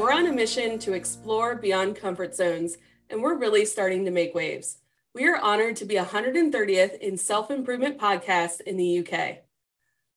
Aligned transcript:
We're 0.00 0.12
on 0.12 0.28
a 0.28 0.32
mission 0.32 0.78
to 0.78 0.94
explore 0.94 1.56
beyond 1.56 1.94
comfort 1.94 2.34
zones, 2.34 2.78
and 3.10 3.20
we're 3.20 3.36
really 3.36 3.66
starting 3.66 4.06
to 4.06 4.10
make 4.10 4.34
waves. 4.34 4.78
We 5.14 5.28
are 5.28 5.36
honored 5.36 5.76
to 5.76 5.84
be 5.84 5.96
130th 5.96 6.98
in 7.00 7.18
self 7.18 7.50
improvement 7.50 7.98
podcast 7.98 8.62
in 8.62 8.78
the 8.78 9.00
UK. 9.00 9.40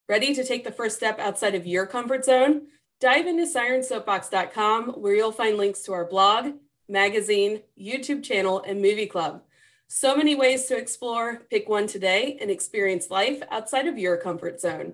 Ready 0.08 0.34
to 0.36 0.46
take 0.46 0.64
the 0.64 0.72
first 0.72 0.96
step 0.96 1.20
outside 1.20 1.54
of 1.54 1.68
your 1.68 1.86
comfort 1.86 2.24
zone? 2.24 2.68
Dive 3.02 3.28
into 3.28 3.46
sirensoapbox.com 3.46 4.92
where 4.92 5.16
you'll 5.16 5.34
find 5.34 5.58
links 5.58 5.82
to 5.82 5.92
our 5.92 6.06
blog, 6.06 6.54
magazine, 6.88 7.60
YouTube 7.78 8.24
channel, 8.24 8.64
and 8.66 8.82
movie 8.82 9.06
club. 9.06 9.42
So 9.90 10.16
many 10.16 10.34
ways 10.34 10.66
to 10.68 10.78
explore. 10.78 11.42
Pick 11.50 11.68
one 11.68 11.88
today 11.88 12.38
and 12.40 12.50
experience 12.50 13.12
life 13.12 13.44
outside 13.52 13.88
of 13.88 13.98
your 13.98 14.16
comfort 14.16 14.62
zone. 14.62 14.94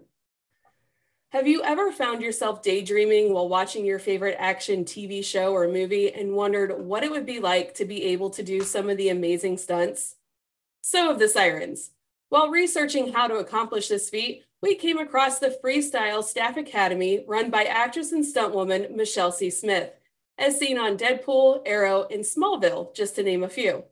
Have 1.31 1.47
you 1.47 1.61
ever 1.61 1.91
found 1.91 2.23
yourself 2.23 2.63
daydreaming 2.63 3.31
while 3.31 3.47
watching 3.47 3.85
your 3.85 3.99
favorite 3.99 4.35
action 4.39 4.83
TV 4.83 5.23
show 5.23 5.53
or 5.53 5.67
movie 5.67 6.11
and 6.11 6.33
wondered 6.33 6.83
what 6.83 7.03
it 7.03 7.11
would 7.11 7.27
be 7.27 7.39
like 7.39 7.75
to 7.75 7.85
be 7.85 8.05
able 8.05 8.31
to 8.31 8.41
do 8.41 8.61
some 8.61 8.89
of 8.89 8.97
the 8.97 9.09
amazing 9.09 9.59
stunts? 9.59 10.15
So 10.81 11.07
have 11.07 11.19
the 11.19 11.27
Sirens. 11.27 11.91
While 12.29 12.49
researching 12.49 13.13
how 13.13 13.27
to 13.27 13.35
accomplish 13.35 13.89
this 13.89 14.09
feat, 14.09 14.43
we 14.63 14.73
came 14.73 14.97
across 14.97 15.37
the 15.37 15.55
Freestyle 15.63 16.23
Staff 16.23 16.57
Academy 16.57 17.23
run 17.27 17.51
by 17.51 17.65
actress 17.65 18.11
and 18.11 18.25
stuntwoman 18.25 18.95
Michelle 18.95 19.31
C. 19.31 19.51
Smith, 19.51 19.91
as 20.39 20.57
seen 20.57 20.79
on 20.79 20.97
Deadpool, 20.97 21.61
Arrow, 21.63 22.07
and 22.09 22.23
Smallville, 22.23 22.95
just 22.95 23.15
to 23.17 23.23
name 23.23 23.43
a 23.43 23.49
few. 23.49 23.83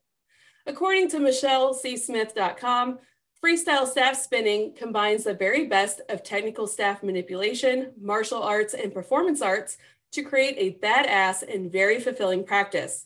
According 0.66 1.09
to 1.09 1.19
MichelleCSmith.com, 1.19 2.97
Freestyle 3.43 3.88
staff 3.88 4.17
spinning 4.17 4.73
combines 4.73 5.23
the 5.23 5.33
very 5.33 5.67
best 5.67 6.02
of 6.09 6.23
technical 6.23 6.66
staff 6.66 7.03
manipulation, 7.03 7.91
martial 8.02 8.41
arts, 8.41 8.73
and 8.73 8.91
performance 8.91 9.44
arts 9.44 9.77
to 10.11 10.23
create 10.23 10.55
a 10.57 10.83
badass 10.83 11.44
and 11.44 11.71
very 11.71 11.99
fulfilling 11.99 12.44
practice. 12.44 13.05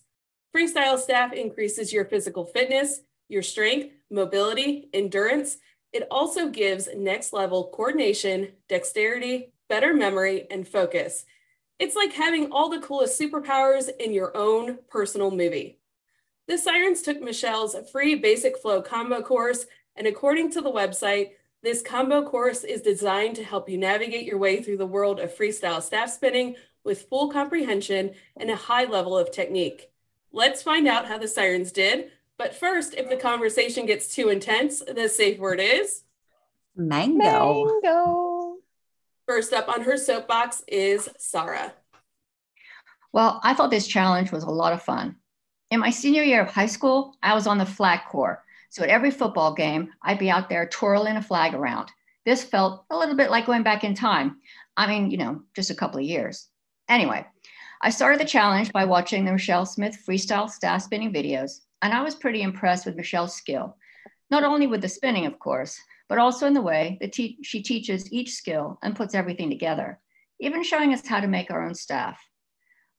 Freestyle 0.55 0.97
staff 0.97 1.33
increases 1.33 1.91
your 1.91 2.05
physical 2.05 2.45
fitness, 2.45 3.01
your 3.27 3.43
strength, 3.43 3.93
mobility, 4.09 4.89
endurance. 4.93 5.57
It 5.91 6.07
also 6.09 6.47
gives 6.47 6.87
next 6.95 7.33
level 7.33 7.69
coordination, 7.73 8.53
dexterity, 8.69 9.51
better 9.67 9.93
memory, 9.93 10.47
and 10.49 10.65
focus. 10.65 11.25
It's 11.77 11.95
like 11.95 12.13
having 12.13 12.51
all 12.51 12.69
the 12.69 12.79
coolest 12.79 13.19
superpowers 13.19 13.89
in 13.99 14.13
your 14.13 14.35
own 14.37 14.79
personal 14.89 15.31
movie. 15.31 15.79
The 16.47 16.57
Sirens 16.57 17.01
took 17.01 17.21
Michelle's 17.21 17.75
free 17.91 18.15
basic 18.15 18.57
flow 18.57 18.81
combo 18.81 19.21
course 19.21 19.65
and 19.95 20.07
according 20.07 20.51
to 20.51 20.61
the 20.61 20.71
website, 20.71 21.31
this 21.63 21.81
combo 21.81 22.27
course 22.27 22.63
is 22.63 22.81
designed 22.81 23.35
to 23.35 23.43
help 23.43 23.69
you 23.69 23.77
navigate 23.77 24.25
your 24.25 24.37
way 24.37 24.61
through 24.61 24.77
the 24.77 24.85
world 24.85 25.19
of 25.19 25.35
freestyle 25.35 25.81
staff 25.81 26.09
spinning 26.09 26.55
with 26.83 27.03
full 27.03 27.31
comprehension 27.31 28.11
and 28.37 28.49
a 28.49 28.55
high 28.55 28.85
level 28.85 29.17
of 29.17 29.31
technique. 29.31 29.91
Let's 30.31 30.63
find 30.63 30.87
out 30.87 31.07
how 31.07 31.17
the 31.17 31.27
sirens 31.27 31.71
did. 31.71 32.09
But 32.37 32.55
first, 32.55 32.95
if 32.95 33.09
the 33.09 33.17
conversation 33.17 33.85
gets 33.85 34.15
too 34.15 34.29
intense, 34.29 34.79
the 34.79 35.07
safe 35.07 35.37
word 35.37 35.59
is 35.59 36.03
mango. 36.75 37.65
Mango. 37.65 38.55
First 39.27 39.53
up 39.53 39.69
on 39.69 39.81
her 39.81 39.97
soapbox 39.97 40.63
is 40.67 41.07
Sarah. 41.17 41.73
Well, 43.13 43.39
I 43.43 43.53
thought 43.53 43.69
this 43.69 43.87
challenge 43.87 44.31
was 44.31 44.43
a 44.43 44.49
lot 44.49 44.73
of 44.73 44.81
fun. 44.81 45.17
In 45.69 45.79
my 45.79 45.89
senior 45.89 46.23
year 46.23 46.41
of 46.41 46.49
high 46.49 46.65
school, 46.65 47.15
I 47.21 47.35
was 47.35 47.45
on 47.45 47.57
the 47.57 47.65
flag 47.65 48.01
corps, 48.09 48.43
so 48.71 48.83
at 48.83 48.89
every 48.89 49.11
football 49.11 49.53
game, 49.53 49.89
I'd 50.01 50.17
be 50.17 50.31
out 50.31 50.47
there 50.47 50.65
twirling 50.65 51.17
a 51.17 51.21
flag 51.21 51.53
around. 51.53 51.91
This 52.25 52.45
felt 52.45 52.85
a 52.89 52.97
little 52.97 53.15
bit 53.15 53.29
like 53.29 53.45
going 53.45 53.63
back 53.63 53.83
in 53.83 53.93
time. 53.93 54.37
I 54.77 54.87
mean, 54.87 55.11
you 55.11 55.17
know, 55.17 55.41
just 55.53 55.71
a 55.71 55.75
couple 55.75 55.99
of 55.99 56.05
years. 56.05 56.47
Anyway, 56.87 57.25
I 57.81 57.89
started 57.89 58.21
the 58.21 58.25
challenge 58.25 58.71
by 58.71 58.85
watching 58.85 59.25
the 59.25 59.33
Michelle 59.33 59.65
Smith 59.65 60.01
freestyle 60.07 60.49
staff 60.49 60.83
spinning 60.83 61.11
videos, 61.11 61.59
and 61.81 61.93
I 61.93 62.01
was 62.01 62.15
pretty 62.15 62.43
impressed 62.43 62.85
with 62.85 62.95
Michelle's 62.95 63.35
skill, 63.35 63.75
not 64.29 64.45
only 64.45 64.67
with 64.67 64.81
the 64.81 64.87
spinning, 64.87 65.25
of 65.25 65.37
course, 65.37 65.77
but 66.07 66.17
also 66.17 66.47
in 66.47 66.53
the 66.53 66.61
way 66.61 66.97
that 67.01 67.11
te- 67.11 67.39
she 67.43 67.61
teaches 67.61 68.11
each 68.13 68.31
skill 68.31 68.79
and 68.83 68.95
puts 68.95 69.13
everything 69.13 69.49
together, 69.49 69.99
even 70.39 70.63
showing 70.63 70.93
us 70.93 71.05
how 71.05 71.19
to 71.19 71.27
make 71.27 71.51
our 71.51 71.65
own 71.65 71.75
staff. 71.75 72.25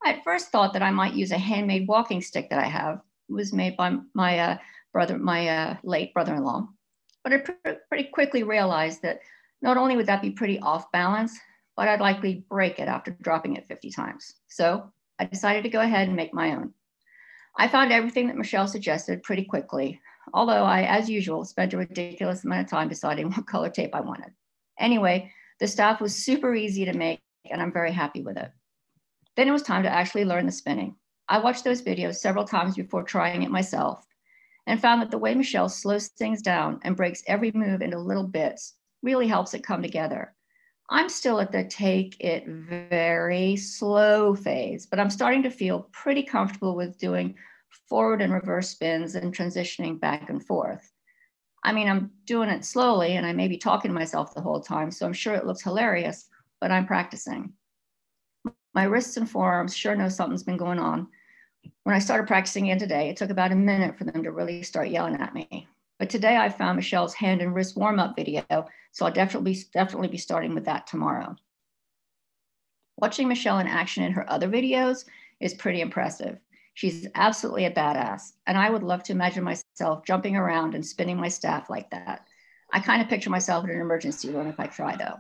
I 0.05 0.11
at 0.11 0.25
first 0.25 0.51
thought 0.51 0.75
that 0.75 0.83
I 0.83 0.91
might 0.91 1.15
use 1.15 1.31
a 1.31 1.39
handmade 1.39 1.89
walking 1.89 2.21
stick 2.21 2.51
that 2.51 2.59
I 2.59 2.69
have. 2.69 3.01
It 3.31 3.33
was 3.33 3.55
made 3.55 3.79
by 3.79 3.97
my 4.13 4.39
uh, 4.39 4.59
brother, 4.93 5.19
my 5.19 5.49
uh, 5.49 5.77
late 5.83 6.13
brother-in-law. 6.15 6.69
But 7.25 7.33
I 7.33 7.39
pr- 7.39 7.71
pretty 7.89 8.05
quickly 8.13 8.43
realized 8.43 9.03
that 9.03 9.21
not 9.61 9.77
only 9.77 9.97
would 9.97 10.07
that 10.07 10.23
be 10.23 10.31
pretty 10.31 10.59
off 10.61 10.91
balance, 10.93 11.39
but 11.77 11.89
I'd 11.89 12.01
likely 12.01 12.45
break 12.49 12.79
it 12.79 12.89
after 12.89 13.17
dropping 13.23 13.57
it 13.57 13.67
50 13.69 13.91
times. 13.91 14.35
So 14.49 14.93
I 15.19 15.25
decided 15.25 15.63
to 15.63 15.71
go 15.71 15.81
ahead 15.81 16.09
and 16.09 16.17
make 16.17 16.35
my 16.35 16.55
own. 16.55 16.73
I 17.57 17.69
found 17.69 17.93
everything 17.93 18.27
that 18.29 18.37
Michelle 18.37 18.67
suggested 18.67 19.23
pretty 19.23 19.45
quickly, 19.45 20.01
although 20.33 20.65
I, 20.65 20.83
as 20.83 21.09
usual, 21.09 21.45
spent 21.45 21.75
a 21.75 21.79
ridiculous 21.79 22.45
amount 22.45 22.65
of 22.65 22.71
time 22.71 22.89
deciding 22.89 23.31
what 23.31 23.47
color 23.47 23.71
tape 23.71 23.95
I 23.95 24.01
wanted. 24.01 24.33
Anyway, 24.79 25.31
the 25.61 25.69
stuff 25.69 26.01
was 26.01 26.15
super 26.15 26.55
easy 26.55 26.85
to 26.85 26.93
make, 26.93 27.21
and 27.51 27.61
I'm 27.61 27.73
very 27.73 27.93
happy 27.93 28.23
with 28.23 28.37
it. 28.37 28.51
Then 29.37 29.49
it 29.49 29.53
was 29.53 29.63
time 29.63 29.83
to 29.85 29.91
actually 29.91 30.25
learn 30.25 30.47
the 30.47 30.53
spinning. 30.53 30.97
I 31.29 31.39
watched 31.39 31.65
those 31.65 31.83
videos 31.83 32.17
several 32.17 32.45
times 32.45 32.75
before 32.75 33.05
trying 33.05 33.43
it 33.43 33.51
myself, 33.51 34.05
and 34.67 34.81
found 34.81 35.03
that 35.03 35.11
the 35.11 35.19
way 35.19 35.35
Michelle 35.35 35.69
slows 35.69 36.09
things 36.09 36.43
down 36.43 36.81
and 36.83 36.97
breaks 36.97 37.23
every 37.27 37.51
move 37.53 37.83
into 37.83 37.99
little 37.99 38.27
bits 38.27 38.75
really 39.03 39.27
helps 39.27 39.55
it 39.55 39.65
come 39.65 39.83
together. 39.83 40.35
I'm 40.91 41.09
still 41.09 41.41
at 41.41 41.53
the 41.53 41.65
take 41.65 42.17
it 42.21 42.47
very 42.47 43.57
slow 43.57 44.35
phase, 44.35 44.87
but 44.87 45.01
I'm 45.01 45.11
starting 45.11 45.43
to 45.45 45.51
feel 45.51 45.89
pretty 45.93 46.23
comfortable 46.23 46.77
with 46.77 46.99
doing 46.99 47.35
forward 47.89 48.21
and 48.21 48.33
reverse 48.33 48.69
spins 48.71 49.15
and 49.15 49.35
transitioning 49.35 49.99
back 49.99 50.29
and 50.29 50.45
forth. 50.45 50.93
I 51.65 51.73
mean, 51.73 51.89
I'm 51.89 52.11
doing 52.27 52.49
it 52.49 52.65
slowly 52.65 53.17
and 53.17 53.25
I 53.25 53.33
may 53.33 53.49
be 53.49 53.57
talking 53.57 53.91
to 53.91 53.95
myself 53.95 54.35
the 54.35 54.41
whole 54.41 54.61
time, 54.61 54.91
so 54.91 55.07
I'm 55.07 55.13
sure 55.13 55.35
it 55.35 55.47
looks 55.47 55.63
hilarious, 55.63 56.29
but 56.61 56.71
I'm 56.71 56.87
practicing. 56.87 57.53
My 58.75 58.85
wrists 58.85 59.17
and 59.17 59.29
forearms 59.29 59.77
sure 59.77 59.95
know 59.95 60.09
something's 60.09 60.43
been 60.43 60.57
going 60.57 60.79
on, 60.79 61.09
when 61.85 61.97
I 61.97 61.99
started 61.99 62.27
practicing 62.27 62.65
again 62.65 62.79
today, 62.79 63.09
it 63.09 63.17
took 63.17 63.31
about 63.31 63.53
a 63.53 63.57
minute 63.57 63.97
for 63.97 64.05
them 64.05 64.23
to 64.23 64.33
really 64.33 64.63
start 64.63 64.89
yelling 64.89 65.17
at 65.17 65.35
me. 65.35 65.67
But 65.99 66.11
today 66.11 66.37
I 66.37 66.49
found 66.49 66.77
Michelle's 66.77 67.15
hand 67.15 67.43
and 67.43 67.55
wrist 67.55 67.77
warm 67.77 68.01
up 68.01 68.17
video, 68.17 68.45
so 68.93 69.07
I'll 69.07 69.13
definitely, 69.13 69.57
definitely 69.73 70.09
be 70.09 70.19
starting 70.19 70.55
with 70.55 70.65
that 70.65 70.87
tomorrow. 70.87 71.37
Watching 72.97 73.29
Michelle 73.29 73.59
in 73.59 73.67
action 73.67 74.05
in 74.05 74.13
her 74.13 74.31
other 74.31 74.49
videos 74.49 75.05
is 75.41 75.55
pretty 75.55 75.81
impressive. 75.81 76.39
She's 76.75 77.07
absolutely 77.15 77.67
a 77.67 77.71
badass, 77.71 78.33
and 78.47 78.57
I 78.57 78.71
would 78.71 78.83
love 78.83 79.03
to 79.05 79.13
imagine 79.13 79.45
myself 79.45 80.05
jumping 80.07 80.37
around 80.37 80.75
and 80.75 80.85
spinning 80.85 81.17
my 81.17 81.29
staff 81.29 81.69
like 81.69 81.91
that. 81.91 82.27
I 82.73 82.81
kind 82.81 83.03
of 83.03 83.09
picture 83.09 83.31
myself 83.31 83.65
in 83.65 83.71
an 83.71 83.81
emergency 83.81 84.31
room 84.31 84.47
if 84.47 84.59
I 84.59 84.67
try, 84.67 84.97
though. 84.97 85.17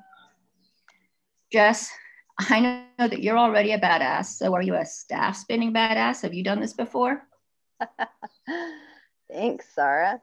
Jess, 1.53 1.91
I 2.39 2.61
know 2.99 3.09
that 3.09 3.23
you're 3.23 3.39
already 3.39 3.73
a 3.73 3.79
badass. 3.79 4.27
So 4.27 4.55
are 4.55 4.63
you 4.63 4.75
a 4.75 4.85
staff 4.85 5.37
spinning 5.37 5.73
badass? 5.73 6.23
Have 6.23 6.35
you 6.35 6.43
done 6.43 6.61
this 6.61 6.73
before? 6.73 7.23
Thanks, 9.33 9.67
Sarah. 9.75 10.21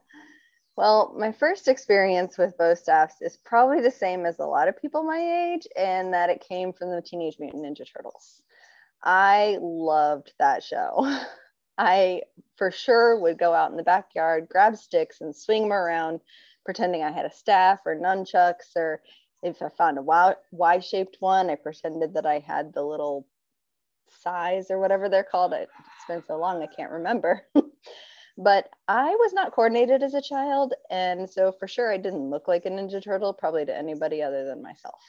Well, 0.75 1.13
my 1.17 1.33
first 1.33 1.67
experience 1.67 2.37
with 2.37 2.57
bow 2.57 2.73
staffs 2.73 3.15
is 3.21 3.37
probably 3.43 3.81
the 3.81 3.91
same 3.91 4.25
as 4.25 4.39
a 4.39 4.45
lot 4.45 4.69
of 4.69 4.81
people 4.81 5.03
my 5.03 5.51
age, 5.53 5.67
and 5.75 6.13
that 6.13 6.29
it 6.29 6.45
came 6.47 6.71
from 6.71 6.89
the 6.91 7.01
Teenage 7.01 7.37
Mutant 7.37 7.65
Ninja 7.65 7.85
Turtles. 7.85 8.41
I 9.03 9.57
loved 9.61 10.31
that 10.39 10.63
show. 10.63 11.21
I 11.77 12.21
for 12.57 12.71
sure 12.71 13.19
would 13.19 13.37
go 13.37 13.53
out 13.53 13.71
in 13.71 13.77
the 13.77 13.83
backyard, 13.83 14.47
grab 14.49 14.77
sticks, 14.77 15.21
and 15.21 15.35
swing 15.35 15.63
them 15.63 15.73
around, 15.73 16.21
pretending 16.63 17.03
I 17.03 17.11
had 17.11 17.25
a 17.25 17.33
staff 17.33 17.79
or 17.85 17.95
nunchucks 17.95 18.75
or 18.75 19.01
if 19.43 19.61
I 19.61 19.69
found 19.69 19.97
a 19.97 20.35
Y 20.51 20.79
shaped 20.79 21.17
one, 21.19 21.49
I 21.49 21.55
pretended 21.55 22.13
that 22.13 22.25
I 22.25 22.39
had 22.39 22.73
the 22.73 22.83
little 22.83 23.27
sais 24.21 24.69
or 24.69 24.79
whatever 24.79 25.09
they're 25.09 25.23
called. 25.23 25.53
It's 25.53 25.71
been 26.07 26.23
so 26.23 26.37
long, 26.37 26.61
I 26.61 26.67
can't 26.67 26.91
remember. 26.91 27.43
but 28.37 28.69
I 28.87 29.09
was 29.15 29.33
not 29.33 29.51
coordinated 29.51 30.03
as 30.03 30.13
a 30.13 30.21
child. 30.21 30.73
And 30.89 31.29
so 31.29 31.51
for 31.51 31.67
sure, 31.67 31.91
I 31.91 31.97
didn't 31.97 32.29
look 32.29 32.47
like 32.47 32.65
a 32.65 32.69
Ninja 32.69 33.03
Turtle, 33.03 33.33
probably 33.33 33.65
to 33.65 33.77
anybody 33.77 34.21
other 34.21 34.45
than 34.45 34.61
myself. 34.61 35.01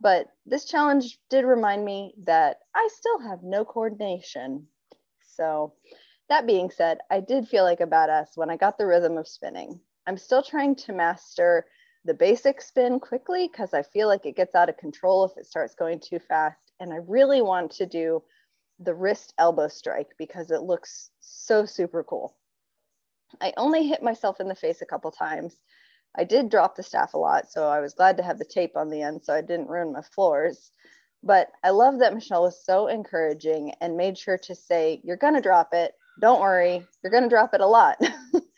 But 0.00 0.26
this 0.46 0.64
challenge 0.64 1.18
did 1.30 1.44
remind 1.44 1.84
me 1.84 2.14
that 2.24 2.58
I 2.74 2.88
still 2.92 3.20
have 3.20 3.42
no 3.42 3.64
coordination 3.64 4.66
So, 5.20 5.74
that 6.28 6.46
being 6.46 6.70
said, 6.70 6.98
I 7.10 7.20
did 7.20 7.48
feel 7.48 7.64
like 7.64 7.80
a 7.80 7.86
badass 7.86 8.36
when 8.36 8.50
I 8.50 8.56
got 8.56 8.78
the 8.78 8.86
rhythm 8.86 9.16
of 9.16 9.28
spinning. 9.28 9.80
I'm 10.06 10.16
still 10.18 10.42
trying 10.42 10.76
to 10.76 10.92
master 10.92 11.66
the 12.04 12.14
basic 12.14 12.60
spin 12.60 12.98
quickly 12.98 13.48
because 13.48 13.74
I 13.74 13.82
feel 13.82 14.08
like 14.08 14.26
it 14.26 14.36
gets 14.36 14.54
out 14.54 14.68
of 14.68 14.76
control 14.76 15.24
if 15.24 15.36
it 15.36 15.46
starts 15.46 15.74
going 15.74 16.00
too 16.00 16.18
fast. 16.18 16.72
And 16.80 16.92
I 16.92 16.96
really 17.06 17.42
want 17.42 17.70
to 17.72 17.86
do 17.86 18.22
the 18.80 18.94
wrist 18.94 19.34
elbow 19.38 19.68
strike 19.68 20.10
because 20.18 20.50
it 20.50 20.62
looks 20.62 21.10
so 21.20 21.64
super 21.64 22.02
cool. 22.02 22.36
I 23.40 23.52
only 23.56 23.86
hit 23.86 24.02
myself 24.02 24.40
in 24.40 24.48
the 24.48 24.54
face 24.54 24.82
a 24.82 24.86
couple 24.86 25.10
times. 25.10 25.56
I 26.16 26.24
did 26.24 26.50
drop 26.50 26.76
the 26.76 26.82
staff 26.82 27.14
a 27.14 27.18
lot, 27.18 27.50
so 27.50 27.68
I 27.68 27.80
was 27.80 27.94
glad 27.94 28.16
to 28.18 28.22
have 28.22 28.38
the 28.38 28.44
tape 28.44 28.76
on 28.76 28.90
the 28.90 29.00
end 29.00 29.22
so 29.24 29.32
I 29.32 29.40
didn't 29.40 29.68
ruin 29.68 29.92
my 29.92 30.02
floors. 30.02 30.72
But 31.22 31.48
I 31.62 31.70
love 31.70 32.00
that 32.00 32.14
Michelle 32.14 32.42
was 32.42 32.64
so 32.64 32.88
encouraging 32.88 33.72
and 33.80 33.96
made 33.96 34.18
sure 34.18 34.38
to 34.38 34.54
say, 34.54 35.00
You're 35.04 35.16
going 35.16 35.34
to 35.34 35.40
drop 35.40 35.72
it. 35.72 35.94
Don't 36.20 36.40
worry, 36.40 36.84
you're 37.02 37.12
going 37.12 37.22
to 37.22 37.28
drop 37.28 37.54
it 37.54 37.60
a 37.60 37.66
lot. 37.66 37.96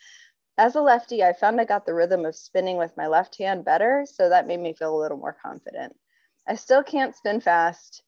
As 0.56 0.76
a 0.76 0.80
lefty, 0.80 1.24
I 1.24 1.32
found 1.32 1.60
I 1.60 1.64
got 1.64 1.84
the 1.84 1.94
rhythm 1.94 2.24
of 2.24 2.36
spinning 2.36 2.76
with 2.76 2.96
my 2.96 3.08
left 3.08 3.36
hand 3.38 3.64
better, 3.64 4.06
so 4.08 4.28
that 4.28 4.46
made 4.46 4.60
me 4.60 4.72
feel 4.72 4.96
a 4.96 5.00
little 5.00 5.18
more 5.18 5.36
confident. 5.42 5.96
I 6.46 6.54
still 6.54 6.82
can't 6.82 7.16
spin 7.16 7.40
fast, 7.40 8.02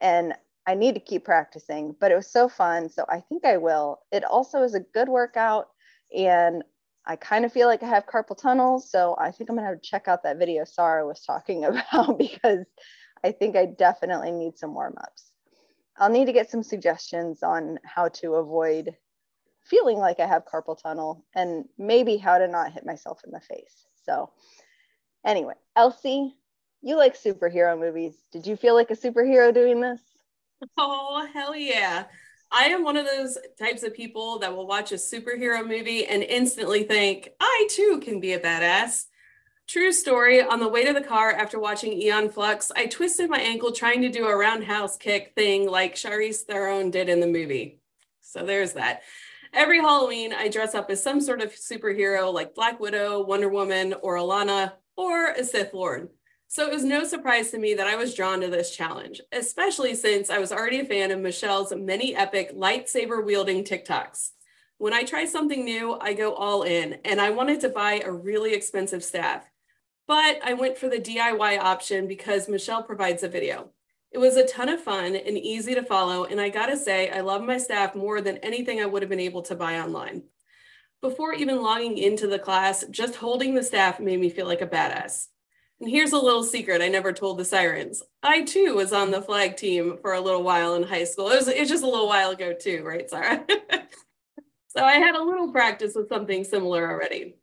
and 0.00 0.34
I 0.66 0.74
need 0.74 0.94
to 0.94 1.00
keep 1.00 1.24
practicing, 1.24 1.94
but 2.00 2.10
it 2.10 2.16
was 2.16 2.30
so 2.30 2.48
fun. 2.48 2.88
So 2.88 3.04
I 3.08 3.20
think 3.20 3.44
I 3.44 3.58
will. 3.58 4.00
It 4.10 4.24
also 4.24 4.62
is 4.62 4.74
a 4.74 4.80
good 4.80 5.08
workout, 5.08 5.68
and 6.16 6.64
I 7.06 7.14
kind 7.14 7.44
of 7.44 7.52
feel 7.52 7.68
like 7.68 7.84
I 7.84 7.88
have 7.88 8.06
carpal 8.06 8.36
tunnel. 8.36 8.80
So 8.80 9.14
I 9.18 9.30
think 9.30 9.48
I'm 9.48 9.56
to 9.56 9.62
have 9.62 9.80
to 9.80 9.88
check 9.88 10.08
out 10.08 10.24
that 10.24 10.38
video 10.38 10.64
Sarah 10.64 11.06
was 11.06 11.22
talking 11.22 11.64
about 11.66 12.18
because 12.18 12.66
I 13.22 13.30
think 13.30 13.54
I 13.54 13.66
definitely 13.66 14.32
need 14.32 14.58
some 14.58 14.74
warm 14.74 14.96
ups. 15.00 15.30
I'll 15.98 16.10
need 16.10 16.26
to 16.26 16.32
get 16.32 16.50
some 16.50 16.64
suggestions 16.64 17.44
on 17.44 17.78
how 17.84 18.08
to 18.08 18.34
avoid 18.34 18.96
feeling 19.68 19.98
like 19.98 20.20
I 20.20 20.26
have 20.26 20.44
carpal 20.44 20.80
tunnel 20.80 21.24
and 21.34 21.64
maybe 21.78 22.16
how 22.16 22.38
to 22.38 22.48
not 22.48 22.72
hit 22.72 22.86
myself 22.86 23.20
in 23.24 23.32
the 23.32 23.40
face. 23.40 23.86
So, 24.04 24.30
anyway, 25.24 25.54
Elsie, 25.74 26.34
you 26.82 26.96
like 26.96 27.20
superhero 27.20 27.78
movies. 27.78 28.14
Did 28.32 28.46
you 28.46 28.56
feel 28.56 28.74
like 28.74 28.90
a 28.90 28.96
superhero 28.96 29.52
doing 29.52 29.80
this? 29.80 30.00
Oh, 30.78 31.26
hell 31.32 31.54
yeah. 31.54 32.04
I 32.50 32.66
am 32.66 32.84
one 32.84 32.96
of 32.96 33.06
those 33.06 33.36
types 33.58 33.82
of 33.82 33.92
people 33.92 34.38
that 34.38 34.54
will 34.54 34.66
watch 34.66 34.92
a 34.92 34.96
superhero 34.96 35.66
movie 35.66 36.06
and 36.06 36.22
instantly 36.22 36.84
think, 36.84 37.30
I 37.40 37.66
too 37.70 38.00
can 38.02 38.20
be 38.20 38.34
a 38.34 38.40
badass. 38.40 39.06
True 39.66 39.90
story. 39.90 40.42
On 40.42 40.60
the 40.60 40.68
way 40.68 40.84
to 40.84 40.92
the 40.92 41.00
car 41.00 41.32
after 41.32 41.58
watching 41.58 41.92
Aeon 41.92 42.30
Flux, 42.30 42.70
I 42.76 42.86
twisted 42.86 43.28
my 43.28 43.40
ankle 43.40 43.72
trying 43.72 44.00
to 44.02 44.08
do 44.08 44.26
a 44.26 44.36
roundhouse 44.36 44.96
kick 44.96 45.32
thing 45.34 45.68
like 45.68 45.96
Charlize 45.96 46.42
Theron 46.42 46.92
did 46.92 47.08
in 47.08 47.18
the 47.18 47.26
movie. 47.26 47.80
So 48.20 48.46
there's 48.46 48.74
that. 48.74 49.02
Every 49.56 49.80
Halloween, 49.80 50.34
I 50.34 50.48
dress 50.48 50.74
up 50.74 50.90
as 50.90 51.02
some 51.02 51.18
sort 51.18 51.40
of 51.40 51.54
superhero 51.54 52.30
like 52.30 52.54
Black 52.54 52.78
Widow, 52.78 53.24
Wonder 53.24 53.48
Woman, 53.48 53.94
or 54.02 54.16
Alana, 54.16 54.74
or 54.98 55.30
a 55.30 55.42
Sith 55.42 55.72
Lord. 55.72 56.10
So 56.46 56.66
it 56.66 56.70
was 56.70 56.84
no 56.84 57.04
surprise 57.04 57.52
to 57.52 57.58
me 57.58 57.72
that 57.72 57.86
I 57.86 57.96
was 57.96 58.14
drawn 58.14 58.42
to 58.42 58.48
this 58.48 58.76
challenge, 58.76 59.22
especially 59.32 59.94
since 59.94 60.28
I 60.28 60.40
was 60.40 60.52
already 60.52 60.80
a 60.80 60.84
fan 60.84 61.10
of 61.10 61.20
Michelle's 61.20 61.74
many 61.74 62.14
epic 62.14 62.54
lightsaber 62.54 63.24
wielding 63.24 63.64
TikToks. 63.64 64.32
When 64.76 64.92
I 64.92 65.04
try 65.04 65.24
something 65.24 65.64
new, 65.64 65.96
I 66.02 66.12
go 66.12 66.34
all 66.34 66.62
in, 66.64 66.98
and 67.06 67.18
I 67.18 67.30
wanted 67.30 67.62
to 67.62 67.70
buy 67.70 68.02
a 68.04 68.12
really 68.12 68.52
expensive 68.52 69.02
staff. 69.02 69.50
But 70.06 70.38
I 70.44 70.52
went 70.52 70.76
for 70.76 70.90
the 70.90 71.00
DIY 71.00 71.58
option 71.58 72.06
because 72.06 72.46
Michelle 72.46 72.82
provides 72.82 73.22
a 73.22 73.28
video. 73.28 73.70
It 74.16 74.20
was 74.20 74.38
a 74.38 74.46
ton 74.46 74.70
of 74.70 74.80
fun 74.80 75.14
and 75.14 75.36
easy 75.36 75.74
to 75.74 75.82
follow, 75.82 76.24
and 76.24 76.40
I 76.40 76.48
gotta 76.48 76.74
say, 76.74 77.10
I 77.10 77.20
love 77.20 77.42
my 77.42 77.58
staff 77.58 77.94
more 77.94 78.22
than 78.22 78.38
anything 78.38 78.80
I 78.80 78.86
would 78.86 79.02
have 79.02 79.10
been 79.10 79.20
able 79.20 79.42
to 79.42 79.54
buy 79.54 79.78
online. 79.78 80.22
Before 81.02 81.34
even 81.34 81.60
logging 81.60 81.98
into 81.98 82.26
the 82.26 82.38
class, 82.38 82.82
just 82.90 83.16
holding 83.16 83.54
the 83.54 83.62
staff 83.62 84.00
made 84.00 84.18
me 84.18 84.30
feel 84.30 84.46
like 84.46 84.62
a 84.62 84.66
badass. 84.66 85.26
And 85.80 85.90
here's 85.90 86.12
a 86.12 86.18
little 86.18 86.44
secret 86.44 86.80
I 86.80 86.88
never 86.88 87.12
told 87.12 87.36
the 87.36 87.44
Sirens. 87.44 88.02
I 88.22 88.40
too 88.40 88.74
was 88.74 88.94
on 88.94 89.10
the 89.10 89.20
flag 89.20 89.58
team 89.58 89.98
for 90.00 90.14
a 90.14 90.20
little 90.22 90.42
while 90.42 90.76
in 90.76 90.82
high 90.84 91.04
school. 91.04 91.28
It 91.28 91.36
was, 91.36 91.48
it 91.48 91.60
was 91.60 91.68
just 91.68 91.84
a 91.84 91.86
little 91.86 92.08
while 92.08 92.30
ago 92.30 92.54
too, 92.54 92.84
right, 92.86 93.10
Sarah? 93.10 93.44
so 94.68 94.82
I 94.82 94.94
had 94.94 95.14
a 95.14 95.22
little 95.22 95.52
practice 95.52 95.92
with 95.94 96.08
something 96.08 96.42
similar 96.42 96.90
already. 96.90 97.36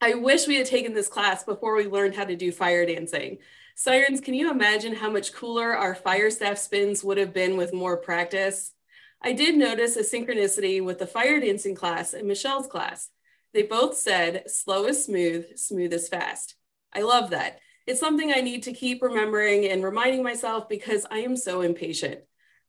I 0.00 0.14
wish 0.14 0.46
we 0.46 0.56
had 0.56 0.64
taken 0.64 0.94
this 0.94 1.08
class 1.08 1.44
before 1.44 1.76
we 1.76 1.88
learned 1.88 2.14
how 2.14 2.24
to 2.24 2.36
do 2.36 2.52
fire 2.52 2.86
dancing. 2.86 3.36
Sirens, 3.80 4.20
can 4.20 4.34
you 4.34 4.50
imagine 4.50 4.94
how 4.94 5.08
much 5.08 5.32
cooler 5.32 5.74
our 5.74 5.94
fire 5.94 6.30
staff 6.30 6.58
spins 6.58 7.02
would 7.02 7.16
have 7.16 7.32
been 7.32 7.56
with 7.56 7.72
more 7.72 7.96
practice? 7.96 8.74
I 9.22 9.32
did 9.32 9.56
notice 9.56 9.96
a 9.96 10.02
synchronicity 10.02 10.84
with 10.84 10.98
the 10.98 11.06
fire 11.06 11.40
dancing 11.40 11.74
class 11.74 12.12
and 12.12 12.28
Michelle's 12.28 12.66
class. 12.66 13.08
They 13.54 13.62
both 13.62 13.96
said, 13.96 14.50
slow 14.50 14.84
is 14.84 15.02
smooth, 15.02 15.56
smooth 15.56 15.94
is 15.94 16.10
fast. 16.10 16.56
I 16.92 17.00
love 17.00 17.30
that. 17.30 17.60
It's 17.86 18.00
something 18.00 18.30
I 18.30 18.42
need 18.42 18.64
to 18.64 18.74
keep 18.74 19.00
remembering 19.00 19.64
and 19.64 19.82
reminding 19.82 20.22
myself 20.22 20.68
because 20.68 21.06
I 21.10 21.20
am 21.20 21.34
so 21.34 21.62
impatient. 21.62 22.20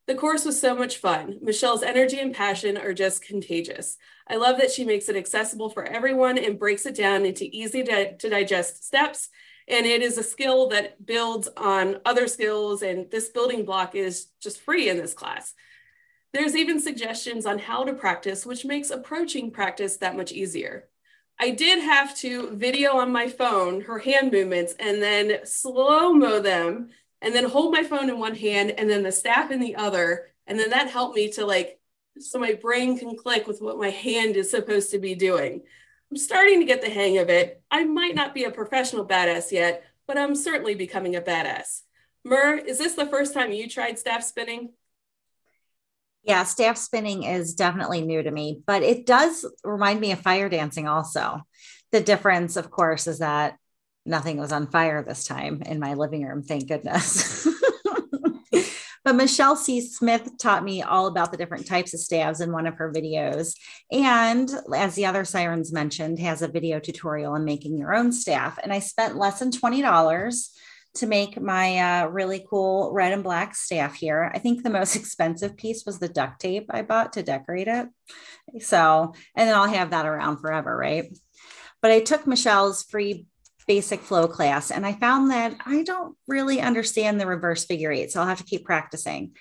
The 0.07 0.15
course 0.15 0.45
was 0.45 0.57
so 0.57 0.77
much 0.77 0.95
fun. 0.95 1.39
Michelle's 1.41 1.83
energy 1.83 2.19
and 2.19 2.33
passion 2.33 2.77
are 2.77 2.93
just 2.93 3.21
contagious. 3.21 3.97
I 4.29 4.37
love 4.37 4.59
that 4.59 4.71
she 4.71 4.85
makes 4.85 5.09
it 5.09 5.17
accessible 5.17 5.71
for 5.71 5.83
everyone 5.83 6.37
and 6.37 6.57
breaks 6.57 6.85
it 6.85 6.95
down 6.95 7.25
into 7.25 7.49
easy 7.51 7.83
to, 7.83 8.29
digest 8.29 8.85
steps. 8.85 9.29
And 9.71 9.87
it 9.87 10.03
is 10.03 10.17
a 10.17 10.23
skill 10.23 10.67
that 10.69 11.03
builds 11.03 11.47
on 11.57 12.01
other 12.05 12.27
skills. 12.27 12.83
And 12.83 13.09
this 13.09 13.29
building 13.29 13.65
block 13.65 13.95
is 13.95 14.27
just 14.39 14.59
free 14.61 14.89
in 14.89 14.97
this 14.97 15.15
class. 15.15 15.53
There's 16.33 16.55
even 16.55 16.79
suggestions 16.79 17.45
on 17.45 17.57
how 17.57 17.83
to 17.85 17.93
practice, 17.93 18.45
which 18.45 18.65
makes 18.65 18.89
approaching 18.89 19.49
practice 19.49 19.97
that 19.97 20.15
much 20.15 20.31
easier. 20.31 20.87
I 21.39 21.49
did 21.49 21.81
have 21.81 22.15
to 22.17 22.51
video 22.55 22.97
on 22.97 23.11
my 23.11 23.27
phone 23.27 23.81
her 23.81 23.97
hand 23.97 24.31
movements 24.31 24.75
and 24.79 25.01
then 25.01 25.43
slow 25.43 26.13
mo 26.13 26.39
them 26.39 26.89
and 27.21 27.33
then 27.33 27.45
hold 27.45 27.73
my 27.73 27.83
phone 27.83 28.09
in 28.09 28.19
one 28.19 28.35
hand 28.35 28.71
and 28.77 28.89
then 28.89 29.03
the 29.03 29.11
staff 29.11 29.49
in 29.49 29.59
the 29.59 29.75
other. 29.75 30.27
And 30.45 30.59
then 30.59 30.69
that 30.69 30.89
helped 30.89 31.15
me 31.15 31.31
to 31.31 31.45
like, 31.45 31.79
so 32.19 32.37
my 32.37 32.53
brain 32.53 32.97
can 32.97 33.17
click 33.17 33.47
with 33.47 33.61
what 33.61 33.79
my 33.79 33.89
hand 33.89 34.35
is 34.35 34.51
supposed 34.51 34.91
to 34.91 34.99
be 34.99 35.15
doing. 35.15 35.63
I'm 36.11 36.17
starting 36.17 36.59
to 36.59 36.65
get 36.65 36.81
the 36.81 36.89
hang 36.89 37.17
of 37.19 37.29
it. 37.29 37.61
I 37.71 37.85
might 37.85 38.15
not 38.15 38.33
be 38.33 38.43
a 38.43 38.51
professional 38.51 39.07
badass 39.07 39.51
yet, 39.51 39.83
but 40.07 40.17
I'm 40.17 40.35
certainly 40.35 40.75
becoming 40.75 41.15
a 41.15 41.21
badass. 41.21 41.83
Mur, 42.25 42.57
is 42.57 42.77
this 42.77 42.95
the 42.95 43.05
first 43.05 43.33
time 43.33 43.53
you 43.53 43.69
tried 43.69 43.97
staff 43.97 44.21
spinning? 44.21 44.73
Yeah, 46.23 46.43
staff 46.43 46.77
spinning 46.77 47.23
is 47.23 47.55
definitely 47.55 48.01
new 48.01 48.21
to 48.21 48.29
me, 48.29 48.61
but 48.67 48.83
it 48.83 49.05
does 49.05 49.45
remind 49.63 50.01
me 50.01 50.11
of 50.11 50.19
fire 50.19 50.49
dancing 50.49 50.87
also. 50.87 51.41
The 51.93 52.01
difference, 52.01 52.57
of 52.57 52.69
course, 52.69 53.07
is 53.07 53.19
that 53.19 53.57
nothing 54.05 54.37
was 54.37 54.51
on 54.51 54.67
fire 54.67 55.03
this 55.03 55.23
time 55.23 55.61
in 55.65 55.79
my 55.79 55.93
living 55.93 56.25
room, 56.25 56.43
thank 56.43 56.67
goodness. 56.67 57.47
but 59.03 59.15
Michelle 59.15 59.55
C. 59.55 59.81
Smith 59.81 60.37
taught 60.37 60.63
me 60.63 60.83
all 60.83 61.07
about 61.07 61.31
the 61.31 61.37
different 61.37 61.65
types 61.65 61.93
of 61.93 61.99
staves 61.99 62.39
in 62.39 62.51
one 62.51 62.67
of 62.67 62.75
her 62.75 62.91
videos. 62.91 63.55
And 63.91 64.49
as 64.75 64.95
the 64.95 65.05
other 65.05 65.25
sirens 65.25 65.73
mentioned, 65.73 66.19
has 66.19 66.41
a 66.41 66.47
video 66.47 66.79
tutorial 66.79 67.33
on 67.33 67.45
making 67.45 67.77
your 67.77 67.95
own 67.95 68.11
staff. 68.11 68.59
And 68.61 68.71
I 68.71 68.79
spent 68.79 69.17
less 69.17 69.39
than 69.39 69.51
$20 69.51 70.49
to 70.93 71.07
make 71.07 71.39
my 71.39 71.77
uh, 71.79 72.07
really 72.07 72.45
cool 72.49 72.91
red 72.93 73.13
and 73.13 73.23
black 73.23 73.55
staff 73.55 73.95
here. 73.95 74.31
I 74.33 74.39
think 74.39 74.61
the 74.61 74.69
most 74.69 74.95
expensive 74.97 75.57
piece 75.57 75.85
was 75.85 75.99
the 75.99 76.09
duct 76.09 76.39
tape 76.39 76.67
I 76.69 76.81
bought 76.81 77.13
to 77.13 77.23
decorate 77.23 77.67
it. 77.67 77.87
So, 78.59 79.13
and 79.35 79.47
then 79.47 79.55
I'll 79.55 79.67
have 79.67 79.91
that 79.91 80.05
around 80.05 80.37
forever, 80.37 80.75
right? 80.75 81.05
But 81.81 81.91
I 81.91 82.01
took 82.01 82.27
Michelle's 82.27 82.83
free 82.83 83.25
basic 83.71 84.01
flow 84.01 84.27
class 84.27 84.69
and 84.69 84.85
I 84.85 84.91
found 84.91 85.31
that 85.31 85.55
I 85.65 85.83
don't 85.83 86.17
really 86.27 86.59
understand 86.59 87.21
the 87.21 87.25
reverse 87.25 87.63
figure 87.63 87.89
eight. 87.89 88.11
So 88.11 88.19
I'll 88.19 88.27
have 88.27 88.39
to 88.39 88.43
keep 88.43 88.65
practicing. 88.65 89.31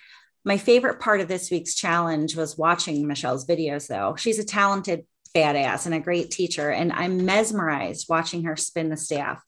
My 0.45 0.57
favorite 0.57 1.01
part 1.01 1.21
of 1.21 1.27
this 1.27 1.51
week's 1.51 1.75
challenge 1.75 2.37
was 2.37 2.57
watching 2.57 3.09
Michelle's 3.09 3.45
videos, 3.45 3.89
though. 3.89 4.15
She's 4.15 4.39
a 4.39 4.45
talented 4.45 5.05
badass 5.35 5.87
and 5.87 5.97
a 5.97 5.99
great 5.99 6.31
teacher, 6.31 6.71
and 6.71 6.93
I'm 6.93 7.25
mesmerized 7.25 8.07
watching 8.09 8.45
her 8.45 8.57
spin 8.57 8.89
the 8.89 8.97
staff. 8.97 9.45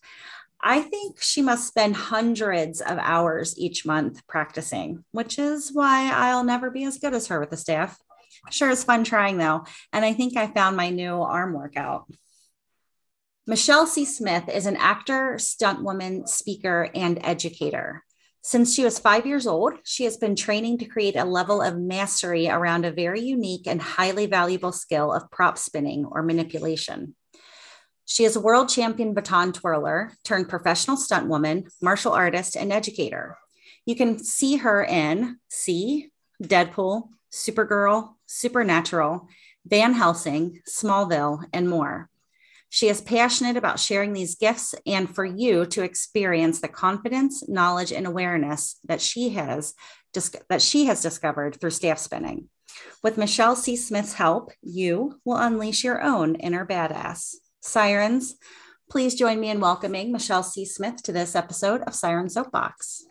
I 0.60 0.80
think 0.80 1.22
she 1.22 1.42
must 1.42 1.68
spend 1.68 1.94
hundreds 1.94 2.80
of 2.80 2.98
hours 2.98 3.56
each 3.56 3.86
month 3.86 4.26
practicing, 4.26 5.04
which 5.12 5.38
is 5.38 5.70
why 5.72 6.10
I'll 6.12 6.42
never 6.42 6.70
be 6.70 6.82
as 6.82 6.98
good 6.98 7.14
as 7.14 7.28
her 7.28 7.38
with 7.38 7.50
the 7.50 7.56
staff. 7.56 7.96
Sure, 8.50 8.70
it's 8.70 8.82
fun 8.82 9.04
trying 9.04 9.38
though. 9.38 9.64
And 9.92 10.04
I 10.04 10.12
think 10.12 10.36
I 10.36 10.48
found 10.48 10.76
my 10.76 10.90
new 10.90 11.22
arm 11.22 11.52
workout. 11.52 12.06
Michelle 13.44 13.88
C. 13.88 14.04
Smith 14.04 14.48
is 14.48 14.66
an 14.66 14.76
actor, 14.76 15.36
stunt 15.36 15.82
woman, 15.82 16.28
speaker, 16.28 16.88
and 16.94 17.18
educator. 17.24 18.04
Since 18.40 18.72
she 18.72 18.84
was 18.84 19.00
five 19.00 19.26
years 19.26 19.48
old, 19.48 19.74
she 19.82 20.04
has 20.04 20.16
been 20.16 20.36
training 20.36 20.78
to 20.78 20.84
create 20.84 21.16
a 21.16 21.24
level 21.24 21.60
of 21.60 21.76
mastery 21.76 22.48
around 22.48 22.84
a 22.84 22.92
very 22.92 23.20
unique 23.20 23.66
and 23.66 23.82
highly 23.82 24.26
valuable 24.26 24.70
skill 24.70 25.12
of 25.12 25.28
prop 25.32 25.58
spinning 25.58 26.04
or 26.04 26.22
manipulation. 26.22 27.16
She 28.04 28.22
is 28.22 28.36
a 28.36 28.40
world 28.40 28.68
champion 28.68 29.12
baton 29.12 29.52
twirler 29.52 30.12
turned 30.22 30.48
professional 30.48 30.96
stunt 30.96 31.28
woman, 31.28 31.66
martial 31.80 32.12
artist, 32.12 32.56
and 32.56 32.72
educator. 32.72 33.38
You 33.86 33.96
can 33.96 34.22
see 34.22 34.58
her 34.58 34.84
in 34.84 35.38
C, 35.48 36.10
Deadpool, 36.40 37.08
Supergirl, 37.32 38.14
Supernatural, 38.26 39.26
Van 39.66 39.94
Helsing, 39.94 40.60
Smallville, 40.68 41.44
and 41.52 41.68
more. 41.68 42.08
She 42.74 42.88
is 42.88 43.02
passionate 43.02 43.58
about 43.58 43.78
sharing 43.78 44.14
these 44.14 44.36
gifts 44.36 44.74
and 44.86 45.14
for 45.14 45.26
you 45.26 45.66
to 45.66 45.82
experience 45.82 46.62
the 46.62 46.68
confidence, 46.68 47.46
knowledge, 47.46 47.92
and 47.92 48.06
awareness 48.06 48.78
that 48.84 49.02
she 49.02 49.28
has 49.34 49.74
that 50.48 50.62
she 50.62 50.86
has 50.86 51.02
discovered 51.02 51.60
through 51.60 51.68
staff 51.68 51.98
spinning. 51.98 52.48
With 53.02 53.18
Michelle 53.18 53.56
C. 53.56 53.76
Smith's 53.76 54.14
help, 54.14 54.52
you 54.62 55.20
will 55.22 55.36
unleash 55.36 55.84
your 55.84 56.02
own 56.02 56.34
inner 56.36 56.64
badass. 56.64 57.34
Sirens, 57.60 58.36
please 58.90 59.14
join 59.16 59.38
me 59.38 59.50
in 59.50 59.60
welcoming 59.60 60.10
Michelle 60.10 60.42
C. 60.42 60.64
Smith 60.64 61.02
to 61.02 61.12
this 61.12 61.36
episode 61.36 61.82
of 61.82 61.94
Siren 61.94 62.30
Soapbox. 62.30 63.04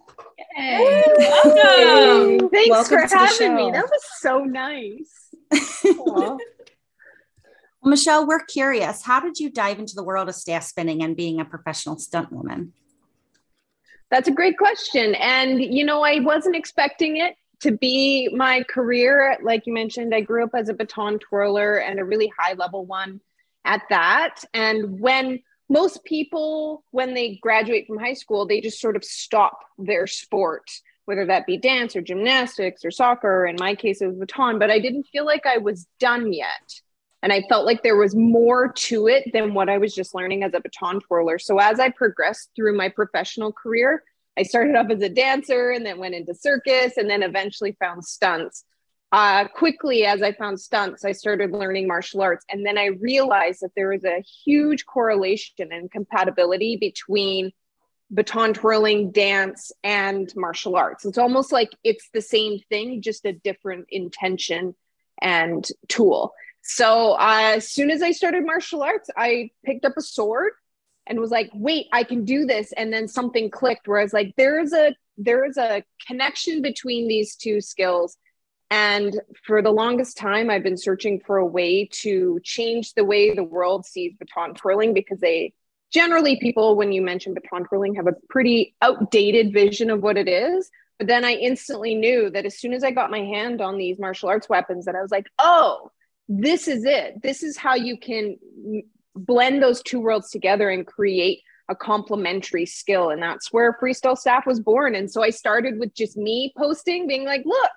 Hey, 0.56 1.04
welcome. 1.20 2.50
Thanks 2.50 2.70
welcome 2.72 3.08
for 3.08 3.16
having 3.16 3.56
me. 3.56 3.72
That 3.72 3.86
was 3.86 4.04
so 4.22 4.44
nice. 4.44 5.30
well, 7.82 7.90
Michelle, 7.90 8.28
we're 8.28 8.46
curious. 8.46 9.02
How 9.04 9.20
did 9.20 9.40
you 9.40 9.50
dive 9.50 9.80
into 9.80 9.96
the 9.96 10.04
world 10.04 10.30
of 10.30 10.36
staff 10.36 10.64
spinning 10.64 11.02
and 11.04 11.16
being 11.16 11.40
a 11.40 11.46
professional 11.46 11.98
stunt 11.98 12.32
woman? 12.32 12.74
That's 14.12 14.28
a 14.28 14.32
great 14.32 14.58
question. 14.58 15.16
And, 15.16 15.62
you 15.62 15.84
know, 15.84 16.04
I 16.04 16.20
wasn't 16.20 16.56
expecting 16.56 17.18
it 17.18 17.36
to 17.62 17.72
be 17.72 18.30
my 18.36 18.64
career. 18.64 19.38
Like 19.42 19.66
you 19.66 19.74
mentioned, 19.74 20.14
I 20.14 20.22
grew 20.22 20.44
up 20.44 20.52
as 20.54 20.70
a 20.70 20.74
baton 20.74 21.18
twirler 21.20 21.78
and 21.78 22.00
a 22.00 22.06
really 22.06 22.32
high 22.38 22.54
level 22.54 22.86
one 22.86 23.22
at 23.66 23.82
that. 23.90 24.44
And 24.54 25.00
when 25.00 25.40
most 25.70 26.04
people, 26.04 26.84
when 26.92 27.14
they 27.14 27.40
graduate 27.42 27.88
from 27.88 27.98
high 27.98 28.14
school, 28.14 28.46
they 28.46 28.62
just 28.62 28.82
sort 28.82 28.96
of 28.96 29.04
stop 29.04 29.60
their 29.80 30.06
sport, 30.06 30.70
whether 31.06 31.26
that 31.28 31.48
be 31.48 31.58
dance 31.58 31.96
or 31.96 32.02
gymnastics 32.02 32.84
or 32.84 32.92
soccer. 32.92 33.46
In 33.46 33.56
my 33.58 33.74
case, 33.74 34.02
it 34.02 34.08
was 34.08 34.18
baton, 34.18 34.60
but 34.60 34.70
I 34.70 34.80
didn't 34.80 35.08
feel 35.12 35.26
like 35.26 35.46
I 35.46 35.58
was 35.58 35.88
done 36.00 36.34
yet. 36.34 36.82
And 37.24 37.32
I 37.32 37.44
felt 37.50 37.66
like 37.66 37.84
there 37.84 37.98
was 37.98 38.16
more 38.16 38.74
to 38.74 39.08
it 39.08 39.32
than 39.32 39.54
what 39.54 39.70
I 39.70 39.78
was 39.78 39.94
just 39.94 40.16
learning 40.16 40.44
as 40.44 40.54
a 40.54 40.60
baton 40.60 41.00
twirler. 41.02 41.38
So 41.38 41.60
as 41.60 41.80
I 41.80 41.90
progressed 41.90 42.50
through 42.56 42.76
my 42.76 42.90
professional 42.90 43.52
career, 43.52 44.04
I 44.38 44.44
started 44.44 44.76
off 44.76 44.90
as 44.90 45.02
a 45.02 45.10
dancer 45.10 45.72
and 45.72 45.86
then 45.86 46.00
went 46.00 46.16
into 46.16 46.34
circus 46.34 46.98
and 46.98 47.10
then 47.10 47.22
eventually 47.22 47.76
found 47.80 48.04
stunts. 48.06 48.64
Uh, 49.12 49.46
quickly, 49.50 50.06
as 50.06 50.22
I 50.24 50.32
found 50.32 50.60
stunts, 50.60 51.04
I 51.04 51.12
started 51.12 51.52
learning 51.52 51.88
martial 51.88 52.22
arts. 52.22 52.46
And 52.50 52.66
then 52.66 52.78
I 52.78 52.86
realized 52.86 53.62
that 53.62 53.72
there 53.76 53.92
is 53.92 54.06
a 54.06 54.24
huge 54.46 54.86
correlation 54.86 55.72
and 55.72 55.92
compatibility 55.92 56.78
between 56.78 57.52
baton 58.10 58.54
twirling, 58.54 59.12
dance, 59.12 59.72
and 59.84 60.34
martial 60.36 60.76
arts. 60.76 61.06
It's 61.06 61.18
almost 61.18 61.52
like 61.52 61.72
it's 61.84 62.10
the 62.14 62.22
same 62.22 62.60
thing, 62.70 63.02
just 63.02 63.26
a 63.26 63.34
different 63.34 63.88
intention 63.90 64.76
and 65.22 65.68
tool. 65.88 66.34
So 66.62 67.14
uh, 67.14 67.54
as 67.56 67.72
soon 67.72 67.90
as 67.92 68.02
I 68.02 68.12
started 68.12 68.46
martial 68.46 68.84
arts, 68.84 69.10
I 69.18 69.50
picked 69.66 69.86
up 69.86 69.94
a 69.98 70.02
sword 70.02 70.52
and 71.08 71.20
was 71.20 71.32
like, 71.32 71.50
wait, 71.54 71.88
I 71.92 72.04
can 72.04 72.24
do 72.24 72.46
this. 72.46 72.72
And 72.74 72.94
then 72.94 73.08
something 73.08 73.50
clicked 73.50 73.88
where 73.88 74.00
I 74.00 74.04
was 74.04 74.14
like, 74.14 74.34
there 74.38 74.60
is 74.60 74.74
a 74.74 74.96
there 75.18 75.46
is 75.46 75.58
a 75.58 75.84
connection 76.08 76.62
between 76.62 77.08
these 77.08 77.36
two 77.36 77.62
skills. 77.62 78.18
And 78.70 79.20
for 79.46 79.62
the 79.62 79.72
longest 79.72 80.18
time, 80.18 80.50
I've 80.50 80.64
been 80.64 80.78
searching 80.78 81.20
for 81.20 81.38
a 81.38 81.46
way 81.46 81.90
to 82.02 82.40
change 82.44 82.94
the 82.94 83.04
way 83.04 83.36
the 83.36 83.44
world 83.44 83.86
sees 83.86 84.14
baton 84.18 84.56
twirling 84.56 84.94
because 84.94 85.20
they 85.20 85.54
generally 85.92 86.40
people, 86.40 86.78
when 86.78 86.94
you 86.94 87.02
mention 87.02 87.34
baton 87.34 87.66
twirling, 87.66 87.96
have 87.96 88.08
a 88.08 88.16
pretty 88.30 88.74
outdated 88.82 89.52
vision 89.52 89.90
of 89.90 90.02
what 90.02 90.18
it 90.18 90.30
is. 90.30 90.72
But 90.98 91.08
then 91.08 91.26
I 91.26 91.34
instantly 91.34 91.96
knew 91.96 92.30
that 92.30 92.46
as 92.46 92.58
soon 92.58 92.74
as 92.74 92.84
I 92.84 92.92
got 92.92 93.12
my 93.12 93.20
hand 93.20 93.62
on 93.62 93.78
these 93.78 94.00
martial 94.00 94.30
arts 94.30 94.48
weapons, 94.48 94.86
that 94.86 94.96
I 94.96 95.02
was 95.02 95.12
like, 95.12 95.28
oh, 95.38 95.92
this 96.40 96.68
is 96.68 96.86
it. 96.86 97.22
This 97.22 97.44
is 97.44 97.58
how 97.58 97.76
you 97.76 97.98
can 97.98 98.38
blend 99.16 99.62
those 99.62 99.82
two 99.82 100.00
worlds 100.00 100.30
together 100.30 100.70
and 100.70 100.88
create 100.88 101.42
a 101.70 101.76
complementary 101.76 102.66
skill. 102.66 103.10
And 103.10 103.22
that's 103.22 103.52
where 103.52 103.78
freestyle 103.82 104.18
staff 104.18 104.46
was 104.46 104.60
born. 104.60 104.96
And 104.96 105.12
so 105.12 105.24
I 105.24 105.30
started 105.30 105.80
with 105.80 105.94
just 105.94 106.16
me 106.16 106.54
posting, 106.58 107.08
being 107.08 107.26
like, 107.26 107.44
look, 107.46 107.72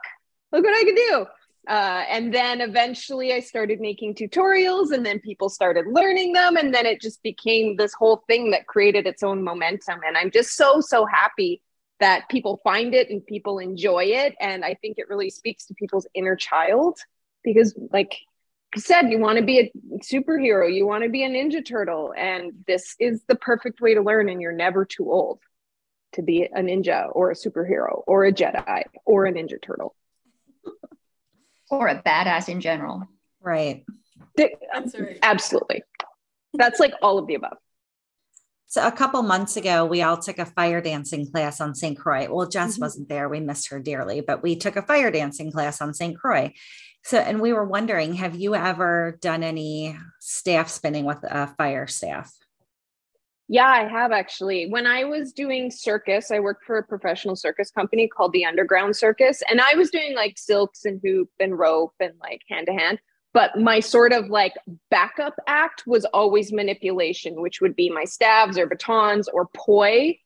look 0.52 0.64
what 0.64 0.74
I 0.74 0.84
can 0.84 0.94
do. 0.94 1.26
Uh, 1.66 2.04
and 2.10 2.32
then 2.32 2.60
eventually 2.60 3.32
I 3.32 3.40
started 3.40 3.80
making 3.80 4.14
tutorials, 4.14 4.92
and 4.92 5.04
then 5.04 5.18
people 5.18 5.48
started 5.48 5.86
learning 5.88 6.34
them. 6.34 6.56
And 6.56 6.74
then 6.74 6.86
it 6.86 7.00
just 7.00 7.22
became 7.22 7.76
this 7.76 7.94
whole 7.94 8.22
thing 8.28 8.50
that 8.50 8.66
created 8.66 9.06
its 9.06 9.22
own 9.22 9.42
momentum. 9.42 10.00
And 10.06 10.16
I'm 10.16 10.30
just 10.30 10.56
so, 10.56 10.80
so 10.80 11.06
happy 11.06 11.62
that 12.00 12.28
people 12.28 12.60
find 12.62 12.94
it 12.94 13.08
and 13.08 13.24
people 13.24 13.58
enjoy 13.58 14.04
it. 14.04 14.34
And 14.40 14.64
I 14.64 14.74
think 14.74 14.98
it 14.98 15.08
really 15.08 15.30
speaks 15.30 15.66
to 15.66 15.74
people's 15.74 16.06
inner 16.14 16.36
child 16.36 16.98
because, 17.42 17.74
like, 17.92 18.14
said 18.76 19.10
you 19.10 19.18
want 19.18 19.38
to 19.38 19.44
be 19.44 19.58
a 19.58 19.72
superhero 19.98 20.72
you 20.72 20.86
want 20.86 21.02
to 21.04 21.10
be 21.10 21.24
a 21.24 21.28
ninja 21.28 21.64
turtle 21.64 22.12
and 22.16 22.52
this 22.66 22.94
is 22.98 23.22
the 23.28 23.34
perfect 23.36 23.80
way 23.80 23.94
to 23.94 24.02
learn 24.02 24.28
and 24.28 24.40
you're 24.40 24.52
never 24.52 24.84
too 24.84 25.10
old 25.10 25.40
to 26.12 26.22
be 26.22 26.44
a 26.44 26.60
ninja 26.60 27.08
or 27.12 27.30
a 27.30 27.34
superhero 27.34 28.02
or 28.06 28.24
a 28.24 28.32
jedi 28.32 28.84
or 29.04 29.26
a 29.26 29.32
ninja 29.32 29.60
turtle 29.60 29.94
or 31.70 31.88
a 31.88 32.02
badass 32.02 32.48
in 32.48 32.60
general 32.60 33.02
right 33.40 33.84
that's 34.36 34.98
right. 34.98 35.18
absolutely 35.22 35.82
that's 36.54 36.80
like 36.80 36.94
all 37.02 37.18
of 37.18 37.26
the 37.26 37.34
above 37.34 37.58
so 38.66 38.84
a 38.84 38.90
couple 38.90 39.22
months 39.22 39.56
ago, 39.56 39.84
we 39.84 40.02
all 40.02 40.16
took 40.16 40.40
a 40.40 40.44
fire 40.44 40.80
dancing 40.80 41.30
class 41.30 41.60
on 41.60 41.76
St. 41.76 41.96
Croix. 41.96 42.26
Well, 42.28 42.48
Jess 42.48 42.72
mm-hmm. 42.72 42.80
wasn't 42.82 43.08
there. 43.08 43.28
We 43.28 43.38
missed 43.38 43.68
her 43.68 43.78
dearly, 43.78 44.20
but 44.20 44.42
we 44.42 44.56
took 44.56 44.74
a 44.74 44.82
fire 44.82 45.12
dancing 45.12 45.52
class 45.52 45.80
on 45.80 45.94
St. 45.94 46.18
Croix. 46.18 46.52
So, 47.04 47.18
and 47.18 47.40
we 47.40 47.52
were 47.52 47.66
wondering, 47.66 48.14
have 48.14 48.34
you 48.34 48.54
ever 48.54 49.18
done 49.20 49.42
any 49.42 49.96
staff 50.20 50.70
spinning 50.70 51.04
with 51.04 51.22
a 51.22 51.48
fire 51.58 51.86
staff? 51.86 52.32
Yeah, 53.46 53.66
I 53.66 53.86
have 53.86 54.10
actually. 54.10 54.70
When 54.70 54.86
I 54.86 55.04
was 55.04 55.34
doing 55.34 55.70
circus, 55.70 56.30
I 56.30 56.40
worked 56.40 56.64
for 56.64 56.78
a 56.78 56.82
professional 56.82 57.36
circus 57.36 57.70
company 57.70 58.08
called 58.08 58.32
the 58.32 58.46
Underground 58.46 58.96
Circus, 58.96 59.42
and 59.50 59.60
I 59.60 59.74
was 59.74 59.90
doing 59.90 60.14
like 60.14 60.38
silks 60.38 60.86
and 60.86 60.98
hoop 61.04 61.28
and 61.38 61.58
rope 61.58 61.92
and 62.00 62.14
like 62.20 62.40
hand 62.48 62.68
to 62.68 62.72
hand. 62.72 62.98
But 63.34 63.58
my 63.60 63.80
sort 63.80 64.12
of 64.12 64.28
like 64.28 64.54
backup 64.90 65.34
act 65.46 65.82
was 65.86 66.06
always 66.06 66.52
manipulation, 66.52 67.42
which 67.42 67.60
would 67.60 67.76
be 67.76 67.90
my 67.90 68.04
stabs 68.04 68.56
or 68.56 68.66
batons 68.66 69.28
or 69.28 69.48
poi, 69.52 70.16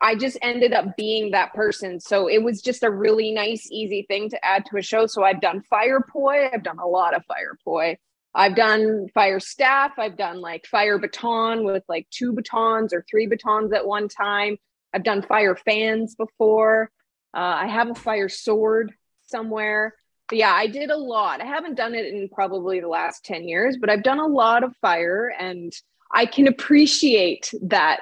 I 0.00 0.14
just 0.14 0.36
ended 0.42 0.72
up 0.72 0.96
being 0.96 1.30
that 1.30 1.54
person. 1.54 2.00
So 2.00 2.28
it 2.28 2.42
was 2.42 2.60
just 2.60 2.82
a 2.82 2.90
really 2.90 3.32
nice, 3.32 3.68
easy 3.70 4.04
thing 4.08 4.28
to 4.30 4.44
add 4.44 4.66
to 4.66 4.76
a 4.76 4.82
show. 4.82 5.06
So 5.06 5.24
I've 5.24 5.40
done 5.40 5.62
fire 5.62 6.00
poi. 6.00 6.48
I've 6.52 6.62
done 6.62 6.78
a 6.78 6.86
lot 6.86 7.14
of 7.14 7.24
fire 7.24 7.56
poi. 7.64 7.96
I've 8.34 8.54
done 8.54 9.08
fire 9.14 9.40
staff. 9.40 9.92
I've 9.98 10.18
done 10.18 10.42
like 10.42 10.66
fire 10.66 10.98
baton 10.98 11.64
with 11.64 11.82
like 11.88 12.06
two 12.10 12.34
batons 12.34 12.92
or 12.92 13.04
three 13.10 13.26
batons 13.26 13.72
at 13.72 13.86
one 13.86 14.08
time. 14.08 14.58
I've 14.92 15.04
done 15.04 15.22
fire 15.22 15.56
fans 15.56 16.14
before. 16.14 16.90
Uh, 17.34 17.38
I 17.62 17.66
have 17.66 17.90
a 17.90 17.94
fire 17.94 18.28
sword 18.28 18.92
somewhere. 19.22 19.94
But 20.28 20.38
yeah, 20.38 20.52
I 20.52 20.66
did 20.66 20.90
a 20.90 20.96
lot. 20.96 21.40
I 21.40 21.46
haven't 21.46 21.76
done 21.76 21.94
it 21.94 22.06
in 22.06 22.28
probably 22.28 22.80
the 22.80 22.88
last 22.88 23.24
10 23.24 23.48
years, 23.48 23.78
but 23.80 23.88
I've 23.88 24.02
done 24.02 24.18
a 24.18 24.26
lot 24.26 24.64
of 24.64 24.76
fire 24.76 25.32
and 25.38 25.72
I 26.12 26.26
can 26.26 26.48
appreciate 26.48 27.52
that 27.62 28.00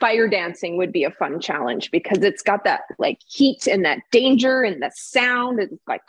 fire 0.00 0.28
dancing 0.28 0.76
would 0.76 0.92
be 0.92 1.04
a 1.04 1.10
fun 1.10 1.40
challenge 1.40 1.90
because 1.90 2.18
it's 2.18 2.42
got 2.42 2.64
that 2.64 2.82
like 2.98 3.20
heat 3.26 3.66
and 3.66 3.84
that 3.84 4.00
danger 4.10 4.62
and 4.62 4.82
the 4.82 4.90
sound 4.94 5.60
and 5.60 5.78
like 5.86 6.02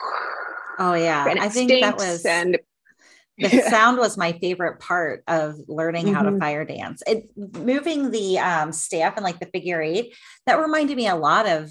oh 0.78 0.94
yeah 0.94 1.24
i 1.40 1.48
think 1.48 1.70
that 1.70 1.96
was 1.96 2.24
and 2.24 2.58
the 3.38 3.62
sound 3.62 3.98
was 3.98 4.18
my 4.18 4.32
favorite 4.32 4.80
part 4.80 5.22
of 5.28 5.56
learning 5.68 6.06
mm-hmm. 6.06 6.14
how 6.14 6.22
to 6.22 6.30
mm-hmm. 6.30 6.40
fire 6.40 6.64
dance 6.64 7.02
it 7.06 7.30
moving 7.36 8.10
the 8.10 8.38
um, 8.38 8.72
staff 8.72 9.14
and 9.16 9.24
like 9.24 9.38
the 9.38 9.46
figure 9.46 9.80
eight 9.80 10.14
that 10.46 10.58
reminded 10.58 10.96
me 10.96 11.06
a 11.06 11.16
lot 11.16 11.46
of 11.48 11.70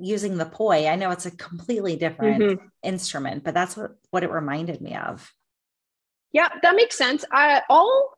using 0.00 0.36
the 0.36 0.46
poi 0.46 0.88
i 0.88 0.96
know 0.96 1.10
it's 1.10 1.26
a 1.26 1.30
completely 1.30 1.94
different 1.94 2.42
mm-hmm. 2.42 2.66
instrument 2.82 3.44
but 3.44 3.54
that's 3.54 3.76
what 3.76 3.92
what 4.10 4.24
it 4.24 4.30
reminded 4.30 4.80
me 4.80 4.96
of 4.96 5.32
yeah 6.32 6.48
that 6.62 6.74
makes 6.74 6.98
sense 6.98 7.24
I, 7.30 7.62
all 7.68 8.10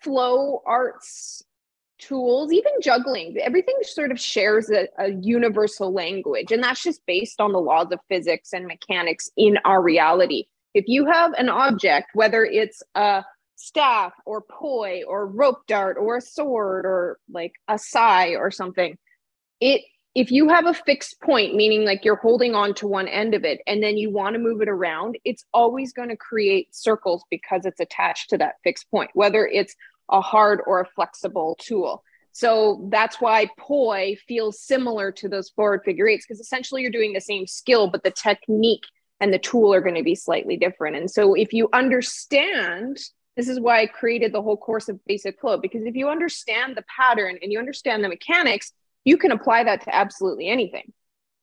flow 0.00 0.62
arts 0.64 1.42
tools, 1.98 2.52
even 2.52 2.72
juggling, 2.80 3.36
everything 3.38 3.76
sort 3.82 4.10
of 4.10 4.20
shares 4.20 4.70
a, 4.70 4.88
a, 4.98 5.10
universal 5.20 5.92
language. 5.92 6.52
And 6.52 6.62
that's 6.62 6.82
just 6.82 7.04
based 7.06 7.40
on 7.40 7.52
the 7.52 7.60
laws 7.60 7.88
of 7.92 8.00
physics 8.08 8.52
and 8.52 8.66
mechanics 8.66 9.30
in 9.36 9.58
our 9.64 9.82
reality. 9.82 10.46
If 10.74 10.84
you 10.86 11.06
have 11.06 11.32
an 11.32 11.48
object, 11.48 12.10
whether 12.14 12.44
it's 12.44 12.82
a 12.94 13.24
staff 13.56 14.12
or 14.24 14.42
poi 14.42 15.02
or 15.06 15.26
rope 15.26 15.66
dart 15.66 15.96
or 15.98 16.16
a 16.16 16.20
sword 16.20 16.86
or 16.86 17.18
like 17.30 17.52
a 17.66 17.78
sai 17.78 18.30
or 18.30 18.50
something, 18.50 18.96
it 19.60 19.82
if 20.14 20.32
you 20.32 20.48
have 20.48 20.66
a 20.66 20.74
fixed 20.74 21.20
point, 21.20 21.54
meaning 21.54 21.84
like 21.84 22.04
you're 22.04 22.16
holding 22.16 22.54
on 22.54 22.74
to 22.74 22.88
one 22.88 23.06
end 23.06 23.34
of 23.34 23.44
it 23.44 23.60
and 23.68 23.80
then 23.80 23.96
you 23.96 24.10
want 24.10 24.34
to 24.34 24.40
move 24.40 24.60
it 24.60 24.68
around, 24.68 25.16
it's 25.24 25.44
always 25.54 25.92
going 25.92 26.08
to 26.08 26.16
create 26.16 26.74
circles 26.74 27.22
because 27.30 27.64
it's 27.64 27.78
attached 27.78 28.30
to 28.30 28.38
that 28.38 28.56
fixed 28.64 28.90
point, 28.90 29.10
whether 29.14 29.46
it's 29.46 29.76
a 30.10 30.20
hard 30.20 30.60
or 30.66 30.80
a 30.80 30.86
flexible 30.86 31.56
tool. 31.60 32.02
So 32.32 32.88
that's 32.90 33.20
why 33.20 33.48
poi 33.58 34.16
feels 34.26 34.60
similar 34.60 35.10
to 35.12 35.28
those 35.28 35.50
forward 35.50 35.82
figure 35.84 36.08
eights 36.08 36.24
because 36.26 36.40
essentially 36.40 36.82
you're 36.82 36.90
doing 36.90 37.12
the 37.12 37.20
same 37.20 37.46
skill, 37.46 37.88
but 37.88 38.04
the 38.04 38.10
technique 38.10 38.84
and 39.20 39.32
the 39.32 39.38
tool 39.38 39.74
are 39.74 39.80
going 39.80 39.96
to 39.96 40.04
be 40.04 40.14
slightly 40.14 40.56
different. 40.56 40.96
And 40.96 41.10
so 41.10 41.34
if 41.34 41.52
you 41.52 41.68
understand, 41.72 42.98
this 43.36 43.48
is 43.48 43.58
why 43.58 43.80
I 43.80 43.86
created 43.86 44.32
the 44.32 44.42
whole 44.42 44.56
course 44.56 44.88
of 44.88 45.04
basic 45.06 45.40
flow, 45.40 45.58
because 45.58 45.84
if 45.84 45.96
you 45.96 46.08
understand 46.08 46.76
the 46.76 46.84
pattern 46.96 47.38
and 47.42 47.50
you 47.50 47.58
understand 47.58 48.04
the 48.04 48.08
mechanics, 48.08 48.72
you 49.04 49.16
can 49.16 49.32
apply 49.32 49.64
that 49.64 49.80
to 49.82 49.94
absolutely 49.94 50.48
anything. 50.48 50.92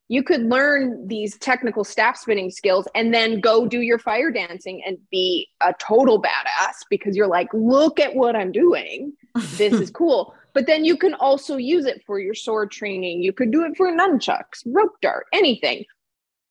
You 0.07 0.21
could 0.23 0.43
learn 0.43 1.07
these 1.07 1.37
technical 1.39 1.83
staff 1.83 2.17
spinning 2.17 2.51
skills 2.51 2.87
and 2.93 3.13
then 3.13 3.39
go 3.39 3.65
do 3.65 3.81
your 3.81 3.97
fire 3.97 4.31
dancing 4.31 4.83
and 4.85 4.97
be 5.09 5.47
a 5.61 5.73
total 5.79 6.21
badass 6.21 6.83
because 6.89 7.15
you're 7.15 7.27
like, 7.27 7.47
look 7.53 7.99
at 7.99 8.15
what 8.15 8.35
I'm 8.35 8.51
doing. 8.51 9.13
This 9.57 9.73
is 9.73 9.89
cool. 9.91 10.35
But 10.53 10.67
then 10.67 10.85
you 10.85 10.95
can 10.95 11.15
also 11.15 11.57
use 11.57 11.85
it 11.85 12.03
for 12.05 12.19
your 12.19 12.35
sword 12.35 12.71
training. 12.71 13.21
You 13.21 13.33
could 13.33 13.51
do 13.51 13.65
it 13.65 13.75
for 13.75 13.91
nunchucks, 13.91 14.63
rope 14.67 14.95
dart, 15.01 15.25
anything, 15.33 15.85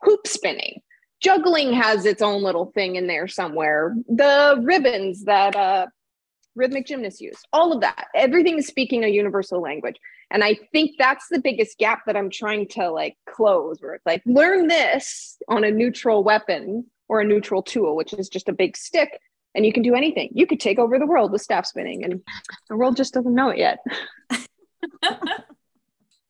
hoop 0.02 0.26
spinning 0.26 0.82
juggling 1.24 1.72
has 1.72 2.04
its 2.04 2.20
own 2.20 2.42
little 2.42 2.66
thing 2.66 2.96
in 2.96 3.06
there 3.06 3.26
somewhere. 3.26 3.96
The 4.08 4.60
ribbons 4.62 5.24
that 5.24 5.56
uh, 5.56 5.86
rhythmic 6.54 6.86
gymnasts 6.86 7.20
use, 7.20 7.38
all 7.50 7.72
of 7.72 7.80
that, 7.80 8.08
everything 8.14 8.58
is 8.58 8.66
speaking 8.66 9.04
a 9.04 9.08
universal 9.08 9.60
language. 9.60 9.96
And 10.34 10.42
I 10.42 10.58
think 10.72 10.96
that's 10.98 11.28
the 11.30 11.38
biggest 11.38 11.78
gap 11.78 12.00
that 12.06 12.16
I'm 12.16 12.28
trying 12.28 12.66
to 12.70 12.90
like 12.90 13.16
close, 13.26 13.78
where 13.80 13.94
it's 13.94 14.04
like, 14.04 14.20
learn 14.26 14.66
this 14.66 15.38
on 15.48 15.62
a 15.62 15.70
neutral 15.70 16.24
weapon 16.24 16.84
or 17.08 17.20
a 17.20 17.24
neutral 17.24 17.62
tool, 17.62 17.94
which 17.94 18.12
is 18.12 18.28
just 18.28 18.48
a 18.48 18.52
big 18.52 18.76
stick, 18.76 19.20
and 19.54 19.64
you 19.64 19.72
can 19.72 19.84
do 19.84 19.94
anything. 19.94 20.30
You 20.34 20.48
could 20.48 20.58
take 20.58 20.80
over 20.80 20.98
the 20.98 21.06
world 21.06 21.30
with 21.30 21.40
staff 21.40 21.66
spinning, 21.66 22.02
and 22.04 22.20
the 22.68 22.76
world 22.76 22.96
just 22.96 23.14
doesn't 23.14 23.34
know 23.34 23.50
it 23.50 23.58
yet. 23.58 23.78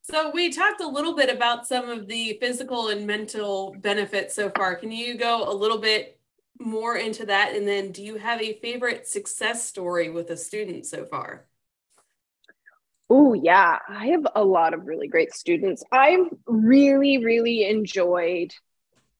So 0.06 0.30
we 0.30 0.52
talked 0.52 0.82
a 0.82 0.86
little 0.86 1.16
bit 1.16 1.34
about 1.34 1.66
some 1.66 1.88
of 1.88 2.06
the 2.06 2.36
physical 2.38 2.88
and 2.88 3.06
mental 3.06 3.74
benefits 3.80 4.34
so 4.34 4.50
far. 4.50 4.76
Can 4.76 4.92
you 4.92 5.16
go 5.16 5.50
a 5.50 5.54
little 5.54 5.78
bit 5.78 6.20
more 6.60 6.94
into 6.94 7.24
that? 7.24 7.56
And 7.56 7.66
then 7.66 7.90
do 7.90 8.04
you 8.04 8.16
have 8.16 8.42
a 8.42 8.60
favorite 8.60 9.08
success 9.08 9.64
story 9.64 10.10
with 10.10 10.28
a 10.28 10.36
student 10.36 10.84
so 10.84 11.06
far? 11.06 11.46
Oh, 13.10 13.34
yeah. 13.34 13.78
I 13.88 14.08
have 14.08 14.26
a 14.34 14.44
lot 14.44 14.74
of 14.74 14.86
really 14.86 15.08
great 15.08 15.32
students. 15.34 15.84
I've 15.92 16.26
really, 16.46 17.18
really 17.18 17.68
enjoyed 17.68 18.52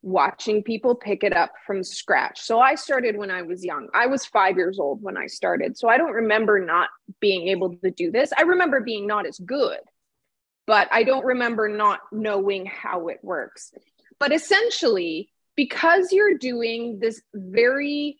watching 0.02 0.62
people 0.62 0.94
pick 0.94 1.24
it 1.24 1.34
up 1.34 1.52
from 1.66 1.82
scratch. 1.82 2.40
So 2.40 2.60
I 2.60 2.74
started 2.74 3.16
when 3.16 3.30
I 3.30 3.42
was 3.42 3.64
young. 3.64 3.88
I 3.94 4.06
was 4.06 4.26
five 4.26 4.56
years 4.56 4.78
old 4.78 5.02
when 5.02 5.16
I 5.16 5.26
started. 5.26 5.78
So 5.78 5.88
I 5.88 5.96
don't 5.96 6.12
remember 6.12 6.60
not 6.60 6.90
being 7.20 7.48
able 7.48 7.76
to 7.76 7.90
do 7.90 8.10
this. 8.10 8.30
I 8.36 8.42
remember 8.42 8.80
being 8.80 9.06
not 9.06 9.26
as 9.26 9.38
good 9.38 9.78
but 10.66 10.88
I 10.90 11.02
don't 11.02 11.24
remember 11.24 11.68
not 11.68 12.00
knowing 12.12 12.66
how 12.66 13.08
it 13.08 13.18
works. 13.22 13.72
But 14.18 14.32
essentially, 14.32 15.30
because 15.56 16.12
you're 16.12 16.38
doing 16.38 16.98
this 17.00 17.20
very 17.34 18.18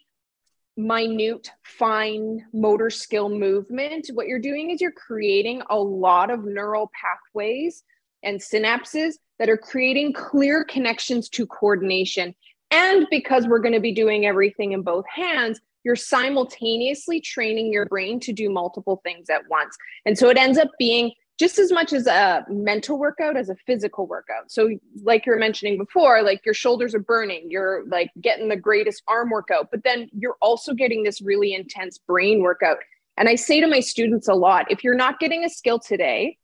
minute, 0.76 1.50
fine 1.62 2.44
motor 2.52 2.90
skill 2.90 3.28
movement, 3.28 4.08
what 4.12 4.26
you're 4.26 4.38
doing 4.38 4.70
is 4.70 4.80
you're 4.80 4.92
creating 4.92 5.62
a 5.70 5.78
lot 5.78 6.30
of 6.30 6.44
neural 6.44 6.90
pathways 7.00 7.84
and 8.22 8.40
synapses 8.40 9.14
that 9.38 9.48
are 9.48 9.56
creating 9.56 10.12
clear 10.12 10.64
connections 10.64 11.28
to 11.28 11.46
coordination. 11.46 12.34
And 12.70 13.06
because 13.10 13.46
we're 13.46 13.60
going 13.60 13.74
to 13.74 13.80
be 13.80 13.92
doing 13.92 14.26
everything 14.26 14.72
in 14.72 14.82
both 14.82 15.04
hands, 15.12 15.60
you're 15.84 15.96
simultaneously 15.96 17.20
training 17.20 17.72
your 17.72 17.86
brain 17.86 18.18
to 18.20 18.32
do 18.32 18.50
multiple 18.50 19.00
things 19.04 19.28
at 19.28 19.42
once. 19.48 19.76
And 20.06 20.18
so 20.18 20.28
it 20.30 20.38
ends 20.38 20.58
up 20.58 20.70
being 20.78 21.12
just 21.38 21.58
as 21.58 21.72
much 21.72 21.92
as 21.92 22.06
a 22.06 22.44
mental 22.48 22.98
workout 22.98 23.36
as 23.36 23.48
a 23.48 23.56
physical 23.66 24.06
workout. 24.06 24.50
So, 24.50 24.70
like 25.02 25.26
you 25.26 25.32
were 25.32 25.38
mentioning 25.38 25.78
before, 25.78 26.22
like 26.22 26.44
your 26.44 26.54
shoulders 26.54 26.94
are 26.94 27.00
burning, 27.00 27.50
you're 27.50 27.84
like 27.88 28.10
getting 28.20 28.48
the 28.48 28.56
greatest 28.56 29.02
arm 29.08 29.30
workout, 29.30 29.70
but 29.70 29.82
then 29.82 30.08
you're 30.12 30.36
also 30.40 30.74
getting 30.74 31.02
this 31.02 31.20
really 31.20 31.54
intense 31.54 31.98
brain 31.98 32.42
workout. 32.42 32.78
And 33.16 33.28
I 33.28 33.34
say 33.34 33.60
to 33.60 33.66
my 33.66 33.80
students 33.80 34.28
a 34.28 34.34
lot 34.34 34.70
if 34.70 34.84
you're 34.84 34.94
not 34.94 35.18
getting 35.18 35.44
a 35.44 35.48
skill 35.48 35.78
today, 35.78 36.38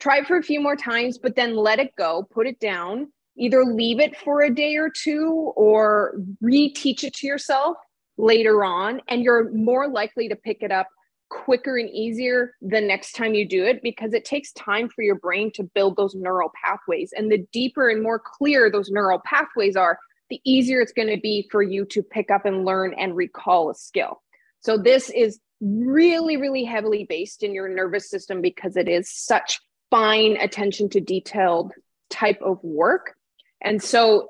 try 0.00 0.24
for 0.24 0.36
a 0.36 0.42
few 0.42 0.60
more 0.60 0.76
times, 0.76 1.18
but 1.18 1.36
then 1.36 1.56
let 1.56 1.78
it 1.78 1.94
go, 1.96 2.26
put 2.32 2.46
it 2.46 2.58
down, 2.58 3.12
either 3.36 3.64
leave 3.64 4.00
it 4.00 4.16
for 4.16 4.42
a 4.42 4.52
day 4.52 4.76
or 4.76 4.90
two 4.90 5.52
or 5.56 6.16
reteach 6.42 7.04
it 7.04 7.14
to 7.14 7.26
yourself 7.26 7.76
later 8.16 8.64
on. 8.64 9.00
And 9.08 9.22
you're 9.22 9.52
more 9.52 9.88
likely 9.88 10.28
to 10.28 10.36
pick 10.36 10.62
it 10.62 10.72
up 10.72 10.88
quicker 11.32 11.78
and 11.78 11.88
easier 11.88 12.54
the 12.60 12.80
next 12.80 13.12
time 13.12 13.32
you 13.32 13.48
do 13.48 13.64
it 13.64 13.82
because 13.82 14.12
it 14.12 14.24
takes 14.24 14.52
time 14.52 14.88
for 14.88 15.02
your 15.02 15.14
brain 15.14 15.50
to 15.52 15.62
build 15.62 15.96
those 15.96 16.14
neural 16.14 16.52
pathways. 16.62 17.12
And 17.16 17.32
the 17.32 17.46
deeper 17.52 17.88
and 17.88 18.02
more 18.02 18.18
clear 18.18 18.70
those 18.70 18.90
neural 18.90 19.20
pathways 19.24 19.74
are, 19.74 19.98
the 20.28 20.40
easier 20.44 20.80
it's 20.80 20.92
going 20.92 21.08
to 21.08 21.20
be 21.20 21.48
for 21.50 21.62
you 21.62 21.86
to 21.86 22.02
pick 22.02 22.30
up 22.30 22.44
and 22.44 22.66
learn 22.66 22.94
and 22.94 23.16
recall 23.16 23.70
a 23.70 23.74
skill. 23.74 24.20
So, 24.60 24.76
this 24.76 25.10
is 25.10 25.40
really, 25.60 26.36
really 26.36 26.64
heavily 26.64 27.06
based 27.08 27.42
in 27.42 27.54
your 27.54 27.68
nervous 27.68 28.10
system 28.10 28.42
because 28.42 28.76
it 28.76 28.88
is 28.88 29.10
such 29.10 29.60
fine 29.90 30.36
attention 30.36 30.88
to 30.90 31.00
detailed 31.00 31.72
type 32.10 32.40
of 32.42 32.62
work. 32.62 33.14
And 33.60 33.82
so, 33.82 34.28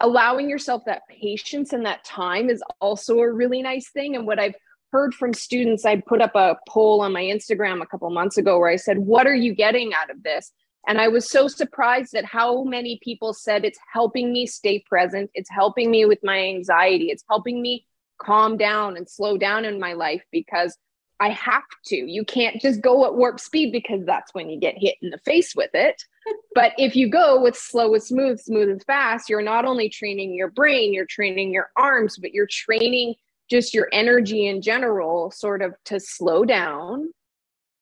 allowing 0.00 0.48
yourself 0.48 0.84
that 0.86 1.02
patience 1.08 1.72
and 1.72 1.84
that 1.84 2.04
time 2.04 2.48
is 2.48 2.62
also 2.80 3.18
a 3.18 3.32
really 3.32 3.62
nice 3.62 3.90
thing. 3.90 4.14
And 4.14 4.26
what 4.26 4.38
I've 4.38 4.54
heard 4.92 5.14
from 5.14 5.32
students 5.32 5.84
i 5.84 5.96
put 5.96 6.20
up 6.20 6.34
a 6.34 6.56
poll 6.68 7.00
on 7.00 7.12
my 7.12 7.22
instagram 7.22 7.82
a 7.82 7.86
couple 7.86 8.08
months 8.10 8.38
ago 8.38 8.58
where 8.58 8.70
i 8.70 8.76
said 8.76 8.98
what 8.98 9.26
are 9.26 9.34
you 9.34 9.54
getting 9.54 9.92
out 9.94 10.10
of 10.10 10.22
this? 10.22 10.52
And 10.86 11.00
i 11.00 11.08
was 11.08 11.28
so 11.28 11.48
surprised 11.48 12.14
at 12.14 12.24
how 12.24 12.64
many 12.64 12.98
people 13.02 13.34
said 13.34 13.64
it's 13.64 13.78
helping 13.92 14.32
me 14.32 14.46
stay 14.46 14.78
present. 14.88 15.30
It's 15.34 15.50
helping 15.50 15.90
me 15.90 16.04
with 16.06 16.20
my 16.22 16.38
anxiety. 16.38 17.10
It's 17.10 17.24
helping 17.28 17.60
me 17.60 17.84
calm 18.18 18.56
down 18.56 18.96
and 18.96 19.08
slow 19.08 19.36
down 19.36 19.64
in 19.64 19.78
my 19.78 19.92
life 19.92 20.24
because 20.32 20.76
i 21.20 21.30
have 21.30 21.64
to. 21.86 21.96
You 21.96 22.24
can't 22.24 22.60
just 22.60 22.80
go 22.80 23.04
at 23.04 23.14
warp 23.14 23.40
speed 23.40 23.72
because 23.72 24.04
that's 24.06 24.32
when 24.32 24.48
you 24.48 24.58
get 24.58 24.78
hit 24.78 24.94
in 25.02 25.10
the 25.10 25.18
face 25.18 25.54
with 25.54 25.70
it. 25.74 26.02
But 26.54 26.72
if 26.76 26.96
you 26.96 27.08
go 27.08 27.40
with 27.40 27.56
slow 27.56 27.94
and 27.94 28.02
smooth 28.02 28.40
smooth 28.40 28.68
and 28.68 28.82
fast 28.84 29.28
you're 29.28 29.42
not 29.42 29.64
only 29.64 29.88
training 29.88 30.34
your 30.34 30.50
brain 30.50 30.92
you're 30.92 31.06
training 31.06 31.52
your 31.52 31.70
arms 31.76 32.18
but 32.18 32.32
you're 32.32 32.48
training 32.50 33.14
just 33.48 33.74
your 33.74 33.88
energy 33.92 34.46
in 34.46 34.62
general 34.62 35.30
sort 35.30 35.62
of 35.62 35.74
to 35.84 35.98
slow 35.98 36.44
down 36.44 37.08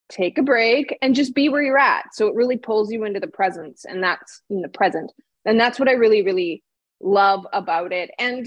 take 0.09 0.39
a 0.39 0.43
break 0.43 0.97
and 1.03 1.15
just 1.15 1.35
be 1.35 1.49
where 1.49 1.63
you're 1.63 1.79
at. 1.79 2.05
So 2.13 2.29
it 2.29 2.35
really 2.35 2.57
pulls 2.57 2.93
you 2.93 3.05
into 3.05 3.21
the 3.21 3.27
presence 3.27 3.85
and 3.85 4.03
that's 4.03 4.43
in 4.51 4.63
the 4.63 4.69
present. 4.69 5.13
And 5.45 5.59
that's 5.61 5.79
what 5.79 5.89
i 5.89 5.93
really 5.93 6.23
really 6.23 6.63
love 7.01 7.47
about 7.53 7.93
it. 7.93 8.11
And 8.19 8.47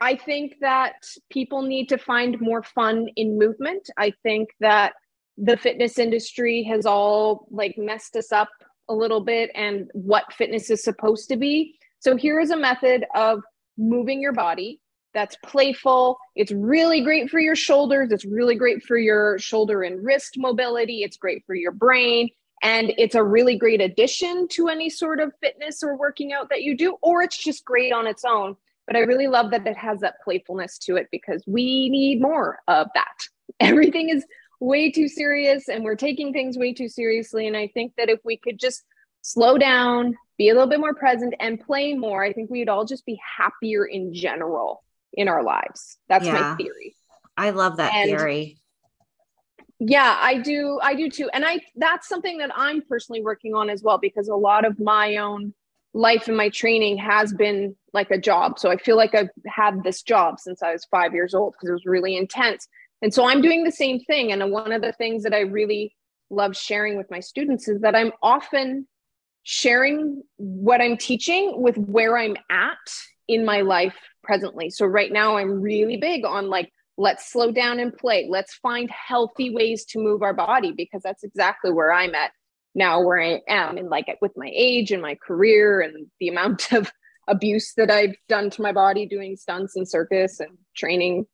i 0.00 0.16
think 0.16 0.54
that 0.60 0.94
people 1.30 1.62
need 1.62 1.88
to 1.88 1.98
find 1.98 2.40
more 2.40 2.62
fun 2.62 3.08
in 3.16 3.38
movement. 3.38 3.88
I 3.96 4.12
think 4.22 4.50
that 4.60 4.94
the 5.36 5.56
fitness 5.56 5.98
industry 5.98 6.64
has 6.64 6.86
all 6.86 7.46
like 7.50 7.76
messed 7.78 8.16
us 8.16 8.32
up 8.32 8.48
a 8.88 8.94
little 8.94 9.20
bit 9.20 9.50
and 9.54 9.88
what 9.92 10.32
fitness 10.32 10.70
is 10.70 10.82
supposed 10.82 11.28
to 11.28 11.36
be. 11.36 11.78
So 12.00 12.16
here 12.16 12.40
is 12.40 12.50
a 12.50 12.56
method 12.56 13.04
of 13.14 13.42
moving 13.76 14.20
your 14.20 14.32
body 14.32 14.80
that's 15.14 15.36
playful. 15.44 16.18
It's 16.36 16.52
really 16.52 17.00
great 17.00 17.30
for 17.30 17.38
your 17.38 17.56
shoulders. 17.56 18.10
It's 18.12 18.24
really 18.24 18.54
great 18.54 18.82
for 18.82 18.96
your 18.96 19.38
shoulder 19.38 19.82
and 19.82 20.04
wrist 20.04 20.34
mobility. 20.36 21.02
It's 21.02 21.16
great 21.16 21.44
for 21.46 21.54
your 21.54 21.72
brain. 21.72 22.28
And 22.62 22.92
it's 22.98 23.14
a 23.14 23.22
really 23.22 23.56
great 23.56 23.80
addition 23.80 24.48
to 24.48 24.68
any 24.68 24.90
sort 24.90 25.20
of 25.20 25.32
fitness 25.40 25.82
or 25.82 25.96
working 25.96 26.32
out 26.32 26.50
that 26.50 26.62
you 26.62 26.76
do, 26.76 26.96
or 27.02 27.22
it's 27.22 27.38
just 27.38 27.64
great 27.64 27.92
on 27.92 28.06
its 28.06 28.24
own. 28.24 28.56
But 28.86 28.96
I 28.96 29.00
really 29.00 29.28
love 29.28 29.50
that 29.52 29.66
it 29.66 29.76
has 29.76 30.00
that 30.00 30.16
playfulness 30.24 30.78
to 30.78 30.96
it 30.96 31.08
because 31.12 31.42
we 31.46 31.88
need 31.88 32.20
more 32.20 32.58
of 32.66 32.88
that. 32.94 33.16
Everything 33.60 34.08
is 34.08 34.24
way 34.60 34.90
too 34.90 35.08
serious 35.08 35.68
and 35.68 35.84
we're 35.84 35.94
taking 35.94 36.32
things 36.32 36.58
way 36.58 36.72
too 36.72 36.88
seriously. 36.88 37.46
And 37.46 37.56
I 37.56 37.68
think 37.68 37.92
that 37.96 38.08
if 38.08 38.18
we 38.24 38.36
could 38.36 38.58
just 38.58 38.82
slow 39.22 39.56
down, 39.56 40.16
be 40.36 40.48
a 40.48 40.52
little 40.52 40.68
bit 40.68 40.80
more 40.80 40.94
present, 40.94 41.34
and 41.38 41.60
play 41.60 41.94
more, 41.94 42.24
I 42.24 42.32
think 42.32 42.50
we'd 42.50 42.68
all 42.68 42.84
just 42.84 43.04
be 43.06 43.20
happier 43.36 43.84
in 43.84 44.14
general 44.14 44.82
in 45.12 45.28
our 45.28 45.42
lives. 45.42 45.98
That's 46.08 46.24
yeah. 46.24 46.32
my 46.32 46.56
theory. 46.56 46.96
I 47.36 47.50
love 47.50 47.76
that 47.76 47.94
and 47.94 48.10
theory. 48.10 48.58
Yeah, 49.80 50.18
I 50.20 50.38
do. 50.38 50.80
I 50.82 50.94
do 50.94 51.08
too. 51.08 51.30
And 51.32 51.44
I 51.44 51.60
that's 51.76 52.08
something 52.08 52.38
that 52.38 52.50
I'm 52.54 52.82
personally 52.82 53.22
working 53.22 53.54
on 53.54 53.70
as 53.70 53.82
well 53.82 53.98
because 53.98 54.28
a 54.28 54.34
lot 54.34 54.64
of 54.64 54.80
my 54.80 55.16
own 55.16 55.54
life 55.94 56.28
and 56.28 56.36
my 56.36 56.48
training 56.48 56.98
has 56.98 57.32
been 57.32 57.76
like 57.92 58.10
a 58.10 58.18
job. 58.18 58.58
So 58.58 58.70
I 58.70 58.76
feel 58.76 58.96
like 58.96 59.14
I've 59.14 59.30
had 59.46 59.82
this 59.82 60.02
job 60.02 60.40
since 60.40 60.62
I 60.62 60.72
was 60.72 60.84
5 60.86 61.14
years 61.14 61.34
old 61.34 61.54
because 61.54 61.70
it 61.70 61.72
was 61.72 61.86
really 61.86 62.16
intense. 62.16 62.68
And 63.02 63.14
so 63.14 63.24
I'm 63.26 63.40
doing 63.40 63.64
the 63.64 63.72
same 63.72 64.00
thing 64.00 64.32
and 64.32 64.52
one 64.52 64.72
of 64.72 64.82
the 64.82 64.92
things 64.92 65.22
that 65.22 65.32
I 65.32 65.40
really 65.40 65.94
love 66.30 66.56
sharing 66.56 66.96
with 66.96 67.10
my 67.10 67.20
students 67.20 67.68
is 67.68 67.80
that 67.80 67.94
I'm 67.94 68.12
often 68.22 68.86
sharing 69.44 70.22
what 70.36 70.80
I'm 70.80 70.96
teaching 70.96 71.62
with 71.62 71.78
where 71.78 72.18
I'm 72.18 72.36
at 72.50 72.76
in 73.28 73.44
my 73.44 73.60
life 73.60 73.96
presently. 74.24 74.70
So 74.70 74.86
right 74.86 75.12
now 75.12 75.36
I'm 75.36 75.60
really 75.60 75.96
big 75.96 76.24
on 76.24 76.48
like 76.48 76.72
let's 76.96 77.30
slow 77.30 77.52
down 77.52 77.78
and 77.78 77.96
play. 77.96 78.26
Let's 78.28 78.54
find 78.54 78.90
healthy 78.90 79.54
ways 79.54 79.84
to 79.90 80.00
move 80.00 80.22
our 80.22 80.34
body 80.34 80.72
because 80.72 81.02
that's 81.02 81.22
exactly 81.22 81.70
where 81.70 81.92
I'm 81.92 82.14
at 82.14 82.32
now 82.74 83.02
where 83.02 83.20
I 83.20 83.40
am 83.48 83.76
and 83.76 83.88
like 83.88 84.06
with 84.20 84.32
my 84.36 84.50
age 84.52 84.90
and 84.90 85.00
my 85.00 85.14
career 85.14 85.80
and 85.80 86.06
the 86.20 86.28
amount 86.28 86.72
of 86.72 86.90
abuse 87.28 87.74
that 87.76 87.90
I've 87.90 88.14
done 88.28 88.50
to 88.50 88.62
my 88.62 88.72
body 88.72 89.06
doing 89.06 89.36
stunts 89.36 89.76
and 89.76 89.88
circus 89.88 90.40
and 90.40 90.56
training 90.74 91.26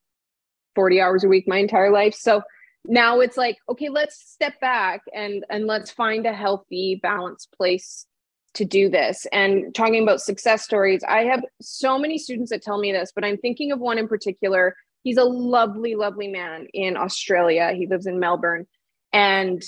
40 0.75 1.01
hours 1.01 1.25
a 1.25 1.29
week 1.29 1.45
my 1.47 1.59
entire 1.59 1.91
life. 1.91 2.15
So 2.15 2.43
now 2.85 3.21
it's 3.21 3.37
like, 3.37 3.57
okay, 3.69 3.89
let's 3.89 4.21
step 4.33 4.61
back 4.61 5.01
and 5.15 5.45
and 5.49 5.67
let's 5.67 5.91
find 5.91 6.27
a 6.27 6.33
healthy, 6.33 7.01
balanced 7.03 7.53
place 7.57 8.07
to 8.55 8.65
do 8.65 8.89
this. 8.89 9.27
And 9.33 9.75
talking 9.75 10.03
about 10.03 10.21
success 10.21 10.63
stories, 10.63 11.03
I 11.07 11.25
have 11.25 11.43
so 11.61 11.99
many 11.99 12.19
students 12.19 12.51
that 12.51 12.63
tell 12.63 12.79
me 12.79 12.93
this, 12.93 13.13
but 13.15 13.25
I'm 13.25 13.39
thinking 13.39 13.73
of 13.73 13.81
one 13.81 13.99
in 13.99 14.09
particular. 14.09 14.77
He's 15.03 15.17
a 15.17 15.25
lovely, 15.25 15.95
lovely 15.95 16.29
man 16.29 16.67
in 16.73 16.97
Australia. 16.97 17.73
He 17.73 17.87
lives 17.87 18.07
in 18.07 18.19
Melbourne. 18.19 18.67
And 19.13 19.63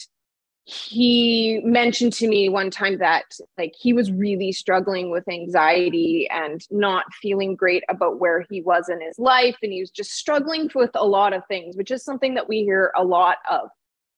he 0.67 1.61
mentioned 1.65 2.13
to 2.13 2.27
me 2.27 2.49
one 2.49 2.71
time 2.71 2.99
that 2.99 3.25
like 3.57 3.73
he 3.79 3.93
was 3.93 4.11
really 4.11 4.51
struggling 4.51 5.11
with 5.11 5.29
anxiety 5.29 6.29
and 6.29 6.61
not 6.73 7.05
feeling 7.23 7.55
great 7.55 7.85
about 7.89 8.19
where 8.19 8.45
he 8.51 8.61
was 8.63 8.89
in 8.89 9.01
his 9.01 9.17
life 9.17 9.57
and 9.63 9.73
he 9.73 9.79
was 9.79 9.91
just 9.91 10.11
struggling 10.11 10.69
with 10.75 10.91
a 10.97 11.07
lot 11.07 11.33
of 11.33 11.47
things 11.47 11.77
which 11.77 11.93
is 11.93 12.05
something 12.05 12.35
that 12.35 12.49
we 12.49 12.65
hear 12.65 12.91
a 12.97 13.05
lot 13.05 13.37
of 13.49 13.69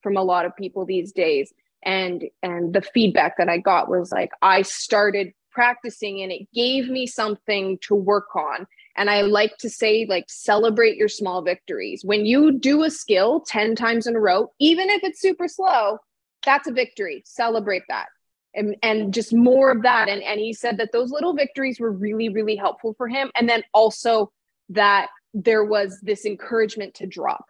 from 0.02 0.16
a 0.16 0.22
lot 0.22 0.46
of 0.46 0.57
people 0.57 0.87
these 0.87 1.12
days 1.12 1.52
and 1.84 2.24
and 2.42 2.72
the 2.72 2.82
feedback 2.82 3.36
that 3.38 3.48
i 3.48 3.58
got 3.58 3.88
was 3.88 4.10
like 4.10 4.30
i 4.42 4.62
started 4.62 5.32
practicing 5.50 6.22
and 6.22 6.30
it 6.30 6.46
gave 6.54 6.88
me 6.88 7.04
something 7.04 7.78
to 7.80 7.92
work 7.92 8.36
on. 8.36 8.64
And 8.96 9.10
i 9.10 9.22
like 9.22 9.56
to 9.58 9.68
say 9.68 10.06
like 10.08 10.26
celebrate 10.28 10.96
your 10.96 11.08
small 11.08 11.42
victories. 11.42 12.02
When 12.04 12.24
you 12.26 12.58
do 12.58 12.84
a 12.84 12.90
skill 12.90 13.40
10 13.40 13.74
times 13.74 14.06
in 14.06 14.14
a 14.14 14.20
row 14.20 14.52
even 14.60 14.88
if 14.88 15.02
it's 15.02 15.20
super 15.20 15.48
slow 15.48 15.98
that's 16.44 16.68
a 16.68 16.72
victory. 16.72 17.22
Celebrate 17.26 17.82
that. 17.88 18.06
And, 18.54 18.76
and 18.82 19.12
just 19.12 19.34
more 19.34 19.72
of 19.72 19.82
that. 19.82 20.08
And, 20.08 20.22
and 20.22 20.38
he 20.38 20.52
said 20.52 20.78
that 20.78 20.92
those 20.92 21.10
little 21.10 21.34
victories 21.34 21.80
were 21.80 21.90
really 21.90 22.28
really 22.28 22.54
helpful 22.56 22.94
for 22.96 23.08
him. 23.08 23.30
And 23.34 23.48
then 23.48 23.64
also 23.74 24.30
that 24.68 25.08
there 25.34 25.64
was 25.64 25.98
this 26.02 26.24
encouragement 26.24 26.94
to 26.94 27.06
drop 27.06 27.44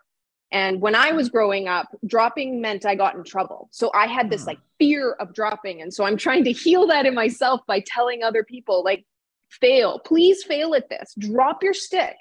and 0.52 0.80
when 0.80 0.94
i 0.94 1.12
was 1.12 1.28
growing 1.28 1.68
up 1.68 1.86
dropping 2.06 2.60
meant 2.60 2.86
i 2.86 2.94
got 2.94 3.14
in 3.14 3.24
trouble. 3.24 3.68
So 3.72 3.90
i 3.94 4.06
had 4.06 4.30
this 4.30 4.42
hmm. 4.42 4.48
like 4.48 4.58
fear 4.78 5.12
of 5.12 5.34
dropping. 5.34 5.82
And 5.82 5.92
so 5.92 6.04
i'm 6.04 6.16
trying 6.16 6.44
to 6.44 6.52
heal 6.52 6.86
that 6.86 7.06
in 7.06 7.14
myself 7.14 7.60
by 7.66 7.82
telling 7.86 8.22
other 8.22 8.44
people 8.44 8.82
like 8.84 9.04
fail. 9.50 10.00
Please 10.00 10.42
fail 10.44 10.74
at 10.74 10.88
this. 10.88 11.14
Drop 11.18 11.62
your 11.62 11.74
stick. 11.74 12.16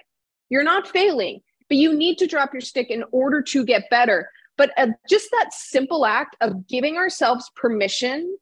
You're 0.50 0.64
not 0.64 0.88
failing 0.88 1.42
but 1.70 1.78
you 1.78 1.94
need 1.94 2.18
to 2.18 2.28
drop 2.28 2.54
your 2.54 2.62
stick 2.62 2.90
in 2.90 3.04
order 3.12 3.42
to 3.42 3.66
get 3.66 3.90
better. 3.90 4.30
But 4.58 4.72
uh, 4.78 4.88
just 5.10 5.30
that 5.32 5.54
simple 5.54 6.06
act 6.06 6.36
of 6.42 6.68
giving 6.68 6.98
ourselves 6.98 7.50
permission 7.56 8.38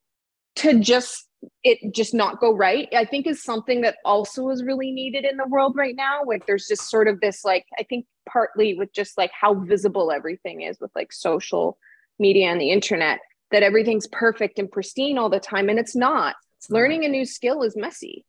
to 0.57 0.79
just 0.79 1.27
it 1.63 1.93
just 1.93 2.11
not 2.15 2.39
go 2.39 2.55
right 2.55 2.87
i 2.95 3.05
think 3.05 3.27
is 3.27 3.43
something 3.43 3.81
that 3.81 3.97
also 4.03 4.49
is 4.49 4.63
really 4.63 4.91
needed 4.91 5.25
in 5.25 5.37
the 5.37 5.45
world 5.47 5.75
right 5.75 5.95
now 5.95 6.21
like 6.25 6.47
there's 6.47 6.65
just 6.67 6.89
sort 6.89 7.07
of 7.07 7.19
this 7.19 7.45
like 7.45 7.67
i 7.77 7.83
think 7.83 8.03
partly 8.25 8.73
with 8.75 8.93
just 8.93 9.17
like 9.17 9.31
how 9.31 9.53
visible 9.53 10.11
everything 10.11 10.61
is 10.61 10.79
with 10.79 10.91
like 10.95 11.11
social 11.11 11.77
media 12.19 12.47
and 12.47 12.59
the 12.59 12.71
internet 12.71 13.19
that 13.51 13.63
everything's 13.63 14.07
perfect 14.07 14.59
and 14.59 14.71
pristine 14.71 15.17
all 15.17 15.29
the 15.29 15.39
time 15.39 15.69
and 15.69 15.79
it's 15.79 15.95
not. 15.95 16.35
Mm-hmm. 16.35 16.73
Learning 16.73 17.05
a 17.05 17.09
new 17.09 17.25
skill 17.25 17.63
is 17.63 17.75
messy. 17.75 18.25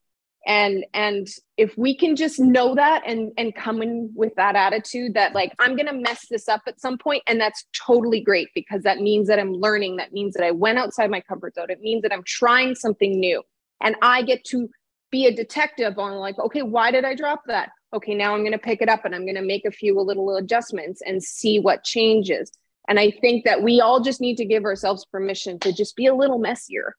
And 0.46 0.84
and 0.94 1.26
if 1.56 1.76
we 1.76 1.96
can 1.96 2.14
just 2.14 2.38
know 2.38 2.76
that 2.76 3.02
and 3.04 3.32
and 3.36 3.52
come 3.52 3.82
in 3.82 4.12
with 4.14 4.32
that 4.36 4.54
attitude 4.54 5.14
that 5.14 5.34
like 5.34 5.52
i'm 5.58 5.74
going 5.74 5.88
to 5.88 5.92
mess 5.92 6.26
this 6.30 6.48
up 6.48 6.60
at 6.68 6.80
some 6.80 6.98
point 6.98 7.24
and 7.26 7.40
that's 7.40 7.64
totally 7.72 8.20
great 8.20 8.50
because 8.54 8.84
that 8.84 8.98
means 8.98 9.26
that 9.26 9.40
i'm 9.40 9.54
learning 9.54 9.96
that 9.96 10.12
means 10.12 10.34
that 10.34 10.44
i 10.44 10.52
went 10.52 10.78
outside 10.78 11.10
my 11.10 11.20
comfort 11.20 11.56
zone 11.56 11.68
it 11.68 11.80
means 11.80 12.02
that 12.02 12.12
i'm 12.12 12.22
trying 12.22 12.76
something 12.76 13.18
new. 13.18 13.42
And 13.80 13.96
i 14.02 14.22
get 14.22 14.44
to 14.44 14.70
be 15.10 15.26
a 15.26 15.34
detective 15.34 15.98
on 15.98 16.14
like 16.14 16.38
okay 16.38 16.62
why 16.62 16.92
did 16.92 17.04
i 17.04 17.16
drop 17.16 17.42
that 17.46 17.70
okay 17.94 18.14
now 18.14 18.34
i'm 18.34 18.40
going 18.40 18.52
to 18.52 18.58
pick 18.58 18.80
it 18.82 18.88
up 18.88 19.04
and 19.04 19.14
i'm 19.14 19.24
going 19.24 19.36
to 19.36 19.42
make 19.42 19.64
a 19.64 19.70
few 19.70 19.98
little 20.00 20.36
adjustments 20.36 21.02
and 21.04 21.22
see 21.22 21.58
what 21.58 21.84
changes 21.84 22.50
and 22.88 22.98
i 22.98 23.10
think 23.10 23.44
that 23.44 23.62
we 23.62 23.80
all 23.80 24.00
just 24.00 24.20
need 24.20 24.36
to 24.36 24.44
give 24.44 24.64
ourselves 24.64 25.04
permission 25.06 25.58
to 25.58 25.72
just 25.72 25.96
be 25.96 26.06
a 26.06 26.14
little 26.14 26.38
messier 26.38 26.94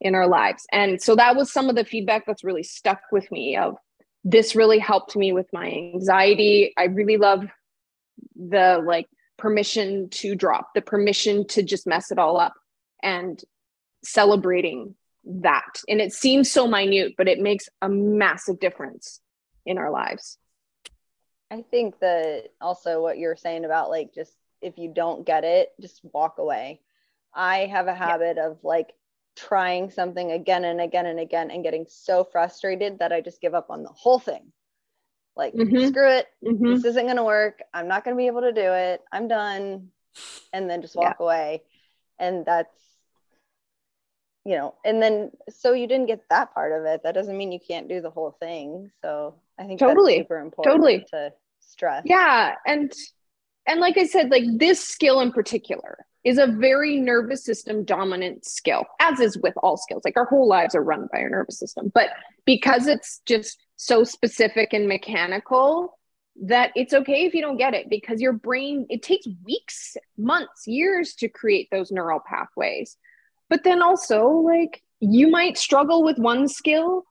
in 0.00 0.14
our 0.14 0.28
lives. 0.28 0.66
And 0.72 1.00
so 1.00 1.16
that 1.16 1.36
was 1.36 1.52
some 1.52 1.68
of 1.68 1.76
the 1.76 1.84
feedback 1.84 2.26
that's 2.26 2.44
really 2.44 2.62
stuck 2.62 3.00
with 3.10 3.30
me 3.30 3.56
of 3.56 3.76
this 4.24 4.54
really 4.54 4.78
helped 4.78 5.16
me 5.16 5.32
with 5.32 5.46
my 5.52 5.66
anxiety. 5.66 6.72
I 6.76 6.84
really 6.84 7.16
love 7.16 7.46
the 8.36 8.82
like 8.84 9.06
permission 9.36 10.08
to 10.10 10.34
drop, 10.34 10.70
the 10.74 10.82
permission 10.82 11.46
to 11.48 11.62
just 11.62 11.86
mess 11.86 12.10
it 12.10 12.18
all 12.18 12.38
up 12.38 12.54
and 13.02 13.40
celebrating 14.04 14.94
that. 15.24 15.82
And 15.88 16.00
it 16.00 16.12
seems 16.12 16.50
so 16.50 16.66
minute, 16.66 17.14
but 17.16 17.28
it 17.28 17.40
makes 17.40 17.68
a 17.82 17.88
massive 17.88 18.60
difference 18.60 19.20
in 19.68 19.76
our 19.76 19.90
lives. 19.90 20.38
I 21.50 21.62
think 21.70 22.00
that 22.00 22.44
also 22.60 23.02
what 23.02 23.18
you're 23.18 23.36
saying 23.36 23.64
about 23.64 23.90
like 23.90 24.14
just 24.14 24.32
if 24.60 24.78
you 24.78 24.92
don't 24.92 25.26
get 25.26 25.44
it, 25.44 25.72
just 25.80 26.00
walk 26.02 26.38
away. 26.38 26.80
I 27.34 27.66
have 27.66 27.86
a 27.86 27.94
habit 27.94 28.36
yeah. 28.36 28.48
of 28.48 28.58
like 28.64 28.92
trying 29.36 29.90
something 29.90 30.32
again 30.32 30.64
and 30.64 30.80
again 30.80 31.06
and 31.06 31.20
again 31.20 31.50
and 31.50 31.62
getting 31.62 31.86
so 31.88 32.24
frustrated 32.24 32.98
that 32.98 33.12
I 33.12 33.20
just 33.20 33.40
give 33.40 33.54
up 33.54 33.70
on 33.70 33.82
the 33.82 33.90
whole 33.90 34.18
thing. 34.18 34.52
Like, 35.36 35.54
mm-hmm. 35.54 35.86
screw 35.86 36.10
it. 36.10 36.26
Mm-hmm. 36.44 36.74
This 36.74 36.84
isn't 36.84 37.04
going 37.04 37.16
to 37.16 37.22
work. 37.22 37.62
I'm 37.72 37.86
not 37.86 38.04
going 38.04 38.16
to 38.16 38.18
be 38.18 38.26
able 38.26 38.40
to 38.40 38.52
do 38.52 38.72
it. 38.72 39.00
I'm 39.12 39.28
done. 39.28 39.90
And 40.52 40.68
then 40.68 40.82
just 40.82 40.96
walk 40.96 41.18
yeah. 41.20 41.24
away. 41.24 41.62
And 42.18 42.44
that's, 42.44 42.74
you 44.48 44.56
know, 44.56 44.74
and 44.82 45.02
then 45.02 45.30
so 45.50 45.74
you 45.74 45.86
didn't 45.86 46.06
get 46.06 46.22
that 46.30 46.54
part 46.54 46.72
of 46.72 46.86
it. 46.86 47.02
That 47.04 47.12
doesn't 47.14 47.36
mean 47.36 47.52
you 47.52 47.60
can't 47.60 47.86
do 47.86 48.00
the 48.00 48.08
whole 48.08 48.34
thing. 48.40 48.90
So 49.02 49.34
I 49.58 49.66
think 49.66 49.78
totally 49.78 50.20
super 50.20 50.38
important 50.38 50.74
totally. 50.74 51.04
to 51.10 51.34
stress. 51.60 52.04
Yeah. 52.06 52.54
And, 52.66 52.90
and 53.66 53.78
like 53.78 53.98
I 53.98 54.06
said, 54.06 54.30
like 54.30 54.44
this 54.56 54.82
skill 54.82 55.20
in 55.20 55.32
particular, 55.32 56.06
is 56.24 56.38
a 56.38 56.46
very 56.46 56.96
nervous 56.96 57.44
system 57.44 57.84
dominant 57.84 58.46
skill, 58.46 58.84
as 59.00 59.20
is 59.20 59.36
with 59.42 59.54
all 59.62 59.76
skills. 59.76 60.00
Like 60.02 60.16
our 60.16 60.24
whole 60.24 60.48
lives 60.48 60.74
are 60.74 60.82
run 60.82 61.08
by 61.12 61.20
our 61.20 61.28
nervous 61.28 61.58
system. 61.58 61.92
But 61.94 62.08
because 62.46 62.86
it's 62.86 63.20
just 63.26 63.58
so 63.76 64.02
specific 64.02 64.72
and 64.72 64.88
mechanical, 64.88 65.98
that 66.40 66.70
it's 66.74 66.94
okay 66.94 67.26
if 67.26 67.34
you 67.34 67.42
don't 67.42 67.58
get 67.58 67.74
it 67.74 67.90
because 67.90 68.20
your 68.20 68.32
brain, 68.32 68.86
it 68.88 69.02
takes 69.02 69.26
weeks, 69.44 69.96
months, 70.16 70.66
years 70.66 71.14
to 71.16 71.28
create 71.28 71.68
those 71.70 71.90
neural 71.90 72.20
pathways. 72.26 72.96
But 73.48 73.64
then 73.64 73.82
also, 73.82 74.28
like, 74.28 74.82
you 75.00 75.28
might 75.28 75.56
struggle 75.56 76.02
with 76.02 76.18
one 76.18 76.48
skill, 76.48 77.04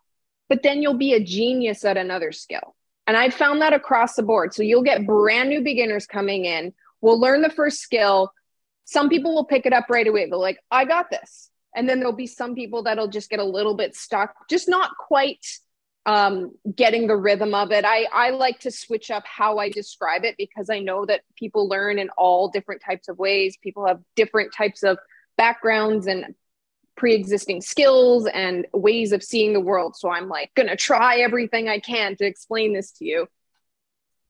but 0.50 0.64
then 0.64 0.82
you'll 0.82 0.98
be 0.98 1.14
a 1.14 1.24
genius 1.24 1.84
at 1.84 1.98
another 1.98 2.32
skill. 2.32 2.76
And 3.06 3.16
I've 3.16 3.34
found 3.34 3.62
that 3.62 3.74
across 3.74 4.16
the 4.16 4.24
board. 4.24 4.54
So 4.54 4.64
you'll 4.64 4.84
get 4.84 5.08
brand 5.08 5.50
new 5.50 5.64
beginners 5.64 6.06
coming 6.06 6.46
in, 6.46 6.74
We'll 7.02 7.20
learn 7.20 7.42
the 7.42 7.50
first 7.50 7.80
skill, 7.80 8.32
some 8.86 9.10
people 9.10 9.36
will 9.36 9.46
pick 9.46 9.66
it 9.66 9.74
up 9.74 9.86
right 9.90 10.08
away. 10.08 10.30
They're 10.30 10.38
like, 10.38 10.60
I 10.72 10.86
got 10.86 11.10
this. 11.10 11.50
And 11.76 11.88
then 11.88 12.00
there'll 12.00 12.14
be 12.14 12.28
some 12.28 12.56
people 12.56 12.84
that'll 12.84 13.10
just 13.10 13.30
get 13.30 13.40
a 13.40 13.44
little 13.44 13.76
bit 13.76 13.96
stuck, 13.96 14.34
just 14.50 14.68
not 14.68 14.92
quite 14.98 15.46
um, 16.06 16.54
getting 16.74 17.06
the 17.06 17.18
rhythm 17.18 17.54
of 17.54 17.72
it. 17.72 17.84
I, 17.86 18.08
I 18.14 18.30
like 18.32 18.60
to 18.62 18.72
switch 18.72 19.12
up 19.12 19.26
how 19.28 19.58
I 19.58 19.70
describe 19.70 20.24
it 20.24 20.36
because 20.38 20.70
I 20.70 20.80
know 20.80 21.06
that 21.06 21.22
people 21.36 21.68
learn 21.68 22.00
in 22.00 22.10
all 22.18 22.48
different 22.48 22.82
types 22.82 23.10
of 23.10 23.20
ways. 23.20 23.58
People 23.62 23.86
have 23.86 24.00
different 24.16 24.54
types 24.54 24.84
of 24.84 24.98
backgrounds 25.38 26.08
and 26.08 26.36
pre-existing 26.96 27.62
skills 27.62 28.28
and 28.28 28.66
ways 28.74 29.12
of 29.12 29.24
seeing 29.24 29.54
the 29.54 29.60
world. 29.60 29.96
So 29.96 30.10
I'm 30.10 30.28
like 30.28 30.52
gonna 30.56 30.76
try 30.76 31.18
everything 31.18 31.70
I 31.70 31.80
can 31.80 32.16
to 32.18 32.26
explain 32.26 32.74
this 32.74 32.92
to 32.94 33.06
you. 33.06 33.28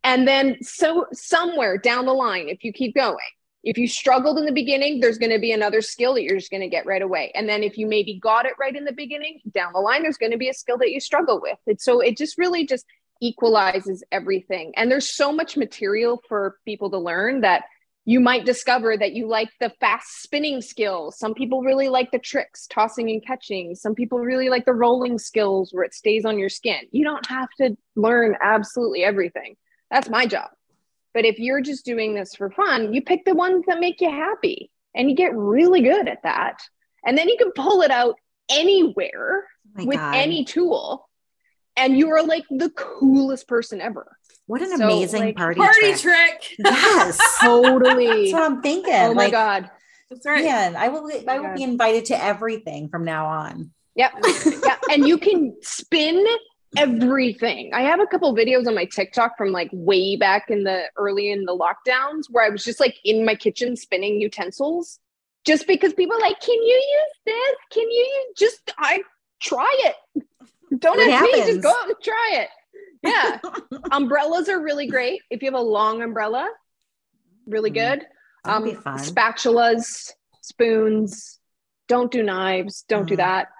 And 0.04 0.28
then 0.28 0.62
so 0.62 1.08
somewhere 1.13 1.78
down 1.78 2.06
the 2.06 2.13
line, 2.13 2.50
if 2.50 2.63
you 2.63 2.72
keep 2.72 2.96
going, 2.96 3.17
if 3.63 3.78
you 3.78 3.88
struggled 3.88 4.38
in 4.38 4.46
the 4.46 4.54
beginning, 4.54 5.02
there's 5.02 5.17
going 5.17 5.32
to 5.32 5.39
be 5.39 5.52
another 5.52 5.82
skill 5.82 6.13
that 6.13 6.24
you're 6.24 6.38
just 6.38 6.52
going 6.52 6.62
to 6.62 6.70
get 6.70 6.86
right 6.86 7.02
away. 7.02 7.34
And 7.36 7.50
then 7.50 7.63
if 7.63 7.78
you 7.78 7.86
maybe 7.86 8.17
got 8.17 8.46
it 8.46 8.54
right 8.58 8.74
in 8.74 8.86
the 8.86 8.93
beginning, 8.93 9.41
down 9.54 9.74
the 9.74 9.80
line, 9.80 10.04
there's 10.04 10.15
going 10.15 10.32
to 10.32 10.38
be 10.38 10.48
a 10.48 10.54
skill 10.54 10.78
that 10.78 10.91
you 10.91 11.02
struggle 11.02 11.41
with. 11.41 11.58
And 11.67 11.82
so 11.82 12.00
it 12.00 12.17
just 12.17 12.38
really 12.38 12.65
just 12.65 12.86
equalizes 13.22 14.04
everything. 14.10 14.72
And 14.78 14.89
there's 14.89 15.10
so 15.10 15.34
much 15.34 15.58
material 15.58 16.22
for 16.30 16.58
people 16.63 16.91
to 16.91 16.98
learn 16.98 17.41
that 17.41 17.63
you 18.08 18.22
might 18.22 18.46
discover 18.46 18.96
that 18.96 19.12
you 19.12 19.28
like 19.28 19.50
the 19.60 19.70
fast 19.82 20.24
spinning 20.24 20.62
skills. 20.62 21.20
Some 21.20 21.34
people 21.34 21.62
really 21.62 21.89
like 21.89 22.10
the 22.10 22.20
tricks, 22.20 22.65
tossing 22.65 23.10
and 23.10 23.24
catching. 23.24 23.76
Some 23.76 23.96
people 23.96 24.20
really 24.20 24.48
like 24.48 24.63
the 24.63 24.74
rolling 24.74 25.20
skills 25.20 25.74
where 25.74 25.84
it 25.84 25.93
stays 25.93 26.24
on 26.24 26.39
your 26.39 26.48
skin. 26.48 26.80
You 26.91 27.04
don't 27.04 27.26
have 27.26 27.50
to 27.58 27.76
learn 27.98 28.38
absolutely 28.41 29.04
everything. 29.04 29.58
That's 29.91 30.08
my 30.08 30.26
job. 30.26 30.48
But 31.13 31.26
if 31.26 31.38
you're 31.38 31.60
just 31.60 31.84
doing 31.84 32.15
this 32.15 32.34
for 32.34 32.50
fun, 32.50 32.93
you 32.93 33.02
pick 33.02 33.26
the 33.26 33.36
ones 33.36 33.65
that 33.67 33.82
make 33.82 34.00
you 34.00 34.10
happy 34.10 34.72
and 34.96 35.10
you 35.10 35.15
get 35.17 35.36
really 35.36 35.82
good 35.82 36.08
at 36.08 36.24
that. 36.24 36.62
And 37.06 37.17
then 37.17 37.28
you 37.28 37.36
can 37.38 37.52
pull 37.52 37.82
it 37.82 37.91
out 37.91 38.15
anywhere 38.50 39.50
oh 39.78 39.86
with 39.86 39.98
God. 39.98 40.15
any 40.15 40.46
tool. 40.46 41.10
And 41.78 41.98
you 41.98 42.10
are 42.10 42.24
like 42.24 42.44
the 42.50 42.70
coolest 42.72 43.48
person 43.48 43.80
ever. 43.80 44.18
What 44.48 44.62
an 44.62 44.78
so, 44.78 44.86
amazing 44.86 45.22
like, 45.22 45.36
party, 45.36 45.60
party 45.60 45.94
trick. 45.94 46.42
trick. 46.42 46.56
Yes, 46.60 47.20
totally. 47.42 48.32
That's 48.32 48.34
what 48.34 48.44
I'm 48.44 48.62
thinking. 48.62 48.94
Oh 48.94 49.13
my 49.13 49.24
like, 49.24 49.32
God. 49.32 49.70
That's 50.10 50.26
right. 50.26 50.44
Yeah, 50.44 50.74
I 50.78 50.88
will. 50.90 51.10
Oh 51.12 51.24
I 51.28 51.40
will 51.40 51.48
God. 51.48 51.56
be 51.56 51.63
invited 51.63 52.06
to 52.06 52.24
everything 52.24 52.90
from 52.90 53.04
now 53.04 53.28
on. 53.28 53.72
Yep. 53.96 54.12
yeah, 54.66 54.78
and 54.90 55.08
you 55.08 55.18
can 55.18 55.56
spin 55.62 56.26
everything. 56.78 57.74
I 57.74 57.82
have 57.82 58.00
a 58.00 58.06
couple 58.06 58.34
videos 58.36 58.68
on 58.68 58.76
my 58.76 58.86
TikTok 58.86 59.38
from 59.38 59.52
like 59.52 59.70
way 59.74 60.16
back 60.16 60.50
in 60.50 60.63
the 60.63 60.84
early 60.98 61.32
in 61.32 61.46
the 61.46 61.58
lockdowns 61.58 62.24
where 62.30 62.46
I 62.46 62.50
was 62.50 62.63
just 62.63 62.80
like 62.80 62.96
in 63.04 63.26
my 63.26 63.36
kitchen 63.36 63.76
spinning 63.76 64.22
utensils 64.22 65.00
just 65.46 65.68
because 65.68 65.94
people 65.94 66.16
are 66.16 66.22
like, 66.22 66.40
can 66.40 66.56
you 66.56 66.74
use 66.74 67.20
this? 67.26 67.56
Can 67.72 67.90
you 67.90 68.24
use 68.28 68.38
just 68.38 68.72
I 68.78 69.02
try 69.42 69.76
it. 69.86 70.24
Don't 70.77 70.99
ask 70.99 71.23
me, 71.23 71.45
just 71.45 71.62
go 71.62 71.69
out 71.69 71.88
and 71.88 71.95
try 72.03 72.32
it. 72.34 72.49
Yeah. 73.03 73.39
Umbrellas 73.91 74.49
are 74.49 74.62
really 74.62 74.88
great. 74.88 75.21
If 75.30 75.41
you 75.41 75.47
have 75.51 75.60
a 75.60 75.63
long 75.63 76.01
umbrella, 76.01 76.49
really 77.45 77.71
mm-hmm. 77.71 77.99
good. 77.99 78.06
Um, 78.45 78.63
spatulas, 78.97 80.12
spoons, 80.41 81.39
don't 81.88 82.12
do 82.12 82.23
knives, 82.23 82.86
don't 82.88 83.06
mm. 83.06 83.10
do 83.10 83.15
that. 83.17 83.49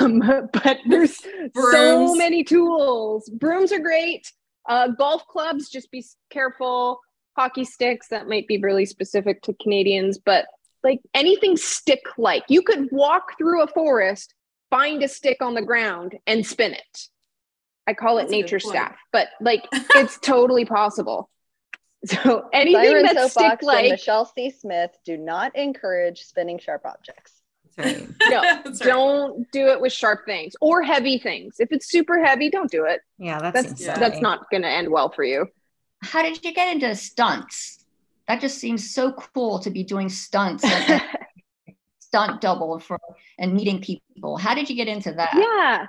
Um, 0.00 0.20
but 0.54 0.78
there's 0.86 1.20
Brooms. 1.52 1.72
so 1.72 2.14
many 2.14 2.42
tools. 2.44 3.28
Brooms 3.28 3.72
are 3.72 3.78
great. 3.78 4.32
Uh, 4.66 4.88
golf 4.88 5.26
clubs, 5.26 5.68
just 5.68 5.90
be 5.90 6.02
careful. 6.30 7.00
Hockey 7.36 7.64
sticks, 7.64 8.08
that 8.08 8.26
might 8.26 8.48
be 8.48 8.56
really 8.56 8.86
specific 8.86 9.42
to 9.42 9.54
Canadians, 9.62 10.16
but 10.16 10.46
like 10.82 11.00
anything 11.12 11.58
stick 11.58 12.00
like. 12.16 12.44
You 12.48 12.62
could 12.62 12.88
walk 12.90 13.36
through 13.36 13.62
a 13.62 13.66
forest, 13.66 14.32
find 14.76 15.02
a 15.02 15.08
stick 15.08 15.38
on 15.40 15.54
the 15.54 15.62
ground, 15.62 16.18
and 16.26 16.44
spin 16.46 16.72
it. 16.72 17.08
I 17.86 17.94
call 17.94 18.16
That's 18.16 18.30
it 18.30 18.32
nature 18.32 18.58
staff, 18.58 18.96
but 19.12 19.28
like 19.40 19.64
it's 19.72 20.18
totally 20.18 20.64
possible. 20.64 21.30
So 22.04 22.48
anything 22.52 22.84
Siren 22.84 23.02
that's 23.02 23.32
stick 23.32 23.62
like 23.62 23.90
Michelle 23.90 24.26
C. 24.26 24.50
Smith 24.50 24.96
do 25.04 25.16
not 25.16 25.56
encourage 25.56 26.20
spinning 26.22 26.58
sharp 26.58 26.82
objects. 26.84 27.32
Right. 27.76 28.06
no, 28.28 28.40
right. 28.42 28.78
don't 28.78 29.50
do 29.50 29.68
it 29.68 29.80
with 29.80 29.92
sharp 29.92 30.24
things 30.24 30.54
or 30.60 30.82
heavy 30.82 31.18
things. 31.18 31.56
If 31.58 31.72
it's 31.72 31.90
super 31.90 32.22
heavy, 32.22 32.48
don't 32.48 32.70
do 32.70 32.84
it. 32.84 33.00
Yeah, 33.18 33.40
that's 33.40 33.72
that's, 33.72 33.98
that's 33.98 34.20
not 34.20 34.48
going 34.50 34.62
to 34.62 34.68
end 34.68 34.88
well 34.88 35.10
for 35.10 35.24
you. 35.24 35.48
How 36.00 36.22
did 36.22 36.44
you 36.44 36.52
get 36.52 36.72
into 36.72 36.94
stunts? 36.94 37.84
That 38.28 38.40
just 38.40 38.58
seems 38.58 38.94
so 38.94 39.12
cool 39.12 39.58
to 39.60 39.70
be 39.70 39.82
doing 39.82 40.08
stunts. 40.08 40.64
Stunt 42.06 42.40
double 42.40 42.78
for 42.78 42.98
and 43.38 43.54
meeting 43.54 43.80
people. 43.80 44.36
How 44.36 44.54
did 44.54 44.70
you 44.70 44.76
get 44.76 44.88
into 44.88 45.12
that? 45.12 45.34
Yeah. 45.34 45.86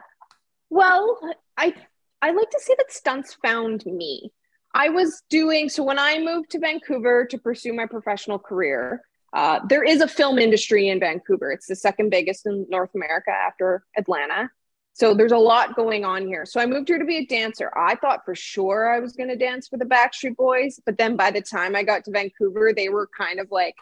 Well, 0.69 1.19
I 1.55 1.73
I 2.21 2.31
like 2.31 2.49
to 2.49 2.59
say 2.59 2.73
that 2.77 2.91
stunts 2.91 3.35
found 3.35 3.85
me. 3.85 4.31
I 4.73 4.89
was 4.89 5.21
doing 5.29 5.69
so 5.69 5.83
when 5.83 5.99
I 5.99 6.19
moved 6.19 6.51
to 6.51 6.59
Vancouver 6.59 7.25
to 7.25 7.37
pursue 7.37 7.73
my 7.73 7.85
professional 7.85 8.39
career. 8.39 9.01
Uh, 9.33 9.59
there 9.67 9.83
is 9.83 10.01
a 10.01 10.07
film 10.07 10.39
industry 10.39 10.89
in 10.89 10.99
Vancouver. 10.99 11.51
It's 11.51 11.67
the 11.67 11.75
second 11.75 12.09
biggest 12.09 12.45
in 12.45 12.65
North 12.69 12.95
America 12.95 13.31
after 13.31 13.83
Atlanta. 13.97 14.49
So 14.93 15.13
there's 15.13 15.31
a 15.31 15.37
lot 15.37 15.75
going 15.75 16.05
on 16.05 16.25
here. 16.25 16.45
So 16.45 16.59
I 16.59 16.65
moved 16.65 16.87
here 16.87 16.97
to 16.97 17.05
be 17.05 17.17
a 17.17 17.25
dancer. 17.25 17.71
I 17.77 17.95
thought 17.95 18.25
for 18.25 18.33
sure 18.33 18.91
I 18.91 18.99
was 18.99 19.13
going 19.13 19.29
to 19.29 19.35
dance 19.35 19.67
for 19.67 19.77
the 19.77 19.85
Backstreet 19.85 20.35
Boys, 20.35 20.79
but 20.85 20.97
then 20.97 21.15
by 21.15 21.29
the 21.29 21.41
time 21.41 21.75
I 21.75 21.83
got 21.83 22.03
to 22.05 22.11
Vancouver, 22.11 22.73
they 22.75 22.89
were 22.89 23.07
kind 23.15 23.39
of 23.39 23.51
like 23.51 23.75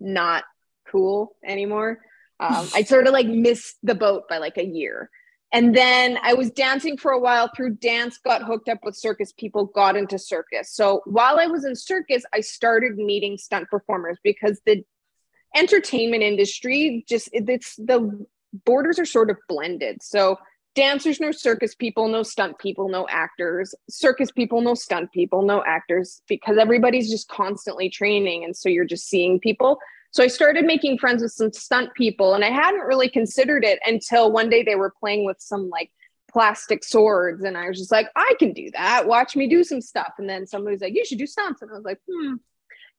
not 0.00 0.44
cool 0.90 1.36
anymore. 1.44 1.98
Um, 2.40 2.68
I 2.74 2.82
sort 2.82 3.06
of 3.06 3.12
like 3.12 3.26
missed 3.26 3.76
the 3.82 3.94
boat 3.94 4.24
by 4.28 4.38
like 4.38 4.58
a 4.58 4.64
year. 4.64 5.10
And 5.52 5.76
then 5.76 6.18
I 6.22 6.32
was 6.32 6.50
dancing 6.50 6.96
for 6.96 7.12
a 7.12 7.20
while 7.20 7.50
through 7.54 7.76
dance, 7.76 8.18
got 8.18 8.42
hooked 8.42 8.70
up 8.70 8.78
with 8.82 8.96
circus 8.96 9.32
people, 9.32 9.66
got 9.66 9.96
into 9.96 10.18
circus. 10.18 10.72
So 10.72 11.02
while 11.04 11.38
I 11.38 11.46
was 11.46 11.64
in 11.66 11.76
circus, 11.76 12.24
I 12.32 12.40
started 12.40 12.96
meeting 12.96 13.36
stunt 13.36 13.68
performers 13.68 14.18
because 14.24 14.60
the 14.64 14.82
entertainment 15.54 16.22
industry 16.22 17.04
just 17.06 17.28
it's 17.32 17.76
the 17.76 18.26
borders 18.64 18.98
are 18.98 19.04
sort 19.04 19.28
of 19.28 19.36
blended. 19.46 20.02
So 20.02 20.38
dancers 20.74 21.20
know 21.20 21.32
circus 21.32 21.74
people, 21.74 22.08
know 22.08 22.22
stunt 22.22 22.58
people, 22.58 22.88
know 22.88 23.06
actors. 23.10 23.74
Circus 23.90 24.30
people 24.30 24.62
know 24.62 24.74
stunt 24.74 25.12
people, 25.12 25.42
know 25.42 25.62
actors 25.66 26.22
because 26.28 26.56
everybody's 26.56 27.10
just 27.10 27.28
constantly 27.28 27.90
training. 27.90 28.44
And 28.44 28.56
so 28.56 28.70
you're 28.70 28.86
just 28.86 29.06
seeing 29.08 29.38
people. 29.38 29.78
So 30.12 30.22
I 30.22 30.28
started 30.28 30.66
making 30.66 30.98
friends 30.98 31.22
with 31.22 31.32
some 31.32 31.52
stunt 31.52 31.92
people, 31.94 32.34
and 32.34 32.44
I 32.44 32.50
hadn't 32.50 32.82
really 32.82 33.08
considered 33.08 33.64
it 33.64 33.80
until 33.84 34.30
one 34.30 34.50
day 34.50 34.62
they 34.62 34.76
were 34.76 34.92
playing 35.00 35.24
with 35.24 35.40
some 35.40 35.70
like 35.70 35.90
plastic 36.30 36.84
swords, 36.84 37.44
and 37.44 37.56
I 37.56 37.68
was 37.68 37.78
just 37.78 37.90
like, 37.90 38.08
I 38.14 38.34
can 38.38 38.52
do 38.52 38.70
that. 38.72 39.06
Watch 39.06 39.34
me 39.36 39.48
do 39.48 39.64
some 39.64 39.80
stuff. 39.80 40.12
And 40.18 40.28
then 40.28 40.46
somebody 40.46 40.74
was 40.74 40.82
like, 40.82 40.94
You 40.94 41.04
should 41.04 41.18
do 41.18 41.26
stunts, 41.26 41.62
and 41.62 41.70
I 41.70 41.74
was 41.74 41.84
like, 41.84 41.98
Hmm, 42.10 42.34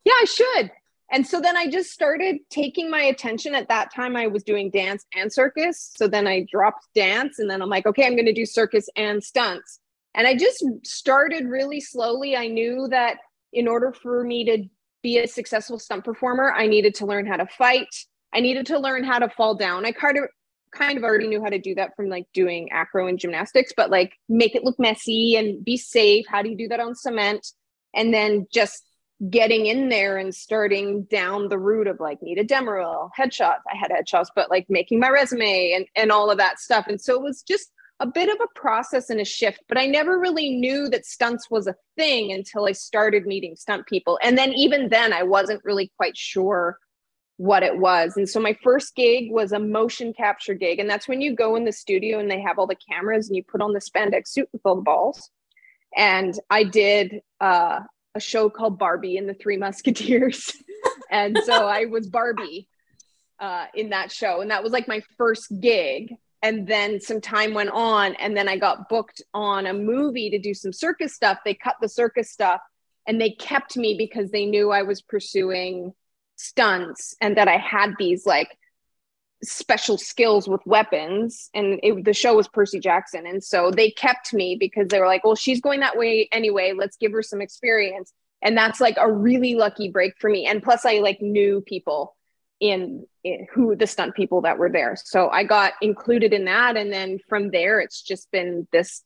yeah, 0.03 0.13
I 0.13 0.25
should. 0.25 0.71
And 1.11 1.27
so 1.27 1.39
then 1.39 1.55
I 1.55 1.67
just 1.67 1.91
started 1.91 2.37
taking 2.49 2.89
my 2.89 3.03
attention. 3.03 3.53
At 3.53 3.67
that 3.67 3.93
time, 3.93 4.15
I 4.15 4.25
was 4.25 4.43
doing 4.43 4.71
dance 4.71 5.05
and 5.13 5.31
circus. 5.31 5.91
So 5.95 6.07
then 6.07 6.25
I 6.25 6.47
dropped 6.51 6.87
dance, 6.95 7.37
and 7.37 7.47
then 7.47 7.61
I'm 7.61 7.69
like, 7.69 7.85
okay, 7.85 8.07
I'm 8.07 8.15
going 8.15 8.25
to 8.25 8.33
do 8.33 8.47
circus 8.47 8.89
and 8.95 9.23
stunts. 9.23 9.79
And 10.15 10.25
I 10.25 10.35
just 10.35 10.63
started 10.83 11.45
really 11.45 11.79
slowly. 11.79 12.35
I 12.35 12.47
knew 12.47 12.87
that 12.89 13.17
in 13.51 13.67
order 13.67 13.93
for 13.93 14.23
me 14.23 14.45
to 14.45 14.67
be 15.03 15.19
a 15.19 15.27
successful 15.27 15.77
stunt 15.77 16.03
performer, 16.03 16.51
I 16.51 16.65
needed 16.65 16.95
to 16.95 17.05
learn 17.05 17.27
how 17.27 17.37
to 17.37 17.45
fight. 17.45 17.93
I 18.33 18.39
needed 18.39 18.65
to 18.67 18.79
learn 18.79 19.03
how 19.03 19.19
to 19.19 19.29
fall 19.29 19.55
down. 19.55 19.85
I 19.85 19.91
kind 19.91 20.17
of 20.17 20.23
kind 20.71 20.97
of 20.97 21.03
already 21.03 21.27
knew 21.27 21.43
how 21.43 21.49
to 21.49 21.59
do 21.59 21.75
that 21.75 21.95
from 21.95 22.09
like 22.09 22.25
doing 22.33 22.71
acro 22.71 23.07
and 23.07 23.19
gymnastics, 23.19 23.73
but 23.77 23.91
like 23.91 24.13
make 24.27 24.55
it 24.55 24.63
look 24.63 24.79
messy 24.79 25.35
and 25.35 25.63
be 25.63 25.77
safe. 25.77 26.25
How 26.27 26.41
do 26.41 26.49
you 26.49 26.57
do 26.57 26.67
that 26.69 26.79
on 26.79 26.95
cement? 26.95 27.45
And 27.93 28.11
then 28.11 28.47
just 28.51 28.83
getting 29.29 29.67
in 29.67 29.89
there 29.89 30.17
and 30.17 30.33
starting 30.33 31.03
down 31.03 31.47
the 31.47 31.59
route 31.59 31.87
of 31.87 31.99
like 31.99 32.21
need 32.21 32.39
a 32.39 32.43
demo 32.43 32.71
reel, 32.71 33.11
headshots. 33.17 33.61
I 33.71 33.75
had 33.75 33.91
headshots, 33.91 34.29
but 34.35 34.49
like 34.49 34.65
making 34.67 34.99
my 34.99 35.09
resume 35.09 35.73
and, 35.73 35.85
and 35.95 36.11
all 36.11 36.31
of 36.31 36.39
that 36.39 36.59
stuff. 36.59 36.87
And 36.87 36.99
so 36.99 37.13
it 37.15 37.21
was 37.21 37.43
just 37.43 37.71
a 38.03 38.05
bit 38.05 38.27
of 38.27 38.35
a 38.43 38.59
process 38.59 39.09
and 39.09 39.21
a 39.21 39.25
shift, 39.25 39.61
but 39.69 39.77
I 39.77 39.85
never 39.85 40.19
really 40.19 40.51
knew 40.51 40.89
that 40.89 41.05
stunts 41.05 41.49
was 41.49 41.67
a 41.67 41.75
thing 41.95 42.33
until 42.33 42.65
I 42.65 42.73
started 42.73 43.25
meeting 43.25 43.55
stunt 43.55 43.87
people. 43.87 44.19
And 44.21 44.37
then 44.37 44.51
even 44.51 44.89
then, 44.89 45.13
I 45.13 45.23
wasn't 45.23 45.63
really 45.63 45.89
quite 45.95 46.17
sure 46.17 46.79
what 47.37 47.63
it 47.63 47.77
was. 47.77 48.17
And 48.17 48.27
so 48.27 48.41
my 48.41 48.57
first 48.61 48.93
gig 48.97 49.31
was 49.31 49.53
a 49.53 49.59
motion 49.59 50.11
capture 50.11 50.53
gig. 50.53 50.79
And 50.79 50.89
that's 50.89 51.07
when 51.07 51.21
you 51.21 51.33
go 51.33 51.55
in 51.55 51.63
the 51.63 51.71
studio 51.71 52.19
and 52.19 52.29
they 52.29 52.41
have 52.41 52.59
all 52.59 52.67
the 52.67 52.75
cameras 52.75 53.29
and 53.29 53.37
you 53.37 53.43
put 53.43 53.61
on 53.61 53.71
the 53.71 53.79
spandex 53.79 54.27
suit 54.27 54.49
with 54.51 54.61
all 54.65 54.75
the 54.75 54.81
balls. 54.81 55.29
And 55.95 56.37
I 56.49 56.65
did 56.65 57.21
uh, 57.39 57.79
a 58.15 58.19
show 58.19 58.49
called 58.49 58.77
Barbie 58.77 59.15
and 59.15 59.29
the 59.29 59.33
Three 59.33 59.57
Musketeers. 59.65 60.51
and 61.09 61.39
so 61.45 61.67
I 61.67 61.85
was 61.85 62.09
Barbie 62.09 62.67
uh, 63.39 63.67
in 63.73 63.91
that 63.91 64.11
show. 64.11 64.41
And 64.41 64.51
that 64.51 64.61
was 64.61 64.73
like 64.73 64.89
my 64.89 65.01
first 65.17 65.47
gig 65.61 66.13
and 66.43 66.67
then 66.67 66.99
some 66.99 67.21
time 67.21 67.53
went 67.53 67.71
on 67.71 68.13
and 68.15 68.37
then 68.37 68.47
i 68.47 68.57
got 68.57 68.89
booked 68.89 69.23
on 69.33 69.65
a 69.65 69.73
movie 69.73 70.29
to 70.29 70.37
do 70.37 70.53
some 70.53 70.73
circus 70.73 71.15
stuff. 71.15 71.39
They 71.43 71.55
cut 71.55 71.77
the 71.81 71.89
circus 71.89 72.29
stuff 72.29 72.61
and 73.07 73.19
they 73.19 73.31
kept 73.31 73.75
me 73.77 73.95
because 73.97 74.29
they 74.29 74.45
knew 74.45 74.69
i 74.69 74.83
was 74.83 75.01
pursuing 75.01 75.93
stunts 76.35 77.15
and 77.21 77.37
that 77.37 77.47
i 77.47 77.57
had 77.57 77.93
these 77.97 78.25
like 78.25 78.55
special 79.41 79.97
skills 79.97 80.47
with 80.47 80.61
weapons. 80.65 81.49
And 81.53 81.77
it, 81.83 82.05
the 82.05 82.13
show 82.13 82.35
was 82.35 82.47
percy 82.47 82.79
jackson. 82.79 83.25
And 83.27 83.43
so 83.43 83.71
they 83.71 83.91
kept 83.91 84.33
me 84.33 84.55
because 84.59 84.87
they 84.89 84.99
were 84.99 85.07
like 85.07 85.23
well 85.23 85.35
she's 85.35 85.61
going 85.61 85.79
that 85.79 85.97
way 85.97 86.27
anyway. 86.31 86.73
Let's 86.77 86.97
give 86.97 87.11
her 87.13 87.23
some 87.23 87.41
experience. 87.41 88.13
And 88.41 88.57
that's 88.57 88.81
like 88.81 88.97
a 88.99 89.11
really 89.11 89.55
lucky 89.55 89.89
break 89.89 90.13
for 90.19 90.29
me. 90.29 90.45
And 90.45 90.61
plus 90.61 90.85
i 90.85 90.99
like 90.99 91.21
knew 91.21 91.61
people 91.61 92.15
in, 92.63 93.05
in, 93.25 93.45
who 93.53 93.75
the 93.75 93.85
stunt 93.85 94.15
people 94.15 94.41
that 94.41 94.57
were 94.57 94.69
there. 94.69 94.95
So 94.95 95.29
I 95.29 95.43
got 95.43 95.73
included 95.81 96.31
in 96.31 96.45
that. 96.45 96.77
And 96.77 96.93
then 96.93 97.19
from 97.27 97.51
there, 97.51 97.81
it's 97.81 98.01
just 98.01 98.31
been 98.31 98.67
this 98.71 99.03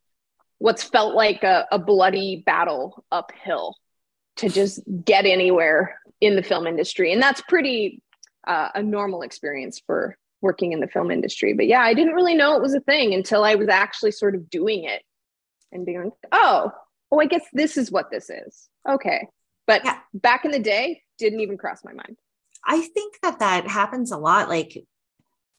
what's 0.60 0.84
felt 0.84 1.16
like 1.16 1.44
a, 1.44 1.66
a 1.72 1.80
bloody 1.80 2.44
battle 2.46 3.04
uphill 3.12 3.76
to 4.38 4.48
just 4.48 4.80
get 5.04 5.26
anywhere 5.26 6.00
in 6.22 6.36
the 6.36 6.44
film 6.44 6.68
industry. 6.68 7.12
And 7.12 7.22
that's 7.22 7.42
pretty 7.42 8.04
uh, 8.48 8.70
a 8.76 8.84
normal 8.84 9.24
experience 9.24 9.82
for 9.86 10.16
working 10.42 10.72
in 10.72 10.80
the 10.80 10.88
film 10.88 11.10
industry. 11.10 11.54
But 11.54 11.66
yeah, 11.66 11.82
I 11.82 11.96
didn't 11.96 12.14
really 12.14 12.36
know 12.36 12.56
it 12.56 12.62
was 12.62 12.76
a 12.76 12.80
thing 12.80 13.16
until 13.16 13.44
I 13.44 13.56
was 13.56 13.70
actually 13.70 14.12
sort 14.12 14.36
of 14.36 14.52
doing 14.52 14.84
it 14.84 15.02
and 15.72 15.84
being, 15.84 16.04
like, 16.04 16.14
oh, 16.32 16.72
oh, 17.12 17.20
I 17.20 17.26
guess 17.26 17.44
this 17.54 17.76
is 17.76 17.92
what 17.92 18.12
this 18.12 18.30
is. 18.30 18.70
Okay. 18.88 19.28
But 19.66 19.84
yeah. 19.84 19.98
back 20.14 20.46
in 20.46 20.52
the 20.52 20.60
day, 20.60 21.02
didn't 21.18 21.40
even 21.40 21.58
cross 21.58 21.84
my 21.84 21.94
mind. 21.94 22.18
I 22.66 22.82
think 22.82 23.16
that 23.22 23.40
that 23.40 23.68
happens 23.68 24.12
a 24.12 24.18
lot. 24.18 24.50
Like, 24.50 24.84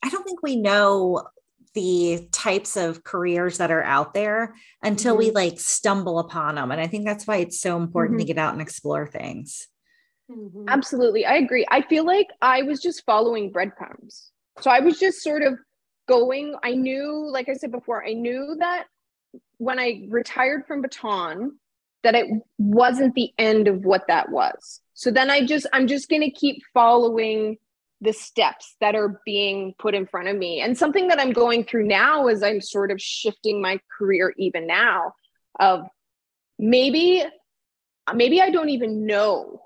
I 0.03 0.09
don't 0.09 0.25
think 0.25 0.43
we 0.43 0.57
know 0.57 1.27
the 1.75 2.29
types 2.33 2.77
of 2.77 3.05
careers 3.05 3.59
that 3.59 3.71
are 3.71 3.83
out 3.83 4.15
there 4.15 4.55
until 4.83 5.15
mm-hmm. 5.15 5.27
we 5.27 5.31
like 5.31 5.61
stumble 5.61 6.19
upon 6.19 6.55
them. 6.55 6.71
And 6.71 6.81
I 6.81 6.87
think 6.87 7.05
that's 7.05 7.27
why 7.27 7.37
it's 7.37 7.61
so 7.61 7.77
important 7.77 8.19
mm-hmm. 8.19 8.27
to 8.27 8.35
get 8.35 8.39
out 8.39 8.53
and 8.53 8.63
explore 8.63 9.07
things. 9.07 9.69
Mm-hmm. 10.31 10.65
Absolutely. 10.69 11.25
I 11.25 11.37
agree. 11.37 11.67
I 11.71 11.83
feel 11.83 12.05
like 12.05 12.29
I 12.43 12.63
was 12.63 12.81
just 12.81 13.05
following 13.05 13.53
breadcrumbs. 13.53 14.31
So 14.61 14.71
I 14.71 14.81
was 14.81 14.99
just 14.99 15.23
sort 15.23 15.43
of 15.43 15.59
going, 16.09 16.55
I 16.63 16.73
knew, 16.73 17.29
like 17.31 17.49
I 17.49 17.55
said 17.55 17.71
before, 17.71 18.05
I 18.05 18.13
knew 18.13 18.57
that 18.59 18.87
when 19.59 19.79
I 19.79 20.07
retired 20.09 20.67
from 20.67 20.83
baton, 20.83 21.59
that 22.03 22.15
it 22.15 22.27
wasn't 22.59 23.15
the 23.15 23.31
end 23.39 23.69
of 23.69 23.85
what 23.85 24.07
that 24.09 24.31
was. 24.31 24.81
So 24.99 25.13
then 25.13 25.31
I 25.31 25.47
just, 25.47 25.65
I'm 25.73 25.87
just 25.87 26.09
going 26.09 26.23
to 26.23 26.31
keep 26.31 26.61
following 26.75 27.57
the 28.01 28.13
steps 28.13 28.75
that 28.81 28.97
are 28.97 29.21
being 29.25 29.73
put 29.79 29.95
in 29.95 30.07
front 30.09 30.27
of 30.27 30.37
me. 30.37 30.61
And 30.61 30.77
something 30.77 31.07
that 31.07 31.21
I'm 31.21 31.33
going 31.33 31.63
through 31.63 31.87
now 31.87 32.27
is 32.27 32.43
I'm 32.43 32.61
sort 32.61 32.91
of 32.91 33.01
shifting 33.01 33.63
my 33.63 33.79
career 33.97 34.35
even 34.39 34.67
now 34.67 35.13
of 35.61 35.87
maybe 36.59 37.25
maybe 38.13 38.43
I 38.43 38.51
don't 38.51 38.71
even 38.71 39.07
know. 39.07 39.63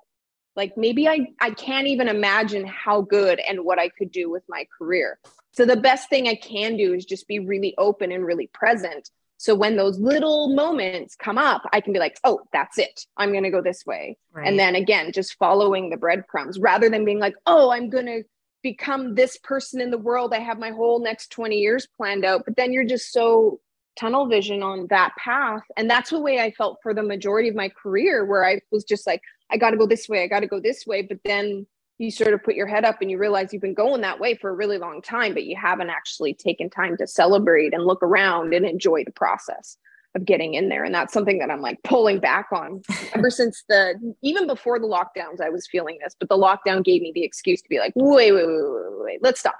Like 0.55 0.77
maybe 0.77 1.09
I 1.09 1.29
I 1.41 1.53
can't 1.53 1.87
even 1.87 2.09
imagine 2.09 2.67
how 2.67 3.01
good 3.01 3.41
and 3.41 3.65
what 3.65 3.79
I 3.79 3.89
could 3.89 4.13
do 4.13 4.31
with 4.31 4.43
my 4.51 4.67
career. 4.77 5.19
So 5.53 5.65
the 5.65 5.77
best 5.79 6.11
thing 6.11 6.29
I 6.29 6.35
can 6.35 6.77
do 6.77 6.93
is 6.93 7.07
just 7.07 7.27
be 7.27 7.39
really 7.39 7.75
open 7.79 8.13
and 8.13 8.23
really 8.23 8.51
present. 8.53 9.09
So 9.43 9.57
when 9.57 9.75
those 9.75 9.99
little 9.99 10.55
moments 10.55 11.17
come 11.17 11.37
up, 11.37 11.63
I 11.73 11.81
can 11.81 11.93
be 11.93 11.99
like, 11.99 12.17
"Oh, 12.23 12.43
that's 12.53 12.79
it. 12.79 13.07
I'm 13.17 13.33
going 13.33 13.43
to 13.43 13.51
go 13.51 13.61
this 13.61 13.85
way." 13.85 14.17
Right. 14.33 14.47
And 14.47 14.57
then 14.57 14.77
again, 14.77 15.11
just 15.11 15.37
following 15.37 15.91
the 15.91 15.97
breadcrumbs 15.97 16.61
rather 16.61 16.89
than 16.89 17.05
being 17.05 17.19
like, 17.19 17.35
"Oh, 17.45 17.73
I'm 17.73 17.91
going 17.91 18.07
to 18.07 18.23
become 18.63 19.17
this 19.17 19.37
person 19.39 19.81
in 19.81 19.91
the 19.91 19.99
world. 19.99 20.33
I 20.33 20.39
have 20.39 20.61
my 20.61 20.71
whole 20.71 21.01
next 21.01 21.31
20 21.31 21.57
years 21.57 21.89
planned 21.97 22.25
out." 22.25 22.45
But 22.45 22.55
then 22.55 22.73
you're 22.73 22.85
just 22.85 23.13
so 23.13 23.59
tunnel 23.99 24.27
vision 24.27 24.63
on 24.63 24.87
that 24.91 25.13
path. 25.17 25.65
And 25.77 25.91
that's 25.91 26.11
the 26.11 26.21
way 26.21 26.39
I 26.39 26.53
felt 26.53 26.79
for 26.81 26.95
the 26.95 27.03
majority 27.03 27.49
of 27.49 27.57
my 27.57 27.69
career, 27.69 28.25
where 28.25 28.45
I 28.45 28.61
was 28.71 28.85
just 28.85 29.09
like, 29.09 29.23
I 29.51 29.57
got 29.57 29.71
to 29.71 29.77
go 29.77 29.87
this 29.89 30.09
way, 30.09 30.23
I 30.23 30.29
got 30.29 30.41
to 30.41 30.47
go 30.47 30.61
this 30.61 30.87
way. 30.87 31.03
But 31.03 31.19
then 31.25 31.67
you 32.03 32.11
sort 32.11 32.35
of 32.35 32.43
put 32.43 32.57
your 32.57 32.67
head 32.67 32.85
up 32.85 33.01
and 33.01 33.11
you 33.11 33.17
realize 33.17 33.53
you've 33.53 33.63
been 33.63 33.75
going 33.75 34.01
that 34.01 34.19
way 34.19 34.35
for 34.35 34.51
a 34.51 34.55
really 34.55 34.77
long 34.77 35.01
time, 35.01 35.35
but 35.35 35.45
you 35.45 35.57
haven't 35.57 35.89
actually 35.89 36.35
taken 36.35 36.69
time 36.69 36.97
to 36.97 37.07
celebrate 37.07 37.73
and 37.73 37.85
look 37.85 38.03
around 38.03 38.53
and 38.53 38.67
enjoy 38.67 39.05
the 39.05 39.13
process 39.13 39.77
of 40.15 40.25
getting 40.25 40.55
in 40.55 40.69
there. 40.69 40.83
And 40.85 40.95
that's 40.95 41.13
something 41.13 41.39
that 41.39 41.51
I'm 41.51 41.63
like 41.63 41.81
pulling 41.85 42.19
back 42.19 42.49
on 42.53 42.83
ever 43.15 43.31
since 43.31 43.63
the, 43.69 43.95
even 44.21 44.49
before 44.49 44.81
the 44.81 44.87
lockdowns, 44.87 45.41
I 45.41 45.49
was 45.49 45.69
feeling 45.69 45.99
this, 46.03 46.17
but 46.19 46.29
the 46.29 46.37
lockdown 46.37 46.85
gave 46.85 47.03
me 47.03 47.13
the 47.15 47.23
excuse 47.23 47.63
to 47.63 47.69
be 47.69 47.79
like, 47.79 47.93
wait, 47.95 48.33
wait, 48.33 48.47
wait, 48.47 48.57
wait, 48.57 49.05
wait, 49.05 49.19
let's 49.23 49.39
stop. 49.39 49.57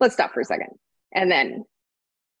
Let's 0.00 0.14
stop 0.14 0.34
for 0.34 0.40
a 0.40 0.44
second. 0.44 0.70
And 1.12 1.30
then 1.30 1.64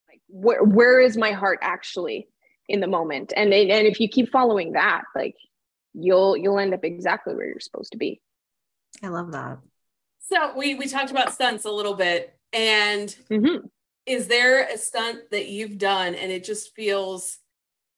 like, 0.08 0.20
where 0.26 0.64
where 0.64 1.00
is 1.00 1.16
my 1.16 1.32
heart 1.32 1.60
actually 1.62 2.28
in 2.68 2.80
the 2.80 2.86
moment 2.86 3.32
and 3.36 3.52
and 3.52 3.86
if 3.86 3.98
you 4.00 4.08
keep 4.08 4.30
following 4.30 4.72
that 4.72 5.02
like 5.16 5.34
you'll 5.92 6.36
you'll 6.36 6.58
end 6.58 6.72
up 6.72 6.84
exactly 6.84 7.34
where 7.34 7.46
you're 7.46 7.58
supposed 7.58 7.90
to 7.90 7.98
be 7.98 8.20
i 9.02 9.08
love 9.08 9.32
that 9.32 9.58
so 10.28 10.56
we 10.56 10.74
we 10.74 10.86
talked 10.86 11.10
about 11.10 11.32
stunts 11.32 11.64
a 11.64 11.70
little 11.70 11.94
bit 11.94 12.36
and 12.52 13.16
mm-hmm. 13.30 13.66
is 14.06 14.26
there 14.26 14.66
a 14.68 14.76
stunt 14.76 15.18
that 15.30 15.48
you've 15.48 15.78
done 15.78 16.14
and 16.14 16.30
it 16.30 16.44
just 16.44 16.74
feels 16.74 17.38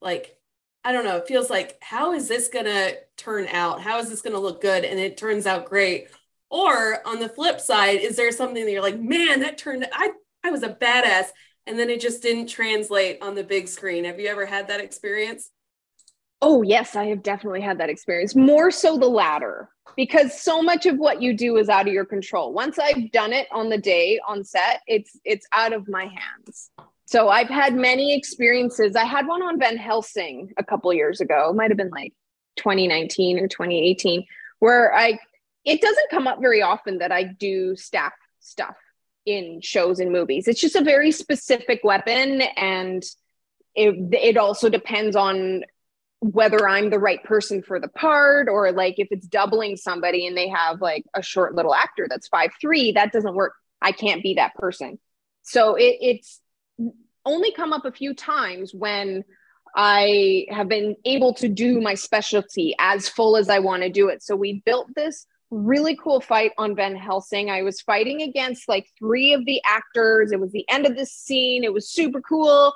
like 0.00 0.36
i 0.84 0.92
don't 0.92 1.04
know 1.04 1.16
it 1.16 1.28
feels 1.28 1.50
like 1.50 1.76
how 1.80 2.12
is 2.12 2.28
this 2.28 2.48
gonna 2.48 2.92
turn 3.16 3.46
out 3.48 3.80
how 3.80 3.98
is 3.98 4.08
this 4.08 4.22
gonna 4.22 4.38
look 4.38 4.60
good 4.60 4.84
and 4.84 4.98
it 4.98 5.16
turns 5.16 5.46
out 5.46 5.66
great 5.66 6.08
or 6.50 7.06
on 7.06 7.18
the 7.18 7.28
flip 7.28 7.60
side 7.60 8.00
is 8.00 8.16
there 8.16 8.32
something 8.32 8.64
that 8.64 8.72
you're 8.72 8.82
like 8.82 8.98
man 8.98 9.40
that 9.40 9.58
turned 9.58 9.86
i 9.92 10.10
i 10.44 10.50
was 10.50 10.62
a 10.62 10.68
badass 10.68 11.28
and 11.66 11.78
then 11.78 11.90
it 11.90 12.00
just 12.00 12.22
didn't 12.22 12.48
translate 12.48 13.18
on 13.22 13.34
the 13.34 13.44
big 13.44 13.68
screen. 13.68 14.04
Have 14.04 14.18
you 14.18 14.28
ever 14.28 14.46
had 14.46 14.68
that 14.68 14.80
experience? 14.80 15.50
Oh, 16.44 16.62
yes, 16.62 16.96
I 16.96 17.04
have 17.06 17.22
definitely 17.22 17.60
had 17.60 17.78
that 17.78 17.88
experience. 17.88 18.34
More 18.34 18.72
so 18.72 18.98
the 18.98 19.06
latter, 19.06 19.68
because 19.96 20.40
so 20.40 20.60
much 20.60 20.86
of 20.86 20.98
what 20.98 21.22
you 21.22 21.36
do 21.36 21.56
is 21.56 21.68
out 21.68 21.86
of 21.86 21.94
your 21.94 22.04
control. 22.04 22.52
Once 22.52 22.80
I've 22.80 23.12
done 23.12 23.32
it 23.32 23.46
on 23.52 23.68
the 23.68 23.78
day 23.78 24.18
on 24.26 24.42
set, 24.42 24.80
it's 24.88 25.16
it's 25.24 25.46
out 25.52 25.72
of 25.72 25.88
my 25.88 26.06
hands. 26.06 26.70
So 27.06 27.28
I've 27.28 27.48
had 27.48 27.76
many 27.76 28.16
experiences. 28.16 28.96
I 28.96 29.04
had 29.04 29.28
one 29.28 29.40
on 29.42 29.58
Van 29.60 29.76
Helsing 29.76 30.52
a 30.56 30.64
couple 30.64 30.92
years 30.92 31.20
ago. 31.20 31.52
Might 31.52 31.70
have 31.70 31.78
been 31.78 31.90
like 31.90 32.12
2019 32.56 33.38
or 33.38 33.46
2018, 33.46 34.24
where 34.58 34.92
I 34.92 35.20
it 35.64 35.80
doesn't 35.80 36.10
come 36.10 36.26
up 36.26 36.40
very 36.40 36.60
often 36.60 36.98
that 36.98 37.12
I 37.12 37.22
do 37.22 37.76
staff 37.76 38.14
stuff 38.40 38.74
in 39.24 39.60
shows 39.60 40.00
and 40.00 40.10
movies. 40.10 40.48
It's 40.48 40.60
just 40.60 40.74
a 40.74 40.82
very 40.82 41.12
specific 41.12 41.82
weapon 41.84 42.40
and 42.56 43.04
it, 43.74 43.94
it 44.12 44.36
also 44.36 44.68
depends 44.68 45.16
on 45.16 45.62
whether 46.22 46.68
I'm 46.68 46.90
the 46.90 47.00
right 47.00 47.22
person 47.24 47.62
for 47.62 47.80
the 47.80 47.88
part 47.88 48.48
or 48.48 48.70
like 48.70 48.94
if 48.98 49.08
it's 49.10 49.26
doubling 49.26 49.74
somebody 49.76 50.24
and 50.28 50.36
they 50.36 50.48
have 50.48 50.80
like 50.80 51.04
a 51.14 51.22
short 51.22 51.56
little 51.56 51.74
actor 51.74 52.06
that's 52.08 52.28
five 52.28 52.50
three, 52.60 52.92
that 52.92 53.12
doesn't 53.12 53.34
work. 53.34 53.54
I 53.82 53.90
can't 53.90 54.22
be 54.22 54.34
that 54.34 54.54
person. 54.54 55.00
So 55.42 55.74
it, 55.74 55.96
it's 56.00 56.40
only 57.26 57.50
come 57.52 57.72
up 57.72 57.84
a 57.84 57.90
few 57.90 58.14
times 58.14 58.72
when 58.72 59.24
I 59.74 60.46
have 60.48 60.68
been 60.68 60.94
able 61.04 61.34
to 61.34 61.48
do 61.48 61.80
my 61.80 61.94
specialty 61.94 62.76
as 62.78 63.08
full 63.08 63.36
as 63.36 63.48
I 63.48 63.58
want 63.58 63.82
to 63.82 63.90
do 63.90 64.08
it. 64.08 64.22
So 64.22 64.36
we 64.36 64.62
built 64.64 64.94
this 64.94 65.26
really 65.50 65.96
cool 65.96 66.20
fight 66.20 66.52
on 66.56 66.76
Van 66.76 66.94
Helsing. 66.94 67.50
I 67.50 67.62
was 67.62 67.80
fighting 67.80 68.22
against 68.22 68.68
like 68.68 68.86
three 68.96 69.32
of 69.32 69.44
the 69.44 69.60
actors. 69.66 70.30
It 70.30 70.38
was 70.38 70.52
the 70.52 70.68
end 70.68 70.86
of 70.86 70.96
the 70.96 71.04
scene. 71.04 71.64
It 71.64 71.72
was 71.72 71.90
super 71.90 72.20
cool. 72.20 72.72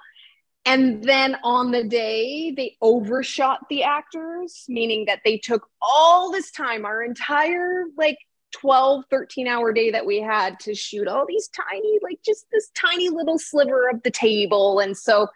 And 0.67 1.05
then 1.05 1.37
on 1.45 1.71
the 1.71 1.85
day, 1.85 2.51
they 2.51 2.77
overshot 2.83 3.69
the 3.71 3.85
actors, 3.85 4.65
meaning 4.69 5.05
that 5.07 5.21
they 5.25 5.39
took 5.39 5.69
all 5.81 6.33
this 6.33 6.51
time, 6.51 6.85
our 6.85 7.05
entire 7.05 7.85
like 7.97 8.19
12, 8.51 9.05
13 9.09 9.47
hour 9.47 9.73
day 9.73 9.93
that 9.93 10.05
we 10.05 10.21
had 10.21 10.59
to 10.61 10.75
shoot 10.75 11.07
all 11.07 11.25
these 11.25 11.49
tiny, 11.49 12.01
like 12.03 12.19
just 12.25 12.47
this 12.51 12.71
tiny 12.75 13.11
little 13.11 13.39
sliver 13.39 13.89
of 13.89 14.03
the 14.03 14.11
table. 14.11 14.81
And 14.81 14.97
so 14.97 15.29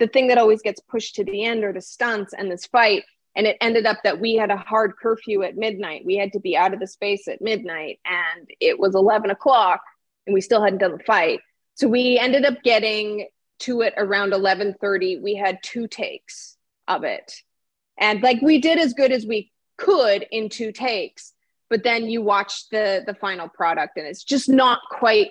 the 0.00 0.06
thing 0.06 0.28
that 0.28 0.38
always 0.38 0.60
gets 0.60 0.80
pushed 0.80 1.14
to 1.14 1.24
the 1.24 1.44
end 1.44 1.64
are 1.64 1.72
the 1.72 1.80
stunts 1.80 2.34
and 2.34 2.50
this 2.50 2.66
fight. 2.66 3.04
And 3.34 3.46
it 3.46 3.56
ended 3.62 3.86
up 3.86 3.98
that 4.04 4.20
we 4.20 4.34
had 4.34 4.50
a 4.50 4.56
hard 4.56 4.96
curfew 5.00 5.42
at 5.44 5.56
midnight. 5.56 6.04
We 6.04 6.16
had 6.16 6.32
to 6.34 6.40
be 6.40 6.58
out 6.58 6.74
of 6.74 6.80
the 6.80 6.86
space 6.86 7.26
at 7.26 7.40
midnight 7.40 8.00
and 8.04 8.50
it 8.60 8.78
was 8.78 8.94
11 8.94 9.30
o'clock 9.30 9.80
and 10.26 10.34
we 10.34 10.42
still 10.42 10.62
hadn't 10.62 10.80
done 10.80 10.92
the 10.98 11.04
fight. 11.04 11.40
So 11.74 11.88
we 11.88 12.18
ended 12.18 12.44
up 12.44 12.62
getting 12.62 13.26
to 13.60 13.80
it 13.82 13.94
around 13.96 14.32
11.30 14.32 15.22
we 15.22 15.34
had 15.34 15.58
two 15.62 15.86
takes 15.86 16.56
of 16.88 17.04
it 17.04 17.34
and 17.98 18.22
like 18.22 18.40
we 18.42 18.60
did 18.60 18.78
as 18.78 18.94
good 18.94 19.12
as 19.12 19.26
we 19.26 19.52
could 19.76 20.26
in 20.30 20.48
two 20.48 20.72
takes 20.72 21.32
but 21.70 21.82
then 21.82 22.08
you 22.08 22.22
watch 22.22 22.68
the 22.70 23.02
the 23.06 23.14
final 23.14 23.48
product 23.48 23.96
and 23.96 24.06
it's 24.06 24.24
just 24.24 24.48
not 24.48 24.80
quite 24.90 25.30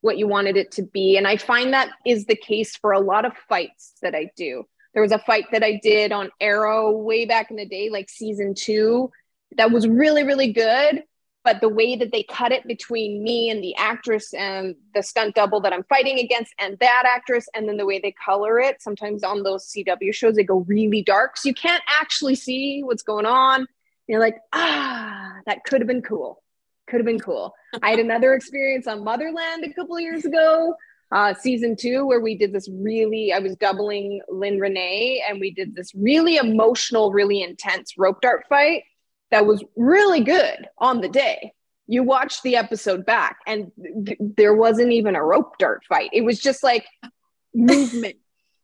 what 0.00 0.18
you 0.18 0.28
wanted 0.28 0.56
it 0.56 0.70
to 0.72 0.82
be 0.82 1.16
and 1.16 1.26
i 1.26 1.36
find 1.36 1.72
that 1.72 1.90
is 2.04 2.26
the 2.26 2.36
case 2.36 2.76
for 2.76 2.92
a 2.92 3.00
lot 3.00 3.24
of 3.24 3.32
fights 3.48 3.94
that 4.02 4.14
i 4.14 4.30
do 4.36 4.64
there 4.94 5.02
was 5.02 5.12
a 5.12 5.18
fight 5.20 5.44
that 5.52 5.62
I 5.62 5.78
did 5.80 6.10
on 6.10 6.30
Arrow 6.40 6.90
way 6.90 7.24
back 7.24 7.50
in 7.50 7.56
the 7.56 7.66
day, 7.66 7.88
like 7.90 8.10
season 8.10 8.54
two, 8.54 9.12
that 9.56 9.70
was 9.70 9.86
really, 9.86 10.24
really 10.24 10.52
good. 10.52 11.04
But 11.44 11.60
the 11.60 11.68
way 11.68 11.96
that 11.96 12.12
they 12.12 12.24
cut 12.24 12.52
it 12.52 12.66
between 12.66 13.22
me 13.22 13.48
and 13.48 13.62
the 13.62 13.74
actress 13.76 14.34
and 14.34 14.74
the 14.94 15.02
stunt 15.02 15.34
double 15.34 15.60
that 15.60 15.72
I'm 15.72 15.84
fighting 15.84 16.18
against 16.18 16.52
and 16.58 16.78
that 16.80 17.04
actress, 17.06 17.48
and 17.54 17.68
then 17.68 17.76
the 17.76 17.86
way 17.86 17.98
they 17.98 18.12
color 18.12 18.58
it, 18.58 18.82
sometimes 18.82 19.22
on 19.22 19.42
those 19.42 19.72
CW 19.72 20.12
shows, 20.12 20.34
they 20.34 20.44
go 20.44 20.64
really 20.68 21.02
dark. 21.02 21.36
So 21.36 21.48
you 21.48 21.54
can't 21.54 21.82
actually 21.88 22.34
see 22.34 22.82
what's 22.82 23.02
going 23.02 23.26
on. 23.26 23.66
You're 24.08 24.20
like, 24.20 24.36
ah, 24.52 25.34
that 25.46 25.64
could 25.64 25.80
have 25.80 25.88
been 25.88 26.02
cool. 26.02 26.42
Could 26.88 26.98
have 26.98 27.06
been 27.06 27.20
cool. 27.20 27.54
I 27.82 27.90
had 27.90 27.98
another 27.98 28.34
experience 28.34 28.86
on 28.86 29.04
Motherland 29.04 29.64
a 29.64 29.72
couple 29.72 29.98
years 30.00 30.24
ago 30.24 30.74
uh, 31.10 31.34
season 31.34 31.76
two 31.76 32.06
where 32.06 32.20
we 32.20 32.36
did 32.36 32.52
this 32.52 32.68
really 32.70 33.32
i 33.32 33.38
was 33.38 33.56
doubling 33.56 34.20
Lyne 34.28 34.58
Renée 34.58 35.20
and 35.28 35.40
we 35.40 35.50
did 35.50 35.74
this 35.74 35.94
really 35.94 36.36
emotional 36.36 37.12
really 37.12 37.42
intense 37.42 37.96
rope 37.96 38.20
dart 38.20 38.44
fight 38.48 38.84
that 39.30 39.46
was 39.46 39.62
really 39.76 40.22
good 40.22 40.68
on 40.78 41.00
the 41.00 41.08
day 41.08 41.52
you 41.86 42.02
watch 42.02 42.42
the 42.42 42.56
episode 42.56 43.06
back 43.06 43.38
and 43.46 43.72
th- 44.06 44.18
there 44.20 44.54
wasn't 44.54 44.92
even 44.92 45.16
a 45.16 45.24
rope 45.24 45.58
dart 45.58 45.82
fight 45.88 46.10
it 46.12 46.22
was 46.22 46.38
just 46.38 46.62
like 46.62 46.86
movement 47.54 48.16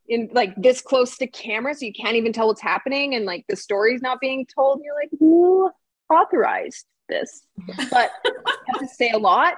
in 0.06 0.28
like 0.32 0.54
this 0.56 0.82
close 0.82 1.16
to 1.16 1.26
camera 1.26 1.74
so 1.74 1.86
you 1.86 1.92
can't 1.92 2.16
even 2.16 2.32
tell 2.32 2.48
what's 2.48 2.60
happening 2.60 3.14
and 3.14 3.24
like 3.24 3.44
the 3.48 3.56
story's 3.56 4.02
not 4.02 4.20
being 4.20 4.46
told 4.54 4.76
and 4.76 4.84
you're 4.84 4.94
like 4.94 5.10
who 5.18 5.70
authorized 6.10 6.84
this 7.08 7.46
but 7.90 8.10
i 8.26 8.56
have 8.68 8.80
to 8.80 8.88
say 8.88 9.10
a 9.10 9.18
lot 9.18 9.54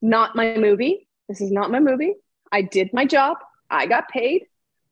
not 0.00 0.34
my 0.34 0.56
movie 0.56 1.06
this 1.28 1.40
is 1.40 1.50
not 1.50 1.70
my 1.70 1.80
movie. 1.80 2.14
I 2.52 2.62
did 2.62 2.92
my 2.92 3.04
job. 3.04 3.38
I 3.70 3.86
got 3.86 4.08
paid. 4.08 4.46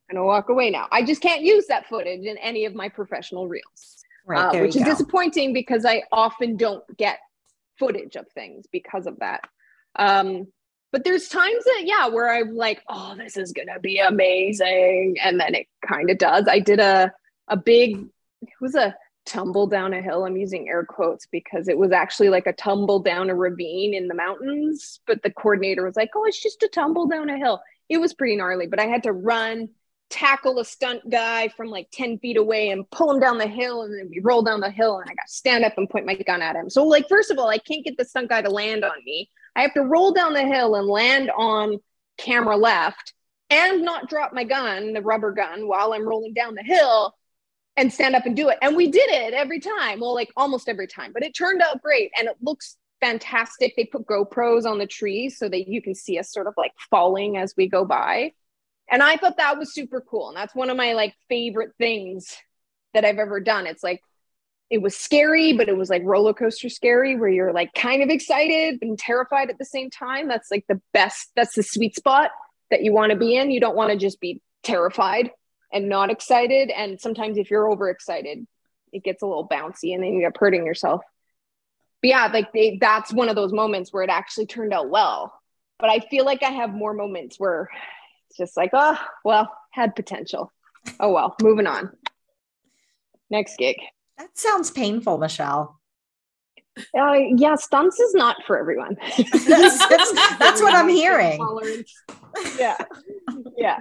and 0.08 0.18
I 0.18 0.22
walk 0.22 0.48
away 0.48 0.70
now. 0.70 0.88
I 0.90 1.04
just 1.04 1.22
can't 1.22 1.42
use 1.42 1.66
that 1.68 1.86
footage 1.86 2.24
in 2.24 2.36
any 2.38 2.64
of 2.66 2.74
my 2.74 2.88
professional 2.88 3.48
reels, 3.48 4.01
right, 4.26 4.54
uh, 4.54 4.60
which 4.60 4.76
is 4.76 4.82
go. 4.82 4.90
disappointing 4.90 5.52
because 5.52 5.84
I 5.84 6.02
often 6.12 6.56
don't 6.56 6.84
get 6.96 7.18
footage 7.78 8.16
of 8.16 8.28
things 8.32 8.66
because 8.70 9.06
of 9.06 9.18
that. 9.20 9.40
Um, 9.96 10.46
but 10.92 11.04
there's 11.04 11.28
times 11.28 11.64
that, 11.64 11.82
yeah, 11.84 12.08
where 12.08 12.32
I'm 12.32 12.54
like, 12.54 12.82
oh, 12.88 13.14
this 13.16 13.36
is 13.36 13.52
going 13.52 13.68
to 13.72 13.80
be 13.80 13.98
amazing. 13.98 15.16
And 15.22 15.40
then 15.40 15.54
it 15.54 15.66
kind 15.86 16.10
of 16.10 16.18
does. 16.18 16.46
I 16.48 16.58
did 16.58 16.80
a, 16.80 17.12
a 17.48 17.56
big, 17.56 17.96
it 18.42 18.48
was 18.60 18.74
a 18.74 18.94
tumble 19.24 19.66
down 19.66 19.94
a 19.94 20.02
hill. 20.02 20.24
I'm 20.24 20.36
using 20.36 20.68
air 20.68 20.84
quotes 20.84 21.26
because 21.26 21.68
it 21.68 21.78
was 21.78 21.92
actually 21.92 22.28
like 22.28 22.46
a 22.46 22.52
tumble 22.52 23.00
down 23.00 23.30
a 23.30 23.34
ravine 23.34 23.94
in 23.94 24.06
the 24.06 24.14
mountains. 24.14 25.00
But 25.06 25.22
the 25.22 25.30
coordinator 25.30 25.84
was 25.84 25.96
like, 25.96 26.10
oh, 26.14 26.24
it's 26.26 26.42
just 26.42 26.62
a 26.62 26.68
tumble 26.68 27.06
down 27.06 27.30
a 27.30 27.38
hill. 27.38 27.62
It 27.88 27.98
was 27.98 28.12
pretty 28.12 28.36
gnarly, 28.36 28.66
but 28.66 28.80
I 28.80 28.86
had 28.86 29.04
to 29.04 29.12
run 29.12 29.70
tackle 30.12 30.58
a 30.58 30.64
stunt 30.64 31.08
guy 31.10 31.48
from 31.48 31.68
like 31.68 31.88
10 31.90 32.18
feet 32.18 32.36
away 32.36 32.68
and 32.68 32.88
pull 32.90 33.10
him 33.10 33.18
down 33.18 33.38
the 33.38 33.46
hill 33.46 33.82
and 33.82 33.98
then 33.98 34.08
we 34.10 34.20
roll 34.20 34.42
down 34.42 34.60
the 34.60 34.70
hill 34.70 34.98
and 34.98 35.10
I 35.10 35.14
got 35.14 35.26
to 35.26 35.32
stand 35.32 35.64
up 35.64 35.78
and 35.78 35.88
point 35.88 36.06
my 36.06 36.14
gun 36.14 36.42
at 36.42 36.54
him. 36.54 36.68
So 36.68 36.86
like 36.86 37.08
first 37.08 37.30
of 37.30 37.38
all, 37.38 37.48
I 37.48 37.58
can't 37.58 37.84
get 37.84 37.96
the 37.96 38.04
stunt 38.04 38.28
guy 38.28 38.42
to 38.42 38.50
land 38.50 38.84
on 38.84 39.02
me. 39.04 39.30
I 39.56 39.62
have 39.62 39.74
to 39.74 39.82
roll 39.82 40.12
down 40.12 40.34
the 40.34 40.46
hill 40.46 40.74
and 40.74 40.86
land 40.86 41.30
on 41.36 41.78
camera 42.18 42.56
left 42.56 43.14
and 43.48 43.82
not 43.82 44.08
drop 44.08 44.32
my 44.32 44.44
gun, 44.44 44.92
the 44.92 45.02
rubber 45.02 45.32
gun, 45.32 45.66
while 45.66 45.92
I'm 45.92 46.06
rolling 46.06 46.34
down 46.34 46.54
the 46.54 46.62
hill 46.62 47.14
and 47.76 47.92
stand 47.92 48.14
up 48.14 48.26
and 48.26 48.36
do 48.36 48.50
it. 48.50 48.58
And 48.60 48.76
we 48.76 48.90
did 48.90 49.10
it 49.10 49.32
every 49.32 49.60
time. 49.60 50.00
Well, 50.00 50.14
like 50.14 50.30
almost 50.36 50.68
every 50.68 50.86
time, 50.86 51.12
but 51.12 51.22
it 51.22 51.32
turned 51.34 51.62
out 51.62 51.82
great 51.82 52.10
and 52.18 52.28
it 52.28 52.36
looks 52.42 52.76
fantastic. 53.00 53.74
They 53.76 53.86
put 53.86 54.06
GoPros 54.06 54.64
on 54.64 54.78
the 54.78 54.86
trees 54.86 55.38
so 55.38 55.48
that 55.48 55.68
you 55.68 55.82
can 55.82 55.94
see 55.94 56.18
us 56.18 56.30
sort 56.30 56.46
of 56.46 56.54
like 56.56 56.72
falling 56.90 57.36
as 57.36 57.54
we 57.56 57.68
go 57.68 57.84
by. 57.84 58.32
And 58.90 59.02
I 59.02 59.16
thought 59.16 59.38
that 59.38 59.58
was 59.58 59.74
super 59.74 60.00
cool. 60.00 60.28
And 60.28 60.36
that's 60.36 60.54
one 60.54 60.70
of 60.70 60.76
my 60.76 60.92
like 60.92 61.14
favorite 61.28 61.72
things 61.78 62.36
that 62.94 63.04
I've 63.04 63.18
ever 63.18 63.40
done. 63.40 63.66
It's 63.66 63.82
like 63.82 64.00
it 64.70 64.80
was 64.80 64.96
scary, 64.96 65.52
but 65.52 65.68
it 65.68 65.76
was 65.76 65.90
like 65.90 66.02
roller 66.04 66.32
coaster 66.32 66.68
scary 66.68 67.16
where 67.16 67.28
you're 67.28 67.52
like 67.52 67.74
kind 67.74 68.02
of 68.02 68.08
excited 68.08 68.78
and 68.82 68.98
terrified 68.98 69.50
at 69.50 69.58
the 69.58 69.64
same 69.64 69.90
time. 69.90 70.28
That's 70.28 70.50
like 70.50 70.64
the 70.68 70.80
best, 70.92 71.30
that's 71.36 71.54
the 71.54 71.62
sweet 71.62 71.94
spot 71.94 72.30
that 72.70 72.82
you 72.82 72.92
want 72.92 73.12
to 73.12 73.18
be 73.18 73.36
in. 73.36 73.50
You 73.50 73.60
don't 73.60 73.76
want 73.76 73.92
to 73.92 73.98
just 73.98 74.20
be 74.20 74.40
terrified 74.62 75.30
and 75.72 75.88
not 75.88 76.10
excited. 76.10 76.70
And 76.70 77.00
sometimes 77.00 77.38
if 77.38 77.50
you're 77.50 77.70
overexcited, 77.70 78.46
it 78.92 79.04
gets 79.04 79.22
a 79.22 79.26
little 79.26 79.48
bouncy 79.48 79.94
and 79.94 80.02
then 80.02 80.12
you 80.12 80.24
end 80.24 80.26
up 80.26 80.38
hurting 80.38 80.64
yourself. 80.66 81.02
But 82.00 82.08
yeah, 82.08 82.30
like 82.32 82.52
they, 82.52 82.78
that's 82.80 83.12
one 83.12 83.28
of 83.28 83.36
those 83.36 83.52
moments 83.52 83.92
where 83.92 84.02
it 84.02 84.10
actually 84.10 84.46
turned 84.46 84.72
out 84.72 84.90
well. 84.90 85.34
But 85.78 85.90
I 85.90 86.00
feel 86.00 86.24
like 86.24 86.42
I 86.42 86.50
have 86.50 86.72
more 86.72 86.94
moments 86.94 87.38
where 87.38 87.68
it's 88.32 88.38
just 88.38 88.56
like, 88.56 88.70
oh, 88.72 88.98
well, 89.26 89.52
had 89.72 89.94
potential. 89.94 90.50
Oh, 90.98 91.12
well, 91.12 91.36
moving 91.42 91.66
on. 91.66 91.90
Next 93.30 93.58
gig. 93.58 93.76
That 94.16 94.30
sounds 94.38 94.70
painful, 94.70 95.18
Michelle. 95.18 95.78
Uh, 96.98 97.12
yeah, 97.36 97.56
stunts 97.56 98.00
is 98.00 98.14
not 98.14 98.36
for 98.46 98.58
everyone. 98.58 98.96
that's, 99.18 99.86
that's, 99.86 100.38
that's 100.38 100.62
what 100.62 100.74
I'm 100.74 100.88
hearing. 100.88 101.44
Yeah. 102.58 102.78
Yeah. 103.58 103.80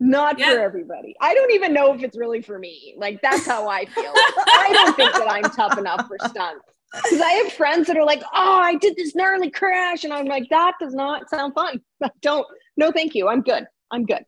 Not 0.00 0.38
yeah. 0.38 0.54
for 0.54 0.60
everybody. 0.60 1.14
I 1.20 1.34
don't 1.34 1.50
even 1.50 1.74
know 1.74 1.92
if 1.92 2.02
it's 2.02 2.16
really 2.16 2.40
for 2.40 2.58
me. 2.58 2.94
Like, 2.96 3.20
that's 3.20 3.44
how 3.44 3.68
I 3.68 3.84
feel. 3.84 4.10
I 4.14 4.70
don't 4.72 4.96
think 4.96 5.12
that 5.12 5.30
I'm 5.30 5.42
tough 5.42 5.76
enough 5.76 6.06
for 6.06 6.16
stunts. 6.30 6.64
Because 6.94 7.20
I 7.20 7.30
have 7.32 7.52
friends 7.52 7.88
that 7.88 7.98
are 7.98 8.06
like, 8.06 8.22
oh, 8.34 8.58
I 8.58 8.76
did 8.76 8.96
this 8.96 9.14
gnarly 9.14 9.50
crash. 9.50 10.04
And 10.04 10.14
I'm 10.14 10.24
like, 10.24 10.48
that 10.48 10.76
does 10.80 10.94
not 10.94 11.28
sound 11.28 11.52
fun. 11.52 11.82
don't, 12.22 12.46
no, 12.78 12.92
thank 12.92 13.14
you. 13.14 13.28
I'm 13.28 13.42
good. 13.42 13.66
I'm 13.90 14.06
good. 14.06 14.24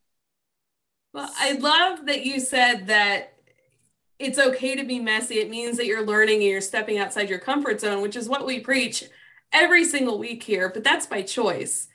Well, 1.12 1.32
I 1.38 1.52
love 1.52 2.06
that 2.06 2.26
you 2.26 2.40
said 2.40 2.88
that 2.88 3.34
it's 4.18 4.38
okay 4.38 4.74
to 4.74 4.84
be 4.84 4.98
messy. 4.98 5.36
It 5.36 5.48
means 5.48 5.76
that 5.76 5.86
you're 5.86 6.04
learning 6.04 6.40
and 6.40 6.44
you're 6.44 6.60
stepping 6.60 6.98
outside 6.98 7.30
your 7.30 7.38
comfort 7.38 7.80
zone, 7.80 8.02
which 8.02 8.16
is 8.16 8.28
what 8.28 8.44
we 8.44 8.58
preach 8.58 9.04
every 9.52 9.84
single 9.84 10.18
week 10.18 10.42
here, 10.42 10.68
but 10.68 10.84
that's 10.84 11.06
by 11.06 11.22
choice. 11.22 11.88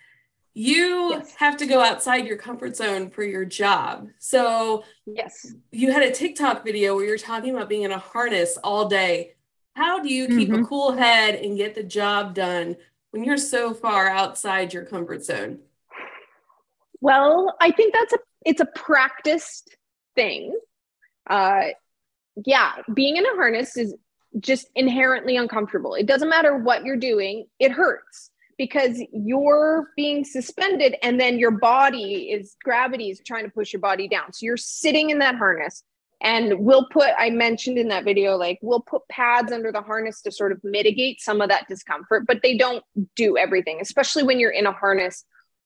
You 0.54 1.12
yes. 1.12 1.36
have 1.36 1.58
to 1.58 1.66
go 1.66 1.82
outside 1.82 2.26
your 2.26 2.38
comfort 2.38 2.78
zone 2.78 3.10
for 3.10 3.24
your 3.24 3.44
job. 3.44 4.08
So, 4.20 4.86
yes, 5.06 5.54
you 5.72 5.92
had 5.92 6.04
a 6.04 6.12
TikTok 6.12 6.64
video 6.64 6.96
where 6.96 7.06
you're 7.06 7.18
talking 7.18 7.54
about 7.54 7.68
being 7.68 7.82
in 7.82 7.92
a 7.92 8.00
harness 8.00 8.58
all 8.64 8.88
day. 8.88 9.34
How 9.74 10.02
do 10.02 10.08
you 10.08 10.28
keep 10.28 10.50
mm-hmm. 10.50 10.64
a 10.64 10.66
cool 10.66 10.94
head 10.94 11.36
and 11.36 11.58
get 11.58 11.76
the 11.76 11.84
job 11.84 12.34
done 12.34 12.78
when 13.12 13.26
you're 13.26 13.36
so 13.36 13.74
far 13.74 14.08
outside 14.08 14.74
your 14.74 14.86
comfort 14.86 15.26
zone? 15.26 15.60
Well, 17.06 17.56
I 17.62 17.70
think 17.70 17.94
that's 17.94 18.14
a 18.14 18.18
it's 18.48 18.62
a 18.62 18.66
practiced 18.66 19.78
thing. 20.16 20.58
Uh, 21.30 21.66
yeah, 22.44 22.78
being 22.96 23.18
in 23.18 23.26
a 23.28 23.36
harness 23.36 23.78
is 23.78 23.94
just 24.40 24.72
inherently 24.74 25.38
uncomfortable. 25.38 25.94
It 25.94 26.08
doesn't 26.08 26.30
matter 26.30 26.58
what 26.58 26.84
you're 26.84 26.98
doing, 26.98 27.46
it 27.60 27.72
hurts 27.72 28.32
because 28.58 29.00
you're 29.14 29.90
being 29.96 30.26
suspended 30.26 30.96
and 31.04 31.20
then 31.20 31.38
your 31.38 31.52
body 31.52 32.32
is 32.32 32.56
gravity 32.64 33.12
is 33.12 33.22
trying 33.24 33.44
to 33.44 33.52
push 33.52 33.72
your 33.72 33.82
body 33.82 34.08
down. 34.08 34.34
So 34.34 34.44
you're 34.44 34.58
sitting 34.58 35.12
in 35.12 35.20
that 35.20 35.36
harness 35.36 35.84
and 36.22 36.58
we'll 36.58 36.88
put 36.88 37.10
I 37.20 37.30
mentioned 37.30 37.78
in 37.78 37.90
that 37.90 38.04
video 38.04 38.36
like 38.36 38.58
we'll 38.64 38.82
put 38.82 39.08
pads 39.10 39.52
under 39.52 39.72
the 39.72 39.84
harness 39.84 40.24
to 40.24 40.32
sort 40.32 40.52
of 40.52 40.60
mitigate 40.64 41.22
some 41.22 41.40
of 41.40 41.50
that 41.50 41.68
discomfort, 41.68 42.26
but 42.26 42.42
they 42.42 42.58
don't 42.58 42.84
do 43.16 43.38
everything, 43.38 43.78
especially 43.80 44.24
when 44.24 44.40
you're 44.40 44.50
in 44.50 44.66
a 44.66 44.72
harness 44.72 45.24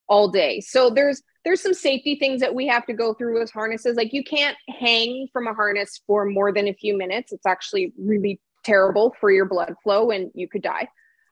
all 0.10 0.28
day. 0.28 0.60
So 0.60 0.90
there's 0.90 1.22
there's 1.50 1.64
some 1.64 1.74
safety 1.74 2.16
things 2.16 2.42
that 2.42 2.54
we 2.54 2.68
have 2.68 2.86
to 2.86 2.94
go 2.94 3.12
through 3.16 3.40
with 3.40 3.52
harnesses. 3.52 3.98
Like 3.98 4.14
you 4.14 4.24
can't 4.24 4.56
hang 4.68 5.28
from 5.34 5.48
a 5.48 5.54
harness 5.56 6.00
for 6.06 6.24
more 6.24 6.54
than 6.54 6.68
a 6.68 6.76
few 6.76 6.96
minutes. 6.96 7.32
It's 7.32 7.48
actually 7.48 7.92
really 7.98 8.40
terrible 8.64 9.16
for 9.20 9.32
your 9.32 9.46
blood 9.46 9.74
flow 9.82 10.12
and 10.12 10.30
you 10.36 10.48
could 10.48 10.62
die. 10.62 10.88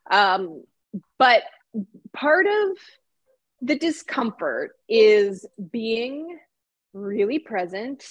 Um, 0.10 0.64
but 1.20 1.44
part 2.14 2.48
of 2.48 2.78
the 3.62 3.78
discomfort 3.78 4.72
is 4.90 5.46
being 5.72 6.40
really 6.94 7.38
present, 7.38 8.04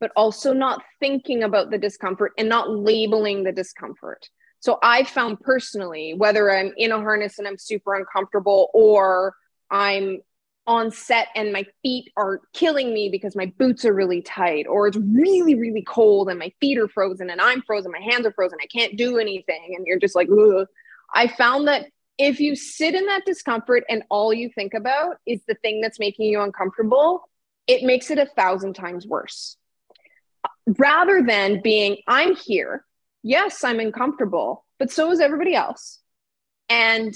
but 0.00 0.12
also 0.16 0.54
not 0.54 0.82
thinking 0.98 1.42
about 1.42 1.70
the 1.70 1.76
discomfort 1.76 2.32
and 2.38 2.48
not 2.48 2.70
labeling 2.70 3.44
the 3.44 3.52
discomfort. 3.52 4.30
So 4.60 4.78
I 4.82 5.04
found 5.04 5.40
personally, 5.40 6.14
whether 6.16 6.50
I'm 6.50 6.72
in 6.78 6.90
a 6.90 6.96
harness 6.96 7.38
and 7.38 7.46
I'm 7.46 7.58
super 7.58 7.92
uncomfortable 7.92 8.70
or 8.72 9.34
I'm 9.70 10.22
on 10.66 10.90
set 10.90 11.28
and 11.34 11.52
my 11.52 11.64
feet 11.82 12.10
are 12.16 12.40
killing 12.54 12.94
me 12.94 13.08
because 13.10 13.36
my 13.36 13.52
boots 13.58 13.84
are 13.84 13.92
really 13.92 14.22
tight 14.22 14.66
or 14.66 14.86
it's 14.86 14.96
really 14.96 15.54
really 15.54 15.82
cold 15.82 16.28
and 16.30 16.38
my 16.38 16.50
feet 16.60 16.78
are 16.78 16.88
frozen 16.88 17.28
and 17.28 17.40
i'm 17.40 17.60
frozen 17.62 17.92
my 17.92 18.00
hands 18.00 18.24
are 18.24 18.32
frozen 18.32 18.58
i 18.62 18.66
can't 18.66 18.96
do 18.96 19.18
anything. 19.18 19.74
And 19.76 19.86
you're 19.86 19.98
just 19.98 20.14
like 20.14 20.28
Ugh. 20.30 20.66
i 21.14 21.26
found 21.26 21.68
that 21.68 21.86
if 22.16 22.40
you 22.40 22.54
sit 22.54 22.94
in 22.94 23.06
that 23.06 23.26
discomfort 23.26 23.84
and 23.88 24.04
all 24.08 24.32
you 24.32 24.48
think 24.54 24.72
about 24.72 25.16
is 25.26 25.40
the 25.46 25.54
thing 25.54 25.80
that's 25.80 25.98
making 25.98 26.26
you 26.26 26.40
uncomfortable 26.40 27.28
it 27.66 27.82
makes 27.82 28.10
it 28.10 28.18
a 28.18 28.26
thousand 28.26 28.74
times 28.74 29.06
worse. 29.06 29.56
Rather 30.78 31.22
than 31.22 31.60
being 31.62 31.98
i'm 32.06 32.34
here. 32.34 32.84
Yes 33.22 33.64
i'm 33.64 33.80
uncomfortable 33.80 34.64
but 34.78 34.90
so 34.90 35.10
is 35.10 35.20
everybody 35.20 35.54
else. 35.54 36.00
And 36.68 37.14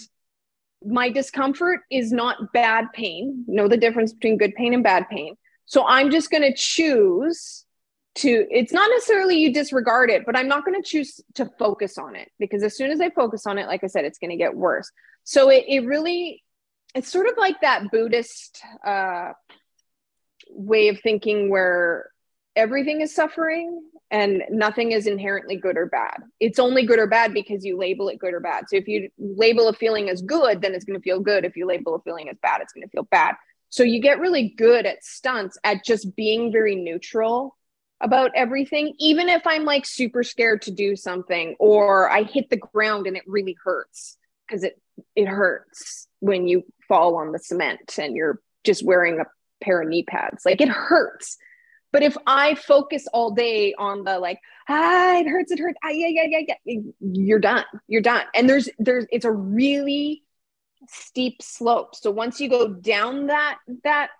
my 0.84 1.10
discomfort 1.10 1.80
is 1.90 2.12
not 2.12 2.52
bad 2.52 2.86
pain. 2.92 3.44
Know 3.46 3.68
the 3.68 3.76
difference 3.76 4.12
between 4.12 4.38
good 4.38 4.54
pain 4.54 4.74
and 4.74 4.82
bad 4.82 5.08
pain. 5.08 5.36
So 5.66 5.86
I'm 5.86 6.10
just 6.10 6.30
going 6.30 6.42
to 6.42 6.54
choose 6.54 7.64
to, 8.16 8.46
it's 8.50 8.72
not 8.72 8.90
necessarily 8.90 9.38
you 9.38 9.52
disregard 9.52 10.10
it, 10.10 10.24
but 10.24 10.36
I'm 10.36 10.48
not 10.48 10.64
going 10.64 10.80
to 10.80 10.88
choose 10.88 11.20
to 11.34 11.50
focus 11.58 11.98
on 11.98 12.16
it 12.16 12.30
because 12.38 12.62
as 12.62 12.76
soon 12.76 12.90
as 12.90 13.00
I 13.00 13.10
focus 13.10 13.46
on 13.46 13.58
it, 13.58 13.66
like 13.66 13.84
I 13.84 13.86
said, 13.86 14.04
it's 14.04 14.18
going 14.18 14.30
to 14.30 14.36
get 14.36 14.54
worse. 14.54 14.90
So 15.24 15.50
it, 15.50 15.64
it 15.68 15.80
really, 15.84 16.42
it's 16.94 17.12
sort 17.12 17.26
of 17.28 17.34
like 17.36 17.60
that 17.60 17.90
Buddhist 17.90 18.60
uh, 18.84 19.32
way 20.50 20.88
of 20.88 21.00
thinking 21.00 21.50
where 21.50 22.10
everything 22.56 23.02
is 23.02 23.14
suffering 23.14 23.82
and 24.10 24.42
nothing 24.50 24.92
is 24.92 25.06
inherently 25.06 25.56
good 25.56 25.76
or 25.76 25.86
bad. 25.86 26.22
It's 26.40 26.58
only 26.58 26.86
good 26.86 26.98
or 26.98 27.06
bad 27.06 27.34
because 27.34 27.64
you 27.64 27.76
label 27.76 28.08
it 28.08 28.18
good 28.18 28.32
or 28.32 28.40
bad. 28.40 28.64
So 28.68 28.76
if 28.76 28.88
you 28.88 29.10
label 29.18 29.68
a 29.68 29.74
feeling 29.74 30.08
as 30.08 30.22
good, 30.22 30.62
then 30.62 30.74
it's 30.74 30.84
going 30.84 30.98
to 30.98 31.02
feel 31.02 31.20
good. 31.20 31.44
If 31.44 31.56
you 31.56 31.66
label 31.66 31.94
a 31.94 32.00
feeling 32.00 32.28
as 32.28 32.36
bad, 32.40 32.62
it's 32.62 32.72
going 32.72 32.86
to 32.86 32.90
feel 32.90 33.06
bad. 33.10 33.34
So 33.68 33.82
you 33.82 34.00
get 34.00 34.18
really 34.18 34.54
good 34.56 34.86
at 34.86 35.04
stunts 35.04 35.58
at 35.62 35.84
just 35.84 36.16
being 36.16 36.50
very 36.50 36.74
neutral 36.74 37.56
about 38.00 38.30
everything, 38.34 38.94
even 38.98 39.28
if 39.28 39.46
I'm 39.46 39.64
like 39.64 39.84
super 39.84 40.22
scared 40.22 40.62
to 40.62 40.70
do 40.70 40.96
something 40.96 41.56
or 41.58 42.10
I 42.10 42.22
hit 42.22 42.48
the 42.48 42.56
ground 42.56 43.06
and 43.06 43.16
it 43.16 43.24
really 43.26 43.56
hurts 43.62 44.16
because 44.46 44.64
it 44.64 44.80
it 45.14 45.26
hurts 45.26 46.08
when 46.20 46.48
you 46.48 46.64
fall 46.88 47.16
on 47.16 47.32
the 47.32 47.38
cement 47.38 47.98
and 47.98 48.16
you're 48.16 48.40
just 48.64 48.84
wearing 48.84 49.20
a 49.20 49.24
pair 49.62 49.82
of 49.82 49.88
knee 49.88 50.02
pads. 50.02 50.44
Like 50.44 50.60
it 50.60 50.68
hurts 50.68 51.36
but 51.92 52.02
if 52.02 52.16
I 52.26 52.54
focus 52.54 53.06
all 53.12 53.30
day 53.30 53.74
on 53.78 54.04
the 54.04 54.18
like, 54.18 54.40
ah, 54.68 55.18
it 55.18 55.26
hurts, 55.26 55.50
it 55.50 55.58
hurts, 55.58 55.78
ah, 55.84 55.90
yeah, 55.90 56.08
yeah, 56.08 56.38
yeah, 56.38 56.54
yeah, 56.64 56.80
you're 57.00 57.38
done. 57.38 57.64
You're 57.86 58.02
done. 58.02 58.24
And 58.34 58.48
there's 58.48 58.68
there's 58.78 59.06
it's 59.10 59.24
a 59.24 59.32
really 59.32 60.22
steep 60.88 61.42
slope. 61.42 61.94
So 61.94 62.10
once 62.10 62.40
you 62.40 62.48
go 62.48 62.68
down 62.68 63.26
that 63.26 63.58
that 63.84 64.10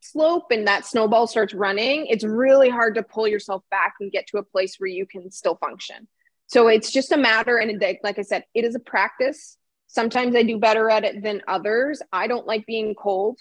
slope 0.00 0.50
and 0.50 0.66
that 0.66 0.86
snowball 0.86 1.26
starts 1.26 1.54
running, 1.54 2.06
it's 2.06 2.24
really 2.24 2.70
hard 2.70 2.94
to 2.94 3.02
pull 3.02 3.28
yourself 3.28 3.62
back 3.70 3.94
and 4.00 4.10
get 4.10 4.26
to 4.28 4.38
a 4.38 4.42
place 4.42 4.76
where 4.78 4.88
you 4.88 5.06
can 5.06 5.30
still 5.30 5.56
function. 5.56 6.08
So 6.46 6.68
it's 6.68 6.90
just 6.90 7.12
a 7.12 7.18
matter, 7.18 7.58
and 7.58 7.82
like 8.02 8.18
I 8.18 8.22
said, 8.22 8.44
it 8.54 8.64
is 8.64 8.74
a 8.74 8.80
practice. 8.80 9.58
Sometimes 9.86 10.34
I 10.34 10.42
do 10.42 10.58
better 10.58 10.88
at 10.88 11.04
it 11.04 11.22
than 11.22 11.42
others. 11.46 12.00
I 12.10 12.26
don't 12.26 12.46
like 12.46 12.64
being 12.66 12.94
cold. 12.94 13.38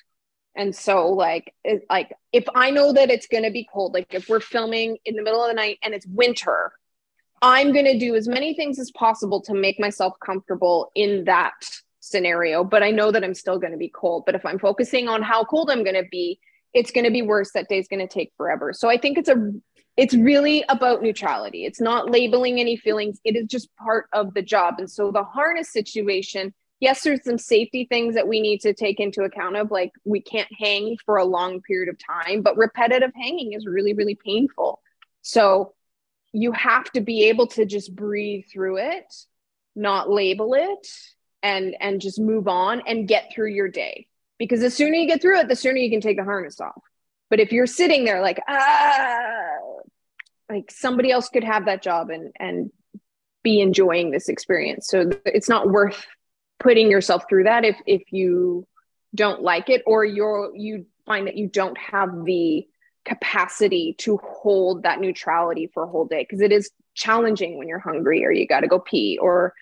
And 0.57 0.75
so 0.75 1.09
like 1.09 1.53
it, 1.63 1.83
like 1.89 2.11
if 2.33 2.45
I 2.55 2.71
know 2.71 2.91
that 2.93 3.09
it's 3.09 3.27
going 3.27 3.43
to 3.43 3.51
be 3.51 3.67
cold, 3.71 3.93
like 3.93 4.13
if 4.13 4.27
we're 4.27 4.39
filming 4.39 4.97
in 5.05 5.15
the 5.15 5.23
middle 5.23 5.41
of 5.41 5.49
the 5.49 5.53
night 5.53 5.77
and 5.83 5.93
it's 5.93 6.05
winter, 6.07 6.73
I'm 7.41 7.71
going 7.71 7.85
to 7.85 7.99
do 7.99 8.15
as 8.15 8.27
many 8.27 8.55
things 8.55 8.79
as 8.79 8.91
possible 8.91 9.41
to 9.43 9.53
make 9.53 9.79
myself 9.79 10.13
comfortable 10.25 10.91
in 10.95 11.25
that 11.25 11.53
scenario, 11.99 12.63
but 12.63 12.83
I 12.83 12.91
know 12.91 13.11
that 13.11 13.23
I'm 13.23 13.35
still 13.35 13.59
going 13.59 13.73
to 13.73 13.77
be 13.77 13.89
cold. 13.89 14.23
But 14.25 14.35
if 14.35 14.45
I'm 14.45 14.59
focusing 14.59 15.07
on 15.07 15.21
how 15.21 15.43
cold 15.43 15.69
I'm 15.69 15.83
going 15.83 15.95
to 15.95 16.07
be 16.09 16.39
it's 16.73 16.91
going 16.91 17.05
to 17.05 17.11
be 17.11 17.21
worse. 17.21 17.51
That 17.53 17.69
day's 17.69 17.87
going 17.87 18.05
to 18.05 18.13
take 18.13 18.31
forever. 18.37 18.73
So 18.73 18.89
i 18.89 18.97
think 18.97 19.17
it's 19.17 19.29
a 19.29 19.51
it's 19.95 20.13
really 20.13 20.63
about 20.69 21.01
neutrality. 21.01 21.65
It's 21.65 21.81
not 21.81 22.11
labeling 22.11 22.59
any 22.59 22.77
feelings. 22.77 23.19
It 23.23 23.35
is 23.35 23.47
just 23.47 23.75
part 23.77 24.05
of 24.13 24.35
the 24.35 24.43
job. 24.43 24.75
And 24.77 24.89
so 24.89 25.11
the 25.11 25.23
harness 25.23 25.73
situation 25.73 26.53
yes 26.79 27.03
there's 27.03 27.23
some 27.23 27.37
safety 27.37 27.85
things 27.89 28.15
that 28.15 28.27
we 28.27 28.39
need 28.41 28.61
to 28.61 28.73
take 28.73 28.99
into 28.99 29.23
account 29.23 29.55
of 29.55 29.71
like 29.71 29.91
we 30.05 30.21
can't 30.21 30.49
hang 30.57 30.97
for 31.05 31.17
a 31.17 31.25
long 31.25 31.61
period 31.61 31.89
of 31.89 31.97
time 31.97 32.41
but 32.41 32.57
repetitive 32.57 33.11
hanging 33.15 33.53
is 33.53 33.65
really 33.65 33.93
really 33.93 34.15
painful. 34.15 34.81
So 35.21 35.73
you 36.33 36.51
have 36.51 36.89
to 36.91 37.01
be 37.01 37.25
able 37.25 37.47
to 37.47 37.65
just 37.65 37.95
breathe 37.95 38.45
through 38.51 38.77
it 38.77 39.13
not 39.75 40.09
label 40.09 40.53
it 40.55 40.87
and 41.43 41.75
and 41.79 42.01
just 42.01 42.19
move 42.19 42.47
on 42.47 42.81
and 42.87 43.07
get 43.07 43.31
through 43.33 43.49
your 43.49 43.69
day. 43.69 44.07
Because 44.39 44.59
the 44.59 44.69
sooner 44.69 44.95
you 44.95 45.07
get 45.07 45.21
through 45.21 45.39
it 45.39 45.47
the 45.47 45.55
sooner 45.55 45.77
you 45.77 45.89
can 45.89 46.01
take 46.01 46.17
the 46.17 46.23
harness 46.23 46.59
off. 46.59 46.81
But 47.29 47.39
if 47.39 47.51
you're 47.51 47.67
sitting 47.67 48.03
there 48.03 48.21
like 48.21 48.39
ah 48.47 49.35
like 50.49 50.71
somebody 50.71 51.11
else 51.11 51.29
could 51.29 51.43
have 51.43 51.65
that 51.65 51.81
job 51.81 52.09
and 52.09 52.31
and 52.39 52.71
be 53.43 53.61
enjoying 53.61 54.11
this 54.11 54.29
experience. 54.29 54.87
So 54.87 55.11
it's 55.25 55.47
not 55.47 55.69
worth 55.69 56.05
putting 56.59 56.89
yourself 56.89 57.23
through 57.29 57.43
that 57.43 57.65
if 57.65 57.77
if 57.85 58.01
you 58.11 58.65
don't 59.15 59.41
like 59.41 59.69
it 59.69 59.83
or 59.85 60.03
you're 60.03 60.55
you 60.55 60.85
find 61.05 61.27
that 61.27 61.37
you 61.37 61.47
don't 61.47 61.77
have 61.77 62.25
the 62.25 62.67
capacity 63.05 63.95
to 63.97 64.17
hold 64.17 64.83
that 64.83 64.99
neutrality 64.99 65.69
for 65.73 65.83
a 65.83 65.87
whole 65.87 66.05
day 66.05 66.23
because 66.23 66.41
it 66.41 66.51
is 66.51 66.69
challenging 66.93 67.57
when 67.57 67.67
you're 67.67 67.79
hungry 67.79 68.25
or 68.25 68.31
you 68.31 68.45
got 68.45 68.61
to 68.61 68.67
go 68.67 68.79
pee 68.79 69.17
or 69.21 69.53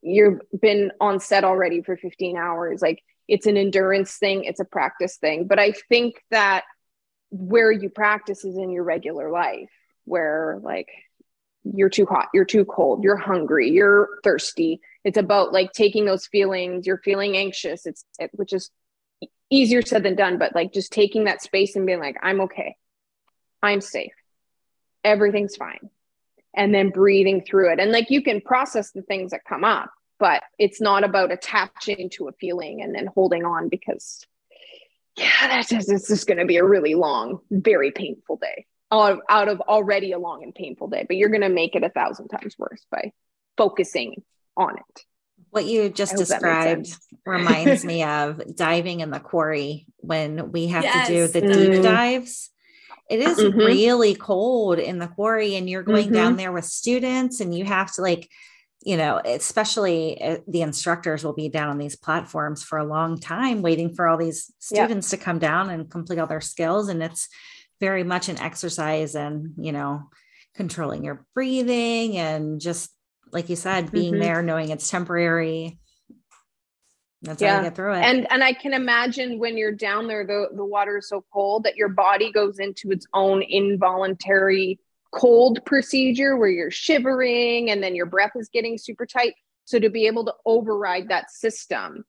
you've 0.00 0.40
been 0.60 0.92
on 1.00 1.18
set 1.18 1.44
already 1.44 1.82
for 1.82 1.96
15 1.96 2.36
hours. 2.36 2.80
Like 2.80 3.02
it's 3.26 3.46
an 3.46 3.56
endurance 3.56 4.16
thing 4.16 4.44
it's 4.44 4.60
a 4.60 4.64
practice 4.64 5.16
thing. 5.16 5.46
But 5.46 5.58
i 5.58 5.72
think 5.88 6.22
that 6.30 6.64
where 7.30 7.72
you 7.72 7.88
practice 7.88 8.44
is 8.44 8.56
in 8.56 8.70
your 8.70 8.84
regular 8.84 9.30
life 9.30 9.70
where 10.04 10.60
like 10.62 10.88
you're 11.64 11.88
too 11.88 12.06
hot 12.06 12.28
you're 12.32 12.44
too 12.44 12.64
cold 12.64 13.02
you're 13.02 13.16
hungry 13.16 13.70
you're 13.70 14.08
thirsty 14.22 14.80
it's 15.04 15.18
about 15.18 15.52
like 15.52 15.72
taking 15.72 16.04
those 16.04 16.26
feelings. 16.26 16.86
You're 16.86 16.98
feeling 16.98 17.36
anxious. 17.36 17.86
It's 17.86 18.04
it, 18.18 18.30
which 18.32 18.52
is 18.52 18.70
easier 19.50 19.82
said 19.82 20.02
than 20.02 20.16
done 20.16 20.38
but 20.38 20.54
like 20.54 20.72
just 20.72 20.90
taking 20.90 21.24
that 21.24 21.40
space 21.40 21.76
and 21.76 21.86
being 21.86 22.00
like 22.00 22.16
i'm 22.22 22.40
okay. 22.40 22.76
I'm 23.64 23.80
safe. 23.80 24.12
Everything's 25.02 25.56
fine. 25.56 25.90
And 26.54 26.72
then 26.72 26.90
breathing 26.90 27.42
through 27.42 27.72
it. 27.72 27.80
And 27.80 27.90
like 27.90 28.10
you 28.10 28.22
can 28.22 28.40
process 28.40 28.90
the 28.90 29.02
things 29.02 29.30
that 29.30 29.44
come 29.44 29.64
up, 29.64 29.90
but 30.18 30.42
it's 30.58 30.80
not 30.80 31.02
about 31.02 31.32
attaching 31.32 32.10
to 32.10 32.28
a 32.28 32.32
feeling 32.32 32.82
and 32.82 32.94
then 32.94 33.06
holding 33.06 33.44
on 33.44 33.68
because 33.68 34.24
yeah, 35.16 35.48
that's 35.48 35.86
this 35.86 36.10
is 36.10 36.24
going 36.24 36.38
to 36.38 36.44
be 36.44 36.58
a 36.58 36.64
really 36.64 36.94
long, 36.94 37.38
very 37.50 37.90
painful 37.90 38.36
day. 38.36 38.66
Out 38.92 39.12
of, 39.12 39.20
out 39.28 39.48
of 39.48 39.60
already 39.62 40.12
a 40.12 40.18
long 40.18 40.42
and 40.42 40.54
painful 40.54 40.88
day, 40.88 41.04
but 41.08 41.16
you're 41.16 41.30
going 41.30 41.40
to 41.40 41.48
make 41.48 41.74
it 41.74 41.82
a 41.82 41.88
thousand 41.88 42.28
times 42.28 42.56
worse 42.58 42.84
by 42.90 43.12
focusing 43.56 44.22
on 44.56 44.78
it. 44.78 45.00
What 45.50 45.64
you 45.64 45.88
just 45.88 46.16
described 46.16 46.96
reminds 47.26 47.84
me 47.84 48.02
of 48.02 48.56
diving 48.56 49.00
in 49.00 49.10
the 49.10 49.20
quarry 49.20 49.86
when 49.98 50.52
we 50.52 50.66
have 50.68 50.84
yes. 50.84 51.06
to 51.06 51.12
do 51.12 51.28
the 51.28 51.40
deep 51.40 51.80
mm. 51.80 51.82
dives 51.82 52.50
it 53.08 53.20
is 53.20 53.38
mm-hmm. 53.38 53.58
really 53.58 54.14
cold 54.14 54.78
in 54.78 54.98
the 54.98 55.08
quarry 55.08 55.56
and 55.56 55.68
you're 55.68 55.82
going 55.82 56.06
mm-hmm. 56.06 56.14
down 56.14 56.36
there 56.36 56.52
with 56.52 56.64
students 56.64 57.40
and 57.40 57.56
you 57.56 57.64
have 57.64 57.92
to 57.92 58.02
like 58.02 58.28
you 58.82 58.96
know 58.96 59.20
especially 59.24 60.20
uh, 60.22 60.38
the 60.48 60.62
instructors 60.62 61.24
will 61.24 61.34
be 61.34 61.48
down 61.48 61.68
on 61.68 61.78
these 61.78 61.96
platforms 61.96 62.62
for 62.62 62.78
a 62.78 62.84
long 62.84 63.18
time 63.18 63.62
waiting 63.62 63.94
for 63.94 64.06
all 64.06 64.16
these 64.16 64.52
students 64.58 65.10
to 65.10 65.16
come 65.16 65.38
down 65.38 65.70
and 65.70 65.90
complete 65.90 66.18
all 66.18 66.26
their 66.26 66.40
skills 66.40 66.88
and 66.88 67.02
it's 67.02 67.28
very 67.80 68.04
much 68.04 68.28
an 68.28 68.38
exercise 68.38 69.14
and 69.14 69.52
you 69.58 69.72
know 69.72 70.08
controlling 70.54 71.04
your 71.04 71.26
breathing 71.34 72.16
and 72.16 72.60
just 72.60 72.90
like 73.34 73.50
you 73.50 73.56
said 73.56 73.92
being 73.92 74.14
mm-hmm. 74.14 74.22
there 74.22 74.42
knowing 74.42 74.70
it's 74.70 74.88
temporary 74.88 75.78
that's 77.24 77.40
yeah. 77.40 77.54
how 77.54 77.58
you 77.58 77.64
get 77.64 77.76
through 77.76 77.94
it. 77.94 78.02
And 78.02 78.30
and 78.30 78.44
I 78.44 78.52
can 78.52 78.74
imagine 78.74 79.38
when 79.38 79.56
you're 79.56 79.72
down 79.72 80.06
there, 80.06 80.26
the, 80.26 80.48
the 80.54 80.64
water 80.64 80.98
is 80.98 81.08
so 81.08 81.24
cold 81.32 81.64
that 81.64 81.76
your 81.76 81.88
body 81.88 82.30
goes 82.30 82.58
into 82.58 82.90
its 82.90 83.06
own 83.14 83.42
involuntary 83.42 84.78
cold 85.10 85.64
procedure 85.64 86.36
where 86.36 86.50
you're 86.50 86.70
shivering 86.70 87.70
and 87.70 87.82
then 87.82 87.94
your 87.94 88.06
breath 88.06 88.32
is 88.34 88.48
getting 88.48 88.76
super 88.76 89.06
tight. 89.06 89.34
So 89.64 89.78
to 89.78 89.88
be 89.88 90.06
able 90.06 90.26
to 90.26 90.34
override 90.44 91.08
that 91.08 91.30
system 91.30 92.04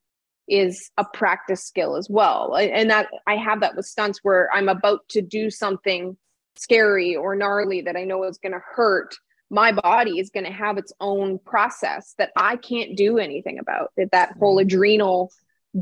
is 0.48 0.92
a 0.98 1.06
practice 1.06 1.64
skill 1.64 1.96
as 1.96 2.10
well. 2.10 2.56
And 2.58 2.90
that 2.90 3.08
I 3.26 3.38
have 3.38 3.62
that 3.62 3.76
with 3.76 3.86
stunts 3.86 4.20
where 4.22 4.50
I'm 4.54 4.70
about 4.70 5.08
to 5.10 5.22
do 5.22 5.50
something 5.50 6.18
scary 6.58 7.16
or 7.16 7.36
gnarly 7.36 7.82
that 7.82 7.96
I 7.96 8.04
know 8.04 8.24
is 8.26 8.38
going 8.38 8.52
to 8.52 8.62
hurt 8.76 9.16
my 9.56 9.72
body 9.72 10.20
is 10.20 10.30
going 10.30 10.45
to 10.45 10.51
have 10.51 10.78
its 10.78 10.91
own 10.99 11.39
process 11.39 12.14
that 12.18 12.32
I 12.36 12.58
can't 12.58 12.97
do 12.97 13.18
anything 13.18 13.58
about. 13.58 13.93
That 13.95 14.12
that 14.12 14.36
whole 14.38 14.60
adrenal 14.60 15.32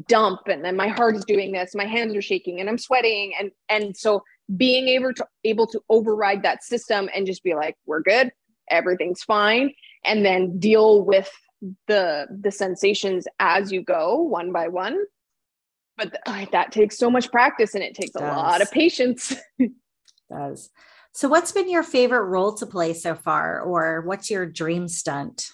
dump 0.07 0.41
and 0.47 0.63
then 0.63 0.75
my 0.75 0.87
heart 0.87 1.15
is 1.15 1.25
doing 1.25 1.51
this, 1.51 1.75
my 1.75 1.85
hands 1.85 2.15
are 2.15 2.21
shaking 2.21 2.59
and 2.59 2.69
I'm 2.69 2.77
sweating 2.77 3.33
and 3.37 3.51
and 3.69 3.97
so 3.97 4.23
being 4.55 4.87
able 4.87 5.13
to 5.15 5.25
able 5.43 5.65
to 5.67 5.81
override 5.89 6.43
that 6.43 6.63
system 6.63 7.09
and 7.15 7.25
just 7.25 7.43
be 7.43 7.55
like 7.55 7.75
we're 7.87 8.01
good, 8.01 8.31
everything's 8.69 9.23
fine 9.23 9.73
and 10.05 10.23
then 10.23 10.59
deal 10.59 11.03
with 11.03 11.31
the 11.87 12.27
the 12.41 12.51
sensations 12.51 13.27
as 13.39 13.71
you 13.71 13.81
go 13.81 14.17
one 14.21 14.51
by 14.51 14.67
one. 14.67 15.03
But 15.97 16.15
uh, 16.25 16.45
that 16.51 16.71
takes 16.71 16.97
so 16.97 17.09
much 17.09 17.31
practice 17.31 17.73
and 17.73 17.83
it 17.83 17.95
takes 17.95 18.15
it 18.15 18.21
a 18.21 18.25
lot 18.25 18.61
of 18.61 18.71
patience. 18.71 19.35
does. 20.29 20.69
So, 21.15 21.29
what's 21.29 21.51
been 21.51 21.69
your 21.69 21.83
favorite 21.83 22.23
role 22.23 22.53
to 22.53 22.65
play 22.65 22.93
so 22.95 23.13
far, 23.13 23.61
or 23.61 24.01
what's 24.01 24.31
your 24.31 24.47
dream 24.47 24.87
stunt? 24.87 25.51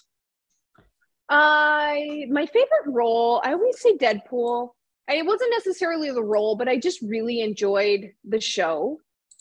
I 1.28 2.26
my 2.30 2.46
favorite 2.46 2.88
role, 2.88 3.42
I 3.44 3.54
always 3.54 3.80
say 3.80 3.98
Deadpool. 3.98 4.70
It 5.10 5.26
wasn't 5.26 5.52
necessarily 5.52 6.12
the 6.12 6.24
role, 6.24 6.56
but 6.56 6.70
I 6.70 6.78
just 6.78 7.02
really 7.02 7.42
enjoyed 7.42 8.14
the 8.24 8.40
show. 8.40 9.00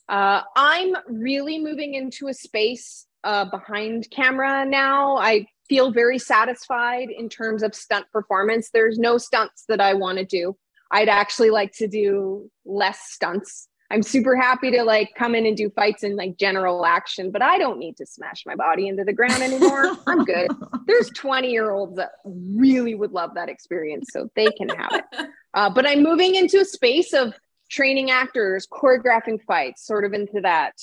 Uh, 0.08 0.42
I'm 0.56 0.96
really 1.06 1.58
moving 1.58 1.94
into 1.94 2.28
a 2.28 2.34
space 2.34 3.06
uh, 3.22 3.44
behind 3.44 4.10
camera 4.10 4.64
now. 4.64 5.18
I 5.18 5.46
feel 5.68 5.92
very 5.92 6.18
satisfied 6.18 7.10
in 7.16 7.28
terms 7.28 7.62
of 7.62 7.74
stunt 7.74 8.06
performance. 8.10 8.70
There's 8.70 8.98
no 8.98 9.18
stunts 9.18 9.64
that 9.68 9.80
I 9.80 9.94
want 9.94 10.18
to 10.18 10.24
do. 10.24 10.56
I'd 10.90 11.10
actually 11.10 11.50
like 11.50 11.72
to 11.74 11.86
do 11.86 12.50
less 12.64 12.98
stunts 13.02 13.68
I'm 13.90 14.02
super 14.02 14.36
happy 14.36 14.70
to 14.72 14.82
like 14.82 15.14
come 15.16 15.34
in 15.34 15.46
and 15.46 15.56
do 15.56 15.70
fights 15.70 16.02
and 16.02 16.16
like 16.16 16.36
general 16.36 16.84
action, 16.84 17.30
but 17.30 17.40
I 17.40 17.58
don't 17.58 17.78
need 17.78 17.96
to 17.96 18.06
smash 18.06 18.44
my 18.44 18.54
body 18.54 18.86
into 18.86 19.02
the 19.02 19.14
ground 19.14 19.42
anymore. 19.42 19.96
I'm 20.06 20.24
good. 20.24 20.50
There's 20.86 21.10
20 21.10 21.50
year 21.50 21.70
olds 21.70 21.96
that 21.96 22.10
really 22.24 22.94
would 22.94 23.12
love 23.12 23.34
that 23.34 23.48
experience, 23.48 24.08
so 24.12 24.30
they 24.36 24.50
can 24.50 24.68
have 24.70 24.92
it. 24.92 25.28
Uh, 25.54 25.68
but 25.68 25.86
I'm 25.86 26.02
moving 26.02 26.34
into 26.34 26.60
a 26.60 26.64
space 26.64 27.14
of 27.14 27.32
training 27.70 28.10
actors, 28.10 28.66
choreographing 28.70 29.42
fights, 29.42 29.84
sort 29.84 30.04
of 30.04 30.12
into 30.12 30.42
that 30.42 30.74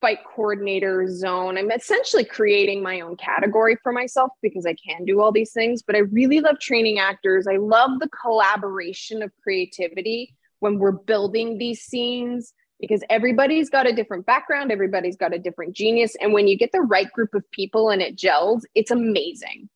fight 0.00 0.18
coordinator 0.24 1.06
zone. 1.08 1.56
I'm 1.56 1.70
essentially 1.70 2.24
creating 2.24 2.82
my 2.82 3.00
own 3.00 3.16
category 3.16 3.76
for 3.80 3.92
myself 3.92 4.32
because 4.42 4.66
I 4.66 4.74
can 4.74 5.04
do 5.04 5.22
all 5.22 5.30
these 5.30 5.52
things, 5.52 5.82
but 5.82 5.94
I 5.94 6.00
really 6.00 6.40
love 6.40 6.58
training 6.58 6.98
actors. 6.98 7.46
I 7.46 7.56
love 7.56 8.00
the 8.00 8.08
collaboration 8.08 9.22
of 9.22 9.30
creativity 9.42 10.34
when 10.62 10.78
we're 10.78 10.92
building 10.92 11.58
these 11.58 11.82
scenes 11.82 12.54
because 12.78 13.02
everybody's 13.10 13.68
got 13.68 13.88
a 13.88 13.92
different 13.92 14.26
background, 14.26 14.70
everybody's 14.70 15.16
got 15.16 15.34
a 15.34 15.38
different 15.38 15.74
genius. 15.74 16.16
And 16.20 16.32
when 16.32 16.46
you 16.46 16.56
get 16.56 16.70
the 16.72 16.80
right 16.80 17.10
group 17.12 17.34
of 17.34 17.48
people 17.50 17.90
and 17.90 18.00
it 18.00 18.16
gels, 18.16 18.64
it's 18.74 18.92
amazing. 18.92 19.68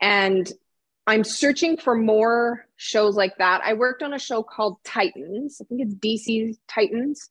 And 0.00 0.50
I'm 1.08 1.24
searching 1.24 1.76
for 1.76 1.96
more 1.96 2.66
shows 2.76 3.16
like 3.16 3.38
that. 3.38 3.62
I 3.64 3.74
worked 3.74 4.02
on 4.02 4.14
a 4.14 4.18
show 4.18 4.44
called 4.44 4.76
Titans, 4.84 5.60
I 5.60 5.64
think 5.64 5.80
it's 5.80 5.94
DC 5.94 6.56
Titans, 6.68 7.30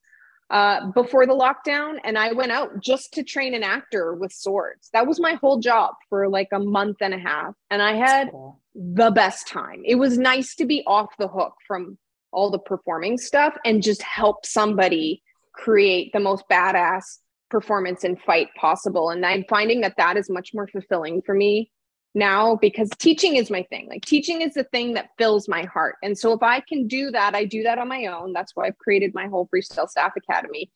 uh, 0.49 0.87
before 0.91 1.25
the 1.25 1.33
lockdown. 1.33 1.99
And 2.03 2.17
I 2.17 2.33
went 2.33 2.51
out 2.51 2.81
just 2.81 3.13
to 3.13 3.23
train 3.23 3.53
an 3.53 3.63
actor 3.63 4.15
with 4.15 4.33
swords. 4.33 4.89
That 4.91 5.07
was 5.07 5.19
my 5.19 5.33
whole 5.35 5.59
job 5.59 5.95
for 6.09 6.27
like 6.27 6.49
a 6.51 6.59
month 6.59 6.97
and 7.01 7.13
a 7.13 7.19
half. 7.19 7.53
And 7.69 7.81
I 7.81 7.93
had 7.93 8.31
cool. 8.31 8.61
the 8.75 9.11
best 9.11 9.47
time. 9.47 9.83
It 9.85 9.95
was 9.95 10.17
nice 10.17 10.55
to 10.55 10.65
be 10.65 10.83
off 10.85 11.15
the 11.17 11.27
hook 11.29 11.53
from 11.65 11.97
all 12.37 12.51
the 12.51 12.59
performing 12.59 13.17
stuff 13.17 13.57
and 13.65 13.81
just 13.81 14.03
help 14.03 14.45
somebody 14.45 15.23
create 15.53 16.13
the 16.13 16.19
most 16.19 16.43
badass 16.51 17.17
performance 17.49 18.03
and 18.03 18.21
fight 18.21 18.49
possible. 18.55 19.09
And 19.09 19.25
i'm 19.25 19.43
finding 19.49 19.81
that 19.81 19.97
that 19.97 20.17
is 20.17 20.29
much 20.29 20.51
more 20.53 20.67
fulfilling 20.67 21.23
for 21.23 21.33
me 21.33 21.71
now 22.13 22.55
because 22.55 22.89
teaching 22.99 23.37
is 23.37 23.49
my 23.49 23.63
thing. 23.63 23.87
Like 23.89 24.05
teaching 24.05 24.41
is 24.41 24.53
the 24.53 24.65
thing 24.65 24.93
that 24.93 25.09
fills 25.17 25.47
my 25.47 25.63
heart. 25.63 25.95
And 26.03 26.15
so 26.15 26.31
if 26.33 26.43
i 26.43 26.59
can 26.59 26.87
do 26.87 27.09
that 27.09 27.33
i 27.33 27.43
do 27.43 27.63
that 27.63 27.79
on 27.79 27.87
my 27.87 28.05
own. 28.05 28.33
That's 28.33 28.55
why 28.55 28.67
i've 28.67 28.77
created 28.77 29.15
my 29.15 29.25
whole 29.25 29.49
freestyle 29.51 29.89
staff 29.89 30.13
academy. 30.15 30.69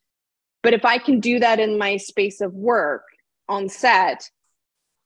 But 0.64 0.74
if 0.74 0.84
i 0.84 0.98
can 0.98 1.20
do 1.20 1.38
that 1.38 1.60
in 1.60 1.78
my 1.78 1.96
space 1.96 2.40
of 2.40 2.52
work 2.54 3.04
on 3.48 3.68
set 3.68 4.28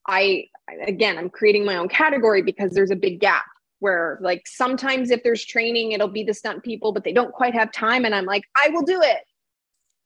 i 0.06 0.44
again 0.86 1.18
i'm 1.18 1.30
creating 1.30 1.64
my 1.64 1.76
own 1.76 1.88
category 1.88 2.42
because 2.42 2.72
there's 2.72 2.90
a 2.90 2.96
big 3.06 3.18
gap 3.20 3.44
where 3.78 4.18
like 4.20 4.46
sometimes 4.46 5.10
if 5.10 5.22
there's 5.22 5.44
training, 5.44 5.92
it'll 5.92 6.08
be 6.08 6.24
the 6.24 6.34
stunt 6.34 6.62
people, 6.62 6.92
but 6.92 7.04
they 7.04 7.12
don't 7.12 7.32
quite 7.32 7.54
have 7.54 7.72
time. 7.72 8.04
And 8.04 8.14
I'm 8.14 8.24
like, 8.24 8.44
I 8.54 8.70
will 8.70 8.82
do 8.82 9.00
it. 9.02 9.20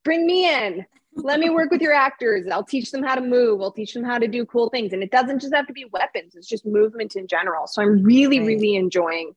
Bring 0.05 0.27
me 0.27 0.49
in. 0.49 0.85
Let 1.15 1.41
me 1.41 1.51
work 1.51 1.71
with 1.71 1.83
your 1.83 1.93
actors. 1.93 2.47
I'll 2.51 2.65
teach 2.65 2.91
them 2.91 3.03
how 3.03 3.17
to 3.17 3.21
move. 3.21 3.61
I'll 3.61 3.73
teach 3.73 3.95
them 3.95 4.05
how 4.05 4.19
to 4.19 4.29
do 4.29 4.47
cool 4.47 4.71
things. 4.71 4.93
And 4.93 5.03
it 5.03 5.11
doesn't 5.11 5.41
just 5.41 5.55
have 5.55 5.67
to 5.67 5.73
be 5.73 5.87
weapons, 5.93 6.35
it's 6.35 6.49
just 6.49 6.65
movement 6.67 7.17
in 7.17 7.27
general. 7.27 7.67
So 7.67 7.83
I'm 7.83 8.03
really, 8.03 8.39
right. 8.39 8.47
really 8.47 8.77
enjoying 8.77 9.35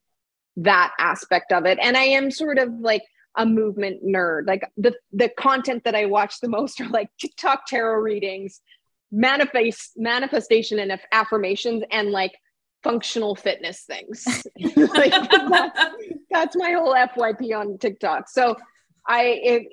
that 0.57 0.93
aspect 0.99 1.51
of 1.51 1.65
it. 1.65 1.79
And 1.81 1.97
I 1.97 2.03
am 2.03 2.29
sort 2.29 2.59
of 2.59 2.69
like 2.79 3.03
a 3.35 3.45
movement 3.45 4.05
nerd. 4.05 4.47
Like 4.47 4.63
the 4.77 4.93
the 5.11 5.29
content 5.29 5.83
that 5.85 5.95
I 5.95 6.05
watch 6.05 6.39
the 6.39 6.49
most 6.49 6.79
are 6.81 6.89
like 6.89 7.09
TikTok 7.19 7.65
tarot 7.67 8.01
readings, 8.01 8.61
manifest 9.11 9.93
manifestation 9.95 10.79
and 10.79 10.99
affirmations, 11.11 11.83
and 11.91 12.11
like 12.11 12.33
functional 12.83 13.35
fitness 13.35 13.81
things. 13.81 14.45
like 14.75 15.11
that's, 15.11 15.79
that's, 16.29 16.55
my 16.55 16.71
whole 16.71 16.93
FYP 16.93 17.57
on 17.57 17.77
TikTok. 17.77 18.29
So 18.29 18.55
I 19.07 19.23
it, 19.23 19.67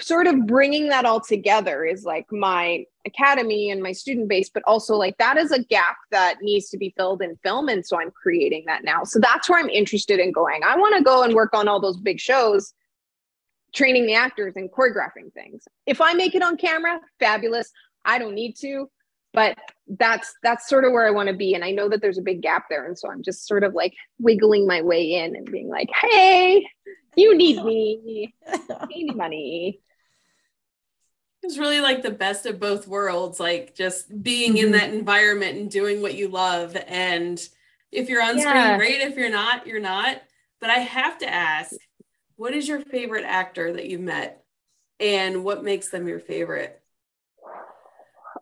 sort 0.00 0.26
of 0.26 0.46
bringing 0.46 0.88
that 0.88 1.04
all 1.06 1.20
together 1.20 1.84
is 1.84 2.04
like 2.04 2.26
my 2.30 2.84
academy 3.06 3.70
and 3.70 3.82
my 3.82 3.90
student 3.90 4.28
base 4.28 4.50
but 4.52 4.62
also 4.66 4.94
like 4.96 5.16
that 5.16 5.36
is 5.36 5.50
a 5.50 5.64
gap 5.64 5.96
that 6.10 6.36
needs 6.42 6.68
to 6.68 6.76
be 6.76 6.92
filled 6.96 7.22
in 7.22 7.36
film. 7.42 7.68
And 7.68 7.84
so 7.84 7.98
i'm 7.98 8.10
creating 8.10 8.64
that 8.66 8.84
now. 8.84 9.04
So 9.04 9.18
that's 9.18 9.48
where 9.48 9.58
i'm 9.58 9.70
interested 9.70 10.20
in 10.20 10.32
going. 10.32 10.62
I 10.64 10.76
want 10.76 10.96
to 10.96 11.02
go 11.02 11.22
and 11.22 11.34
work 11.34 11.54
on 11.54 11.68
all 11.68 11.80
those 11.80 11.96
big 11.96 12.20
shows 12.20 12.74
training 13.74 14.04
the 14.04 14.14
actors 14.14 14.52
and 14.56 14.70
choreographing 14.70 15.32
things. 15.32 15.66
If 15.86 16.00
i 16.00 16.12
make 16.12 16.34
it 16.34 16.42
on 16.42 16.56
camera 16.56 17.00
fabulous. 17.18 17.72
I 18.04 18.18
don't 18.18 18.34
need 18.34 18.56
to 18.56 18.90
but 19.32 19.56
that's 19.98 20.32
that's 20.42 20.68
sort 20.68 20.84
of 20.84 20.92
where 20.92 21.06
i 21.06 21.10
want 21.10 21.28
to 21.28 21.34
be 21.34 21.54
and 21.54 21.64
i 21.64 21.70
know 21.70 21.88
that 21.88 22.00
there's 22.00 22.18
a 22.18 22.22
big 22.22 22.40
gap 22.40 22.66
there 22.70 22.86
and 22.86 22.98
so 22.98 23.10
i'm 23.10 23.22
just 23.22 23.46
sort 23.46 23.64
of 23.64 23.74
like 23.74 23.92
wiggling 24.18 24.66
my 24.66 24.80
way 24.80 25.14
in 25.14 25.34
and 25.34 25.50
being 25.50 25.68
like 25.68 25.88
hey 26.00 26.64
you 27.16 27.36
need 27.36 27.62
me. 27.64 28.34
Need 28.88 29.16
money. 29.16 29.80
It's 31.42 31.58
really 31.58 31.80
like 31.80 32.02
the 32.02 32.10
best 32.10 32.46
of 32.46 32.60
both 32.60 32.86
worlds 32.86 33.40
like 33.40 33.74
just 33.74 34.22
being 34.22 34.54
mm-hmm. 34.54 34.66
in 34.66 34.72
that 34.72 34.94
environment 34.94 35.58
and 35.58 35.70
doing 35.70 36.00
what 36.00 36.14
you 36.14 36.28
love 36.28 36.76
and 36.86 37.40
if 37.90 38.08
you're 38.08 38.22
on 38.22 38.38
screen 38.38 38.78
great 38.78 39.00
if 39.00 39.16
you're 39.16 39.30
not 39.30 39.66
you're 39.66 39.80
not. 39.80 40.22
But 40.60 40.70
i 40.70 40.78
have 40.78 41.18
to 41.18 41.28
ask 41.28 41.74
what 42.36 42.54
is 42.54 42.68
your 42.68 42.80
favorite 42.80 43.24
actor 43.24 43.72
that 43.72 43.86
you've 43.86 44.00
met 44.00 44.44
and 45.00 45.42
what 45.42 45.64
makes 45.64 45.88
them 45.88 46.06
your 46.06 46.20
favorite 46.20 46.80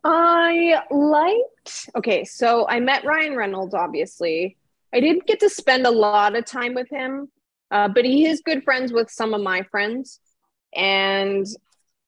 I 0.03 0.83
liked, 0.91 1.91
okay, 1.97 2.25
so 2.25 2.67
I 2.69 2.81
met 2.81 3.05
Ryan 3.05 3.37
Reynolds, 3.37 3.75
obviously. 3.75 4.57
I 4.95 5.01
didn't 5.01 5.27
get 5.27 5.41
to 5.41 5.51
spend 5.51 5.87
a 5.87 5.91
lot 5.91 6.37
of 6.37 6.45
time 6.45 6.75
with 6.75 6.89
him, 6.89 7.29
uh, 7.71 7.89
but 7.89 8.05
he 8.05 8.27
is 8.27 8.43
good 8.45 8.65
friends 8.65 8.93
with 8.93 9.11
some 9.11 9.35
of 9.35 9.43
my 9.43 9.63
friends. 9.65 10.21
And 10.75 11.47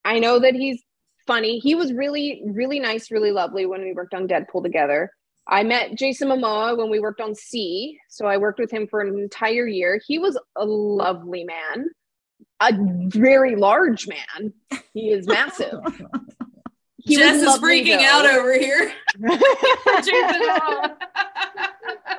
I 0.04 0.18
know 0.18 0.38
that 0.38 0.54
he's 0.54 0.82
funny. 1.26 1.58
He 1.58 1.74
was 1.74 1.92
really, 1.92 2.42
really 2.46 2.80
nice, 2.80 3.10
really 3.10 3.30
lovely 3.30 3.66
when 3.66 3.82
we 3.82 3.92
worked 3.92 4.14
on 4.14 4.26
Deadpool 4.26 4.62
together. 4.62 5.12
I 5.46 5.62
met 5.62 5.96
Jason 5.96 6.28
Momoa 6.28 6.76
when 6.76 6.90
we 6.90 7.00
worked 7.00 7.20
on 7.20 7.34
See. 7.34 7.98
So 8.08 8.26
I 8.26 8.36
worked 8.36 8.58
with 8.58 8.70
him 8.70 8.86
for 8.86 9.00
an 9.00 9.18
entire 9.18 9.66
year. 9.66 10.00
He 10.06 10.18
was 10.18 10.38
a 10.56 10.64
lovely 10.64 11.44
man, 11.44 11.90
a 12.60 12.72
very 13.08 13.56
large 13.56 14.08
man. 14.08 14.52
He 14.94 15.10
is 15.10 15.26
massive. 15.26 15.80
He 17.04 17.16
Jess 17.16 17.42
is 17.42 17.58
freaking 17.58 17.98
though. 17.98 18.04
out 18.04 18.26
over 18.26 18.52
here. 18.58 18.92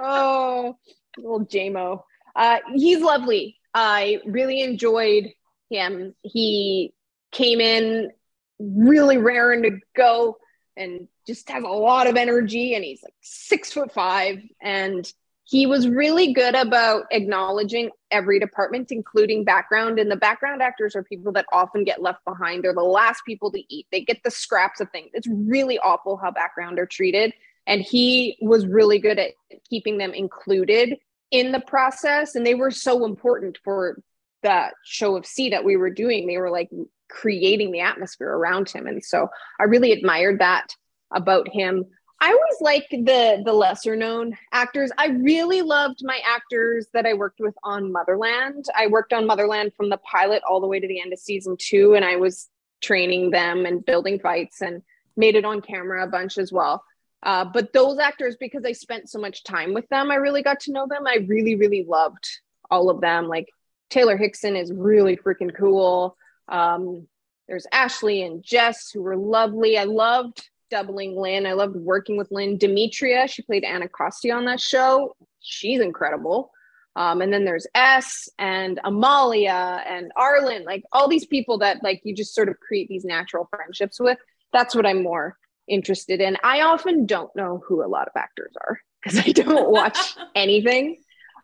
oh, 0.02 0.78
little 1.18 1.46
JMO. 1.46 2.04
Uh, 2.36 2.58
he's 2.74 3.00
lovely. 3.00 3.58
I 3.74 4.20
really 4.26 4.62
enjoyed 4.62 5.32
him. 5.70 6.14
He 6.22 6.94
came 7.32 7.62
in 7.62 8.12
really 8.60 9.18
raring 9.18 9.64
to 9.64 9.80
go 9.96 10.38
and 10.76 11.08
just 11.26 11.50
has 11.50 11.64
a 11.64 11.68
lot 11.68 12.08
of 12.08 12.16
energy 12.16 12.76
and 12.76 12.84
he's 12.84 13.02
like 13.04 13.14
six 13.22 13.72
foot 13.72 13.94
five 13.94 14.40
and 14.62 15.12
he 15.54 15.68
was 15.68 15.88
really 15.88 16.34
good 16.34 16.56
about 16.56 17.04
acknowledging 17.12 17.91
every 18.10 18.39
department, 18.39 18.91
including 18.91 19.43
background. 19.43 19.99
And 19.99 20.10
the 20.10 20.16
background 20.16 20.64
actors 20.64 20.95
are 20.95 21.04
people 21.04 21.32
that 21.34 21.45
often 21.54 21.84
get 21.84 22.01
left 22.01 22.26
behind. 22.26 22.64
They're 22.64 22.74
the 22.74 22.82
last 22.82 23.22
people 23.24 23.51
to 23.51 23.62
eat. 23.72 23.86
They 23.91 24.01
get 24.01 24.24
the 24.24 24.32
scraps 24.32 24.82
of 24.82 24.89
things. 24.89 25.12
It's 25.14 25.28
really 25.28 25.78
awful 25.78 26.18
how 26.18 26.32
background 26.32 26.80
are 26.80 26.88
treated. 26.88 27.34
And 27.68 27.82
he 27.82 28.36
was 28.41 28.66
really 28.66 28.97
good 28.97 29.20
at 29.20 29.34
keeping 29.70 29.99
them 29.99 30.16
included 30.16 30.97
in 31.30 31.51
the 31.51 31.60
process. 31.60 32.34
And 32.34 32.43
they 32.43 32.56
were 32.56 32.72
so 32.72 33.06
important 33.06 33.60
for 33.64 34.01
the 34.41 34.72
show 34.84 35.16
of 35.16 35.24
See 35.24 35.51
that 35.51 35.64
we 35.64 35.78
were 35.78 35.91
doing. 35.91 36.26
They 36.26 36.39
were 36.39 36.49
like 36.49 36.72
creating 37.12 37.72
the 37.72 37.82
atmosphere 37.82 38.32
around 38.32 38.72
him. 38.72 38.88
And 38.88 39.06
so 39.06 39.28
I 39.60 39.66
really 39.66 39.91
admired 39.91 40.39
that 40.39 40.76
about 41.14 41.47
him. 41.47 41.86
I 42.24 42.28
always 42.28 42.62
like 42.62 42.88
the 42.90 43.42
the 43.44 43.52
lesser 43.52 43.98
known 43.98 44.38
actors. 44.54 44.92
I 44.98 45.08
really 45.08 45.62
loved 45.62 46.00
my 46.04 46.22
actors 46.26 46.88
that 46.94 47.06
I 47.06 47.16
worked 47.16 47.42
with 47.42 47.54
on 47.66 47.92
Motherland. 47.92 48.64
I 48.74 48.88
worked 48.88 49.12
on 49.12 49.28
Motherland 49.28 49.74
from 49.76 49.90
the 49.90 49.98
pilot 49.98 50.42
all 50.50 50.62
the 50.62 50.68
way 50.68 50.80
to 50.80 50.88
the 50.88 51.02
end 51.02 51.12
of 51.12 51.20
season 51.20 51.58
2 51.60 51.96
and 51.96 52.06
I 52.06 52.16
was 52.16 52.48
training 52.82 53.32
them 53.32 53.66
and 53.66 53.86
building 53.86 54.20
fights 54.20 54.62
and 54.62 54.84
made 55.18 55.36
it 55.36 55.44
on 55.44 55.60
camera 55.60 56.02
a 56.02 56.08
bunch 56.08 56.38
as 56.38 56.50
well. 56.50 56.86
Uh, 57.24 57.44
but 57.44 57.74
those 57.74 58.00
actors, 58.00 58.38
because 58.40 58.64
I 58.64 58.72
spent 58.72 59.10
so 59.10 59.20
much 59.20 59.44
time 59.44 59.74
with 59.74 59.90
them, 59.90 60.10
I 60.10 60.16
really 60.16 60.44
got 60.44 60.62
to 60.62 60.72
know 60.72 60.88
them. 60.88 61.06
I 61.06 61.26
really, 61.28 61.56
really 61.56 61.86
loved 61.86 62.26
all 62.72 62.90
of 62.90 63.02
them. 63.02 63.28
Like 63.28 63.50
Taylor 63.90 64.16
Hickson 64.16 64.56
is 64.56 64.72
really 64.72 65.18
freaking 65.18 65.54
cool. 65.54 66.16
Um, 66.48 67.06
there's 67.50 67.68
Ashley 67.74 68.24
and 68.24 68.42
Jess 68.42 68.92
who 68.92 69.02
were 69.02 69.18
lovely. 69.18 69.78
I 69.78 69.84
loved 69.84 70.50
doubling 70.70 71.16
Lyne. 71.16 71.45
I 71.45 71.53
loved 71.53 71.76
working 71.76 72.18
with 72.18 72.32
Lyne. 72.32 72.57
Demetria, 72.57 73.28
she 73.28 73.41
played 73.41 73.64
Anna 73.64 73.76
Anacostia 73.76 74.34
on 74.34 74.45
that 74.45 74.59
show. 74.59 75.16
She's 75.39 75.82
incredible. 75.82 76.51
Um, 76.95 77.22
and 77.22 77.34
then 77.34 77.43
there's 77.43 77.66
S 77.74 78.30
and 78.38 78.80
Amalia 78.84 79.84
and 79.88 80.11
Arlen, 80.16 80.64
like 80.64 80.84
all 80.91 81.07
these 81.07 81.26
people 81.26 81.57
that 81.59 81.84
like 81.84 82.01
you 82.03 82.14
just 82.16 82.36
sort 82.36 82.49
of 82.49 82.59
create 82.59 82.88
these 82.88 83.03
natural 83.03 83.47
friendships 83.49 83.99
with. 83.99 84.20
That's 84.51 84.76
what 84.76 84.86
I'm 84.86 85.01
more 85.01 85.38
interested 85.68 86.22
in. 86.22 86.38
I 86.43 86.61
often 86.61 87.05
don't 87.05 87.36
know 87.36 87.64
who 87.68 87.84
a 87.84 87.88
lot 87.88 88.07
of 88.07 88.14
actors 88.16 88.53
are 88.61 88.80
because 89.01 89.20
I 89.20 89.32
don't 89.32 89.72
watch 89.72 89.97
anything. 90.36 90.97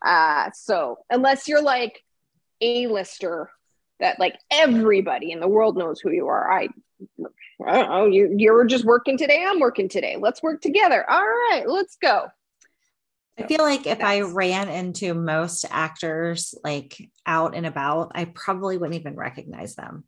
Uh, 0.05 0.51
so 0.53 0.99
unless 1.09 1.47
you're 1.47 1.63
like 1.63 2.03
a 2.61 2.88
lister 2.88 3.49
that 3.99 4.20
like 4.20 4.38
everybody 4.51 5.32
in 5.32 5.39
the 5.39 5.47
world 5.47 5.78
knows 5.78 5.99
who 5.99 6.11
you 6.11 6.28
are, 6.28 6.51
I 6.51 6.70
oh, 7.68 8.06
you, 8.06 8.34
you're 8.38 8.66
just 8.66 8.86
working 8.86 9.18
today. 9.18 9.45
I'm 9.47 9.60
working 9.60 9.89
today. 9.89 10.18
Let's 10.20 10.41
work 10.41 10.62
together. 10.62 11.10
All 11.10 11.22
right, 11.22 11.64
let's 11.68 11.97
go. 11.97 12.28
I 13.38 13.47
feel 13.47 13.64
like 13.64 13.88
if 13.88 14.02
I 14.02 14.22
ran 14.22 14.68
into 14.68 15.14
most 15.14 15.66
actors 15.70 16.54
like 16.64 16.97
out 17.26 17.56
and 17.56 17.66
about, 17.66 18.12
I 18.14 18.26
probably 18.26 18.78
wouldn't 18.78 19.00
even 19.00 19.16
recognize 19.16 19.76
them. 19.76 20.04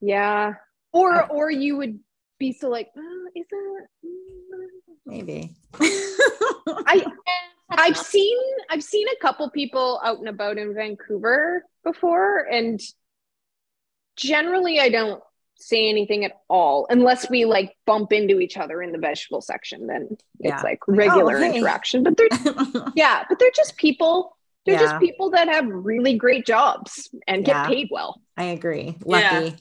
Yeah. 0.00 0.54
Or 0.92 1.26
or 1.26 1.50
you 1.50 1.76
would 1.78 2.00
be 2.38 2.52
so 2.52 2.68
like, 2.68 2.88
oh, 2.96 3.28
is 3.34 3.46
that 3.50 3.86
mm, 4.04 4.66
maybe. 5.06 5.56
I 5.80 7.06
I've 7.70 7.96
seen 7.96 8.38
I've 8.68 8.82
seen 8.82 9.06
a 9.08 9.20
couple 9.22 9.48
people 9.50 10.00
out 10.04 10.18
and 10.18 10.28
about 10.28 10.58
in 10.58 10.74
Vancouver 10.74 11.64
before 11.82 12.40
and 12.40 12.80
generally 14.16 14.80
I 14.80 14.90
don't 14.90 15.22
say 15.60 15.88
anything 15.88 16.24
at 16.24 16.40
all 16.48 16.86
unless 16.90 17.28
we 17.30 17.44
like 17.44 17.76
bump 17.86 18.12
into 18.12 18.40
each 18.40 18.56
other 18.56 18.82
in 18.82 18.92
the 18.92 18.98
vegetable 18.98 19.40
section 19.40 19.86
then 19.86 20.16
yeah. 20.38 20.54
it's 20.54 20.64
like 20.64 20.78
regular 20.88 21.36
oh, 21.36 21.40
hey. 21.40 21.56
interaction 21.56 22.02
but 22.02 22.16
they're 22.16 22.28
yeah 22.94 23.24
but 23.28 23.38
they're 23.38 23.50
just 23.54 23.76
people 23.76 24.36
they're 24.66 24.74
yeah. 24.74 24.82
just 24.82 25.00
people 25.00 25.30
that 25.30 25.48
have 25.48 25.66
really 25.66 26.14
great 26.14 26.46
jobs 26.46 27.08
and 27.26 27.44
get 27.44 27.54
yeah. 27.54 27.66
paid 27.66 27.88
well 27.90 28.20
i 28.36 28.44
agree 28.44 28.96
lucky 29.04 29.56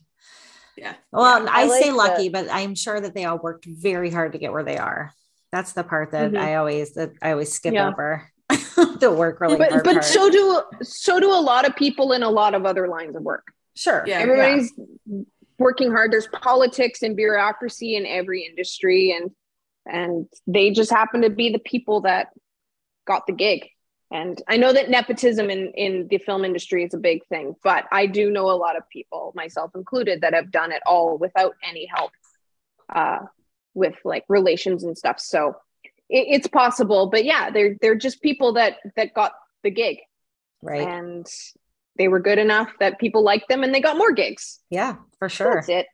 yeah, 0.77 0.93
well 1.11 1.47
i, 1.47 1.61
I 1.61 1.65
like 1.65 1.83
say 1.83 1.91
lucky 1.91 2.29
but 2.29 2.47
i'm 2.51 2.75
sure 2.75 2.99
that 2.99 3.13
they 3.13 3.25
all 3.25 3.37
worked 3.37 3.65
very 3.65 4.09
hard 4.09 4.33
to 4.33 4.37
get 4.37 4.51
where 4.51 4.63
they 4.63 4.77
are 4.77 5.13
that's 5.51 5.73
the 5.73 5.83
part 5.83 6.11
that 6.11 6.31
mm-hmm. 6.31 6.41
i 6.41 6.55
always 6.55 6.93
that 6.93 7.11
i 7.21 7.31
always 7.31 7.51
skip 7.51 7.75
over 7.75 8.29
the 8.49 9.13
work 9.15 9.41
really 9.41 9.57
but, 9.57 9.71
hard 9.71 9.83
but 9.83 10.03
so 10.03 10.29
do 10.29 10.61
so 10.81 11.19
do 11.19 11.31
a 11.31 11.41
lot 11.41 11.67
of 11.67 11.75
people 11.75 12.13
in 12.13 12.23
a 12.23 12.29
lot 12.29 12.55
of 12.55 12.65
other 12.65 12.87
lines 12.87 13.15
of 13.15 13.21
work 13.21 13.45
Sure. 13.79 14.03
Yeah. 14.05 14.19
Everybody's 14.19 14.73
working 15.60 15.91
hard. 15.91 16.12
There's 16.12 16.28
politics 16.28 17.01
and 17.01 17.16
bureaucracy 17.16 17.95
in 17.95 18.05
every 18.05 18.45
industry, 18.45 19.12
and 19.12 19.32
and 19.86 20.28
they 20.47 20.72
just 20.72 20.91
happen 20.91 21.22
to 21.22 21.30
be 21.30 21.51
the 21.51 21.60
people 21.60 22.01
that 22.01 22.30
got 23.05 23.28
the 23.28 23.34
gig. 23.34 23.68
And 24.12 24.41
I 24.47 24.57
know 24.57 24.74
that 24.74 24.89
nepotism 24.89 25.49
in 25.49 25.72
in 25.76 26.07
the 26.10 26.18
film 26.18 26.43
industry 26.45 26.84
is 26.84 26.93
a 26.93 26.97
big 26.97 27.26
thing, 27.28 27.55
but 27.64 27.86
I 27.91 28.07
do 28.07 28.32
know 28.32 28.49
a 28.49 28.57
lot 28.57 28.78
of 28.78 28.84
people, 28.89 29.32
myself 29.36 29.72
included, 29.76 30.22
that 30.22 30.34
have 30.34 30.51
done 30.51 30.72
it 30.72 30.82
all 30.86 31.18
without 31.18 31.53
any 31.68 31.86
help 31.86 32.12
uh, 32.93 33.20
with 33.74 33.95
like 34.03 34.24
relations 34.28 34.84
and 34.84 34.97
stuff. 34.97 35.20
So 35.20 35.55
it, 36.10 36.26
it's 36.30 36.47
possible 36.47 37.07
but 37.07 37.24
yeah 37.24 37.51
they're 37.51 37.76
they're 37.82 37.95
just 37.95 38.22
people 38.22 38.53
that 38.53 38.78
that 38.95 39.14
got 39.14 39.34
the 39.64 39.70
gig 39.70 39.99
Right. 40.62 40.88
and 40.88 41.26
they 41.99 42.07
were 42.07 42.19
good 42.19 42.39
enough 42.39 42.71
that 42.79 42.97
people 42.99 43.23
liked 43.23 43.47
them 43.49 43.61
and 43.63 43.75
they 43.75 43.81
got 43.81 43.97
more 43.97 44.11
gigs 44.11 44.59
yeah, 44.71 44.95
for 45.19 45.29
sure. 45.29 45.55
that's 45.55 45.69
it 45.69 45.85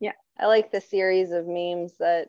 Yeah. 0.00 0.12
I 0.40 0.46
like 0.46 0.70
the 0.72 0.80
series 0.80 1.32
of 1.32 1.46
memes 1.46 1.98
that, 1.98 2.28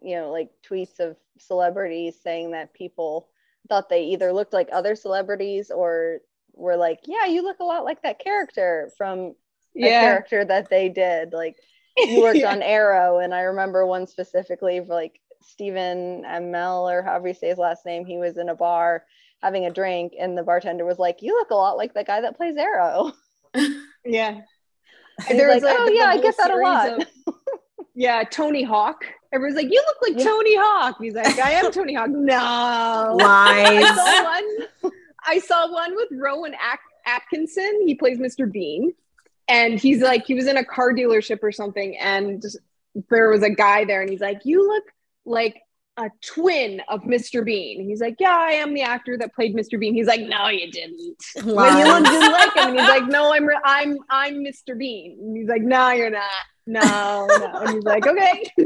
you 0.00 0.16
know, 0.16 0.30
like 0.30 0.48
tweets 0.66 1.00
of 1.00 1.16
celebrities 1.38 2.14
saying 2.22 2.52
that 2.52 2.72
people 2.72 3.28
thought 3.68 3.88
they 3.88 4.04
either 4.04 4.32
looked 4.32 4.52
like 4.52 4.68
other 4.72 4.94
celebrities 4.94 5.70
or 5.70 6.20
were 6.54 6.76
like, 6.76 7.00
yeah, 7.04 7.26
you 7.26 7.42
look 7.42 7.58
a 7.60 7.64
lot 7.64 7.84
like 7.84 8.02
that 8.02 8.18
character 8.18 8.90
from 8.96 9.34
a 9.76 9.80
character 9.88 10.44
that 10.44 10.70
they 10.70 10.88
did. 10.88 11.32
Like 11.32 11.56
you 11.96 12.20
worked 12.22 12.38
Yeah. 12.38 12.52
on 12.52 12.62
Arrow, 12.62 13.18
and 13.18 13.34
I 13.34 13.40
remember 13.42 13.84
one 13.86 14.06
specifically 14.06 14.78
for 14.80 14.94
like 14.94 15.20
Stephen 15.42 16.24
Amell 16.26 16.90
or 16.90 17.02
however 17.02 17.28
you 17.28 17.34
say 17.34 17.48
his 17.48 17.58
last 17.58 17.84
name. 17.84 18.04
He 18.06 18.18
was 18.18 18.36
in 18.38 18.48
a 18.48 18.54
bar 18.54 19.04
having 19.42 19.64
a 19.66 19.70
drink, 19.70 20.14
and 20.18 20.36
the 20.36 20.42
bartender 20.42 20.84
was 20.84 20.98
like, 20.98 21.22
"You 21.22 21.34
look 21.34 21.50
a 21.50 21.54
lot 21.54 21.76
like 21.76 21.94
the 21.94 22.04
guy 22.04 22.20
that 22.20 22.36
plays 22.36 22.56
Arrow." 22.56 23.12
yeah 24.04 24.40
And 25.28 25.36
There 25.38 25.48
was 25.52 25.62
like, 25.64 25.76
a- 25.76 25.80
"Oh 25.82 25.88
yeah, 25.88 26.04
I 26.04 26.20
get 26.20 26.36
that 26.36 26.50
a 26.50 26.56
lot." 26.56 27.00
of- 27.02 27.06
yeah 27.94 28.22
tony 28.22 28.62
hawk 28.62 29.04
everyone's 29.32 29.56
like 29.56 29.72
you 29.72 29.82
look 29.86 29.96
like 30.02 30.16
Yeah. 30.18 30.30
tony 30.30 30.54
hawk 30.56 30.98
he's 31.00 31.14
like 31.14 31.36
i 31.40 31.50
am 31.50 31.72
tony 31.72 31.94
hawk 31.94 32.10
no 32.10 33.16
lies 33.18 33.82
I 33.84 33.94
saw 33.96 34.24
one. 34.24 34.92
I 35.26 35.38
saw 35.40 35.72
one 35.72 35.96
with 35.96 36.08
Rowan 36.12 36.54
At- 36.54 36.78
Atkinson. 37.06 37.82
He 37.86 37.94
plays 37.96 38.18
Mr. 38.18 38.50
Bean, 38.50 38.92
and 39.48 39.78
he's 39.80 40.00
like 40.00 40.24
he 40.26 40.34
was 40.34 40.46
in 40.46 40.56
a 40.56 40.64
car 40.64 40.92
dealership 40.92 41.40
or 41.42 41.50
something, 41.50 41.98
and 41.98 42.42
there 43.10 43.28
was 43.30 43.42
a 43.42 43.50
guy 43.50 43.84
there, 43.84 44.00
and 44.00 44.08
he's 44.10 44.20
like, 44.20 44.42
"You 44.44 44.66
look 44.66 44.84
like 45.26 45.60
a 45.98 46.10
twin 46.24 46.80
of 46.88 47.02
Mr. 47.02 47.44
Bean." 47.44 47.86
He's 47.86 48.00
like, 48.00 48.16
"Yeah, 48.18 48.34
I 48.36 48.52
am 48.52 48.72
the 48.72 48.82
actor 48.82 49.18
that 49.18 49.34
played 49.34 49.54
Mr. 49.54 49.78
Bean." 49.78 49.92
He's 49.94 50.06
like, 50.06 50.22
"No, 50.22 50.48
you 50.48 50.70
didn't." 50.70 51.16
When 51.36 51.46
you 51.46 51.84
look 51.84 52.02
Lies. 52.02 52.04
just 52.04 52.32
like 52.32 52.54
him, 52.56 52.68
and 52.70 52.78
he's 52.80 52.88
like, 52.88 53.06
"No, 53.08 53.34
I'm 53.34 53.44
re- 53.46 53.60
I'm 53.64 53.98
I'm 54.08 54.34
Mr. 54.36 54.78
Bean." 54.78 55.18
And 55.20 55.36
he's 55.36 55.48
like, 55.48 55.62
"No, 55.62 55.90
you're 55.90 56.10
not. 56.10 56.22
No, 56.66 56.80
no." 57.28 57.58
And 57.60 57.74
he's 57.74 57.84
like, 57.84 58.06
"Okay." 58.06 58.44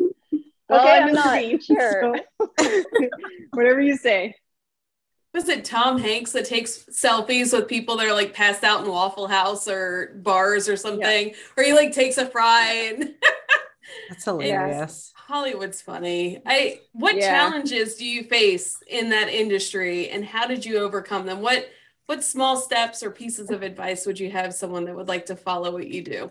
Well, 0.68 0.80
Okay, 0.80 0.98
I'm 1.00 1.08
Mr. 1.10 1.14
not 1.14 1.38
Bean. 1.38 1.60
sure. 1.60 2.20
So, 2.60 2.84
whatever 3.50 3.80
you 3.82 3.94
say. 3.96 4.34
Was 5.34 5.48
it 5.50 5.66
Tom 5.66 5.98
Hanks 5.98 6.32
that 6.32 6.46
takes 6.46 6.84
selfies 6.90 7.52
with 7.52 7.68
people 7.68 7.96
that 7.98 8.06
are 8.06 8.12
like 8.14 8.32
passed 8.32 8.64
out 8.64 8.84
in 8.84 8.90
Waffle 8.90 9.28
House 9.28 9.68
or 9.68 10.14
bars 10.22 10.70
or 10.70 10.76
something? 10.76 11.34
Or 11.58 11.64
he 11.64 11.74
like 11.74 11.92
takes 11.92 12.16
a 12.16 12.24
fry 12.26 12.90
and 12.94 13.14
That's 14.08 14.24
hilarious. 14.24 15.12
Hollywood's 15.32 15.80
funny. 15.80 16.42
I 16.44 16.80
what 16.92 17.16
Yeah. 17.16 17.30
challenges 17.30 17.94
do 17.94 18.04
you 18.04 18.22
face 18.22 18.82
in 18.86 19.08
that 19.08 19.30
industry 19.30 20.10
and 20.10 20.26
how 20.26 20.46
did 20.46 20.66
you 20.66 20.76
overcome 20.76 21.24
them? 21.24 21.40
What 21.40 21.70
what 22.04 22.22
small 22.22 22.58
steps 22.58 23.02
or 23.02 23.10
pieces 23.10 23.50
of 23.50 23.62
advice 23.62 24.04
would 24.04 24.20
you 24.20 24.30
have 24.30 24.52
someone 24.52 24.84
that 24.84 24.94
would 24.94 25.08
like 25.08 25.26
to 25.26 25.36
follow 25.36 25.72
what 25.72 25.88
you 25.88 26.02
do? 26.02 26.30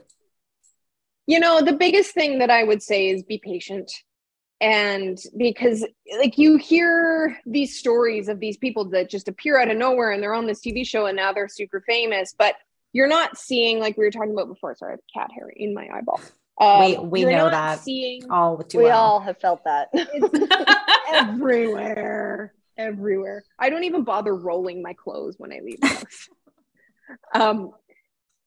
You 1.25 1.39
know, 1.39 1.61
the 1.61 1.73
biggest 1.73 2.13
thing 2.13 2.37
that 2.39 2.51
I 2.51 2.63
would 2.63 2.83
say 2.83 3.09
is 3.09 3.23
be 3.23 3.39
patient. 3.43 3.91
And 4.59 5.17
because, 5.35 5.83
like, 6.19 6.37
you 6.37 6.57
hear 6.57 7.39
these 7.47 7.79
stories 7.79 8.27
of 8.27 8.39
these 8.39 8.57
people 8.57 8.85
that 8.91 9.09
just 9.09 9.27
appear 9.27 9.59
out 9.59 9.71
of 9.71 9.77
nowhere 9.77 10.11
and 10.11 10.21
they're 10.21 10.35
on 10.35 10.45
this 10.45 10.59
TV 10.59 10.85
show 10.85 11.07
and 11.07 11.15
now 11.15 11.33
they're 11.33 11.47
super 11.47 11.81
famous, 11.87 12.35
but 12.37 12.53
you're 12.93 13.07
not 13.07 13.35
seeing, 13.35 13.79
like 13.79 13.97
we 13.97 14.05
were 14.05 14.11
talking 14.11 14.33
about 14.33 14.49
before, 14.49 14.75
sorry, 14.75 14.91
I 14.91 14.97
have 14.97 14.99
cat 15.11 15.31
hair 15.33 15.49
in 15.49 15.73
my 15.73 15.87
eyeball. 15.91 16.21
Um, 16.61 17.09
We- 17.09 17.23
we 17.23 17.25
know 17.25 17.49
that. 17.49 17.79
Seeing 17.79 18.29
All 18.31 18.57
too 18.59 18.77
we 18.77 18.83
well. 18.85 18.97
all 18.99 19.19
have 19.19 19.37
felt 19.39 19.63
that. 19.65 19.89
everywhere, 21.13 22.53
everywhere. 22.77 23.43
I 23.59 23.69
don't 23.69 23.83
even 23.83 24.03
bother 24.03 24.35
rolling 24.35 24.81
my 24.81 24.93
clothes 24.93 25.35
when 25.37 25.51
I 25.51 25.59
leave 25.63 25.79
um, 27.33 27.71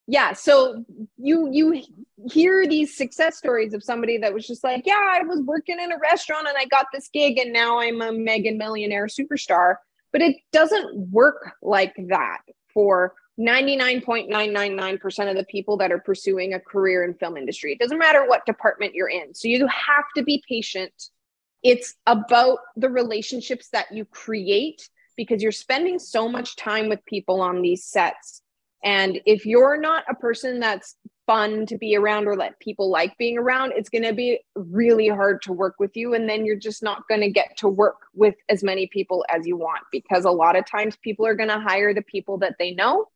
yeah, 0.07 0.33
so 0.35 0.85
you 1.17 1.49
you 1.51 1.83
hear 2.31 2.67
these 2.67 2.97
success 2.97 3.39
stories 3.39 3.73
of 3.73 3.83
somebody 3.83 4.19
that 4.19 4.35
was 4.35 4.47
just 4.47 4.62
like, 4.62 4.87
yeah, 4.87 5.01
I 5.12 5.23
was 5.23 5.41
working 5.41 5.81
in 5.81 5.93
a 5.93 5.99
restaurant 5.99 6.47
and 6.47 6.57
I 6.59 6.67
got 6.67 6.87
this 6.93 7.09
gig 7.09 7.39
and 7.39 7.53
now 7.53 7.79
I'm 7.81 8.03
a 8.03 8.12
mega 8.12 8.53
millionaire 8.53 9.07
superstar. 9.07 9.77
But 10.12 10.21
it 10.23 10.37
doesn't 10.53 11.11
work 11.11 11.53
like 11.62 11.95
that 12.09 12.43
for 12.73 13.15
99.999% 13.39 15.30
of 15.30 15.37
the 15.37 15.45
people 15.45 15.76
that 15.78 15.91
are 15.91 15.99
pursuing 15.99 16.55
a 16.55 16.61
career 16.61 17.05
in 17.05 17.14
film 17.14 17.37
industry. 17.37 17.72
It 17.72 17.80
doesn't 17.80 17.99
matter 17.99 18.26
what 18.26 18.47
department 18.47 18.95
you're 18.95 19.09
in. 19.09 19.35
So 19.35 19.49
you 19.49 19.66
have 19.66 20.05
to 20.16 20.22
be 20.22 20.43
patient. 20.49 20.93
It's 21.62 21.95
about 22.07 22.59
the 22.76 22.89
relationships 22.89 23.68
that 23.72 23.87
you 23.93 24.05
create 24.05 24.89
because 25.16 25.43
you're 25.43 25.53
spending 25.53 25.99
so 25.99 26.28
much 26.28 26.57
time 26.57 26.89
with 26.89 27.05
people 27.07 27.41
on 27.41 27.62
these 27.62 27.85
sets. 27.85 28.43
And 28.85 29.20
if 29.24 29.47
you're 29.47 29.80
not 29.80 30.05
a 30.09 30.14
person 30.14 30.61
that's 30.61 30.95
fun 31.26 31.64
to 31.66 31.78
be 31.78 31.97
around 31.97 32.26
or 32.26 32.37
that 32.37 32.61
people 32.61 32.91
like 32.91 33.16
being 33.16 33.39
around, 33.39 33.72
it's 33.74 33.89
going 33.89 34.05
to 34.05 34.12
be 34.12 34.41
really 34.55 35.09
hard 35.09 35.41
to 35.43 35.53
work 35.53 35.76
with 35.78 35.97
you. 35.97 36.14
And 36.14 36.28
then 36.28 36.45
you're 36.45 36.55
just 36.55 36.82
not 36.82 37.09
going 37.09 37.22
to 37.22 37.30
get 37.30 37.57
to 37.59 37.68
work 37.68 37.97
with 38.14 38.35
as 38.49 38.62
many 38.62 38.87
people 38.87 39.24
as 39.35 39.47
you 39.47 39.57
want 39.57 39.80
because 39.91 40.26
a 40.26 40.30
lot 40.30 40.55
of 40.55 40.66
times 40.66 40.97
people 41.03 41.26
are 41.26 41.35
going 41.35 41.49
to 41.49 41.59
hire 41.59 41.95
the 41.95 42.03
people 42.03 42.39
that 42.39 42.57
they 42.59 42.72
know 42.72 43.07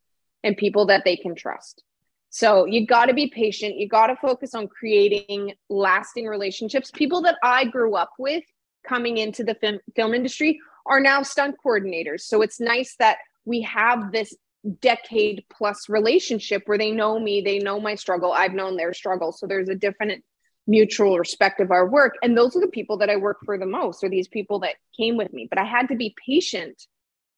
and 0.45 0.57
people 0.57 0.87
that 0.87 1.05
they 1.05 1.17
can 1.17 1.35
trust. 1.35 1.83
So 2.31 2.67
you 2.67 2.87
got 2.87 3.07
to 3.07 3.15
be 3.15 3.29
patient. 3.29 3.77
You 3.77 3.89
got 3.89 4.09
to 4.09 4.17
focus 4.17 4.55
on 4.55 4.69
creating 4.69 5.55
lasting 5.69 6.27
relationships. 6.27 6.91
People 6.91 7.23
that 7.23 7.37
I 7.43 7.65
grew 7.65 7.95
up 7.95 8.11
with 8.19 8.45
coming 8.87 9.17
into 9.17 9.45
the 9.45 9.55
film, 9.55 9.79
film 9.97 10.15
industry 10.15 10.61
are 10.87 11.01
now 11.01 11.23
stunt 11.23 11.57
coordinators. 11.65 12.21
So 12.23 12.43
it's 12.43 12.61
nice 12.61 12.97
that 12.99 13.19
we 13.45 13.63
have 13.63 14.13
this 14.13 14.35
decade 14.81 15.45
plus 15.51 15.89
relationship 15.89 16.63
where 16.67 16.79
they 16.79 16.91
know 16.91 17.19
me, 17.19 17.41
they 17.41 17.59
know 17.59 17.81
my 17.81 17.95
struggle, 17.95 18.33
I've 18.33 18.53
known 18.53 18.77
their 18.77 18.93
struggle. 18.93 19.33
So 19.33 19.47
there's 19.47 19.69
a 19.69 19.75
different 19.75 20.23
mutual 20.67 21.19
respect 21.19 21.61
of 21.61 21.71
our 21.71 21.89
work. 21.89 22.17
And 22.23 22.37
those 22.37 22.55
are 22.55 22.61
the 22.61 22.69
people 22.69 22.99
that 22.99 23.09
I 23.09 23.17
work 23.17 23.39
for 23.45 23.57
the 23.57 23.67
most, 23.67 24.05
or 24.05 24.11
these 24.11 24.29
people 24.29 24.59
that 24.61 24.75
came 24.97 25.17
with 25.17 25.33
me. 25.33 25.47
But 25.49 25.59
I 25.59 25.65
had 25.65 25.89
to 25.89 25.97
be 25.97 26.15
patient 26.27 26.83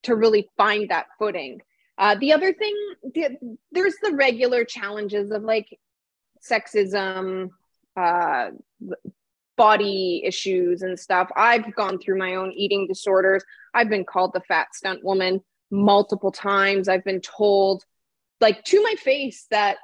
to 0.02 0.16
really 0.16 0.48
find 0.56 0.90
that 0.90 1.06
footing. 1.18 1.60
Uh, 2.00 2.14
the 2.14 2.32
other 2.32 2.54
thing, 2.54 2.74
the, 3.14 3.36
there's 3.72 3.94
the 4.02 4.16
regular 4.16 4.64
challenges 4.64 5.30
of 5.30 5.42
like 5.42 5.78
sexism, 6.42 7.50
uh, 7.94 8.48
body 9.58 10.22
issues 10.24 10.80
and 10.80 10.98
stuff. 10.98 11.28
I've 11.36 11.74
gone 11.74 11.98
through 11.98 12.16
my 12.16 12.36
own 12.36 12.52
eating 12.52 12.86
disorders. 12.86 13.44
I've 13.74 13.90
been 13.90 14.06
called 14.06 14.32
the 14.32 14.40
fat 14.40 14.74
stunt 14.74 15.04
woman 15.04 15.42
multiple 15.70 16.32
times. 16.32 16.88
I've 16.88 17.04
been 17.04 17.20
told, 17.20 17.84
like 18.40 18.64
to 18.64 18.82
my 18.82 18.94
face, 18.94 19.46
that 19.50 19.76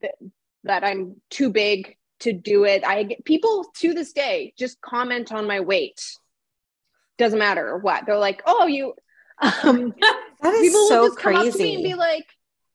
that, 0.00 0.14
that 0.62 0.84
I'm 0.84 1.20
too 1.28 1.50
big 1.50 1.96
to 2.20 2.32
do 2.32 2.62
it. 2.64 2.84
I 2.84 3.02
get 3.02 3.24
people 3.24 3.66
to 3.78 3.92
this 3.92 4.12
day 4.12 4.54
just 4.56 4.80
comment 4.80 5.32
on 5.32 5.48
my 5.48 5.58
weight. 5.58 6.00
Doesn't 7.18 7.40
matter 7.40 7.76
what. 7.76 8.06
They're 8.06 8.16
like, 8.16 8.42
"Oh, 8.46 8.68
you." 8.68 8.94
Um, 9.40 9.94
That 10.42 10.52
is 10.54 10.60
people 10.60 10.80
will 10.80 10.88
so 10.88 11.06
just 11.06 11.18
come 11.18 11.36
up 11.36 11.52
to 11.52 11.58
me 11.58 11.74
and 11.74 11.82
be 11.82 11.94
like, 11.94 12.26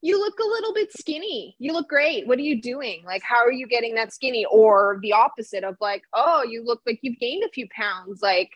"You 0.02 0.20
look 0.20 0.40
a 0.40 0.48
little 0.48 0.74
bit 0.74 0.92
skinny. 0.92 1.56
You 1.60 1.74
look 1.74 1.88
great. 1.88 2.26
What 2.26 2.40
are 2.40 2.44
you 2.44 2.60
doing? 2.60 3.04
Like, 3.06 3.22
how 3.22 3.46
are 3.46 3.52
you 3.52 3.68
getting 3.68 3.94
that 3.96 4.12
skinny?" 4.12 4.44
Or 4.46 4.98
the 5.04 5.14
opposite 5.14 5.64
of 5.64 5.78
like, 5.80 6.02
"Oh, 6.14 6.42
you 6.42 6.64
look 6.66 6.82
like 6.88 6.98
you've 7.04 7.20
gained 7.20 7.44
a 7.44 7.50
few 7.50 7.68
pounds." 7.70 8.24
Like, 8.24 8.50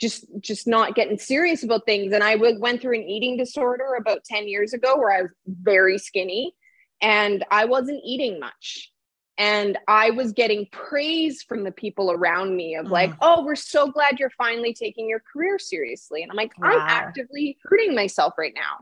just 0.00 0.24
just 0.40 0.66
not 0.66 0.96
getting 0.96 1.16
serious 1.16 1.62
about 1.62 1.86
things. 1.86 2.12
And 2.12 2.24
I 2.24 2.32
w- 2.32 2.58
went 2.58 2.82
through 2.82 2.96
an 2.96 3.04
eating 3.08 3.36
disorder 3.36 3.94
about 4.00 4.24
ten 4.24 4.48
years 4.48 4.72
ago 4.72 4.96
where 4.96 5.12
I 5.12 5.22
was 5.22 5.30
very 5.46 5.98
skinny, 5.98 6.56
and 7.00 7.44
I 7.52 7.66
wasn't 7.66 8.00
eating 8.04 8.40
much. 8.40 8.90
And 9.38 9.76
I 9.86 10.10
was 10.10 10.32
getting 10.32 10.66
praise 10.72 11.42
from 11.42 11.62
the 11.62 11.70
people 11.70 12.10
around 12.10 12.56
me 12.56 12.74
of 12.76 12.90
like, 12.90 13.10
Mm. 13.10 13.18
oh, 13.20 13.44
we're 13.44 13.54
so 13.54 13.88
glad 13.90 14.18
you're 14.18 14.30
finally 14.30 14.72
taking 14.72 15.08
your 15.08 15.20
career 15.20 15.58
seriously. 15.58 16.22
And 16.22 16.30
I'm 16.30 16.36
like, 16.36 16.52
I'm 16.62 16.78
actively 16.80 17.58
hurting 17.62 17.94
myself 17.94 18.34
right 18.38 18.54
now. 18.54 18.78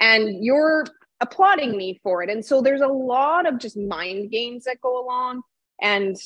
And 0.00 0.44
you're 0.44 0.84
applauding 1.20 1.76
me 1.76 2.00
for 2.02 2.22
it. 2.22 2.30
And 2.30 2.44
so 2.44 2.60
there's 2.60 2.80
a 2.80 2.88
lot 2.88 3.46
of 3.46 3.58
just 3.58 3.76
mind 3.76 4.30
games 4.30 4.64
that 4.64 4.80
go 4.80 5.02
along 5.04 5.42
and 5.80 6.16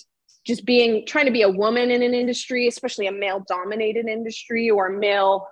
just 0.47 0.65
being 0.65 1.05
trying 1.07 1.27
to 1.27 1.31
be 1.31 1.43
a 1.43 1.49
woman 1.51 1.91
in 1.91 2.03
an 2.03 2.15
industry, 2.15 2.67
especially 2.67 3.07
a 3.09 3.13
male 3.13 3.45
dominated 3.47 4.07
industry 4.09 4.71
or 4.71 4.89
male 4.91 5.47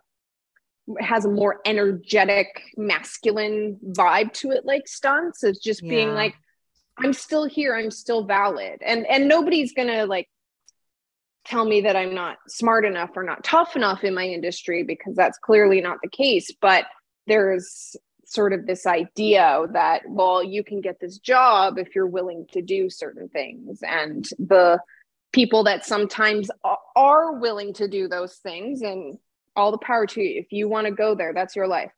has 0.99 1.27
a 1.27 1.31
more 1.31 1.61
energetic 1.67 2.63
masculine 2.79 3.79
vibe 3.89 4.33
to 4.33 4.51
it 4.51 4.65
like 4.65 4.89
stunts 4.89 5.45
is 5.45 5.59
just 5.59 5.83
being 5.83 6.15
like 6.15 6.35
i'm 6.99 7.13
still 7.13 7.45
here 7.45 7.75
i'm 7.77 7.91
still 7.91 8.25
valid. 8.25 8.81
And 8.85 9.07
and 9.07 9.29
nobody's 9.29 9.73
gonna 9.73 10.07
like 10.07 10.29
tell 11.45 11.65
me 11.65 11.83
that 11.83 11.97
i'm 11.97 12.15
not 12.15 12.39
smart 12.49 12.85
enough 12.85 13.11
or 13.17 13.23
not 13.23 13.43
tough 13.45 13.77
enough 13.77 14.05
in 14.05 14.15
my 14.15 14.27
industry 14.27 14.83
because 14.83 15.15
that's 15.15 15.39
clearly 15.39 15.81
not 15.81 15.99
the 16.03 16.11
case. 16.11 16.51
But 16.61 16.85
there's 17.27 17.97
sort 18.25 18.53
of 18.53 18.67
this 18.67 18.87
idea 18.87 19.67
that 19.73 20.03
well 20.07 20.45
you 20.45 20.63
can 20.63 20.83
get 20.83 21.01
this 21.01 21.19
job 21.19 21.79
if 21.79 21.95
you're 21.95 22.07
willing 22.07 22.47
to 22.53 22.61
do 22.61 22.91
certain 22.91 23.29
things. 23.29 23.81
And 23.83 24.25
the 24.39 24.81
people 25.33 25.65
that 25.65 25.85
sometimes 25.85 26.51
are 26.97 27.39
willing 27.39 27.75
to 27.75 27.89
do 27.89 28.09
those 28.09 28.37
things 28.37 28.83
and 28.83 29.19
all 29.57 29.71
the 29.71 29.79
power 29.79 30.07
to 30.07 30.23
you. 30.23 30.41
If 30.41 30.53
you 30.53 30.69
want 30.69 30.87
to 30.87 30.93
go 30.93 31.15
there 31.15 31.33
that's 31.35 31.57
your 31.57 31.69
life. 31.69 31.93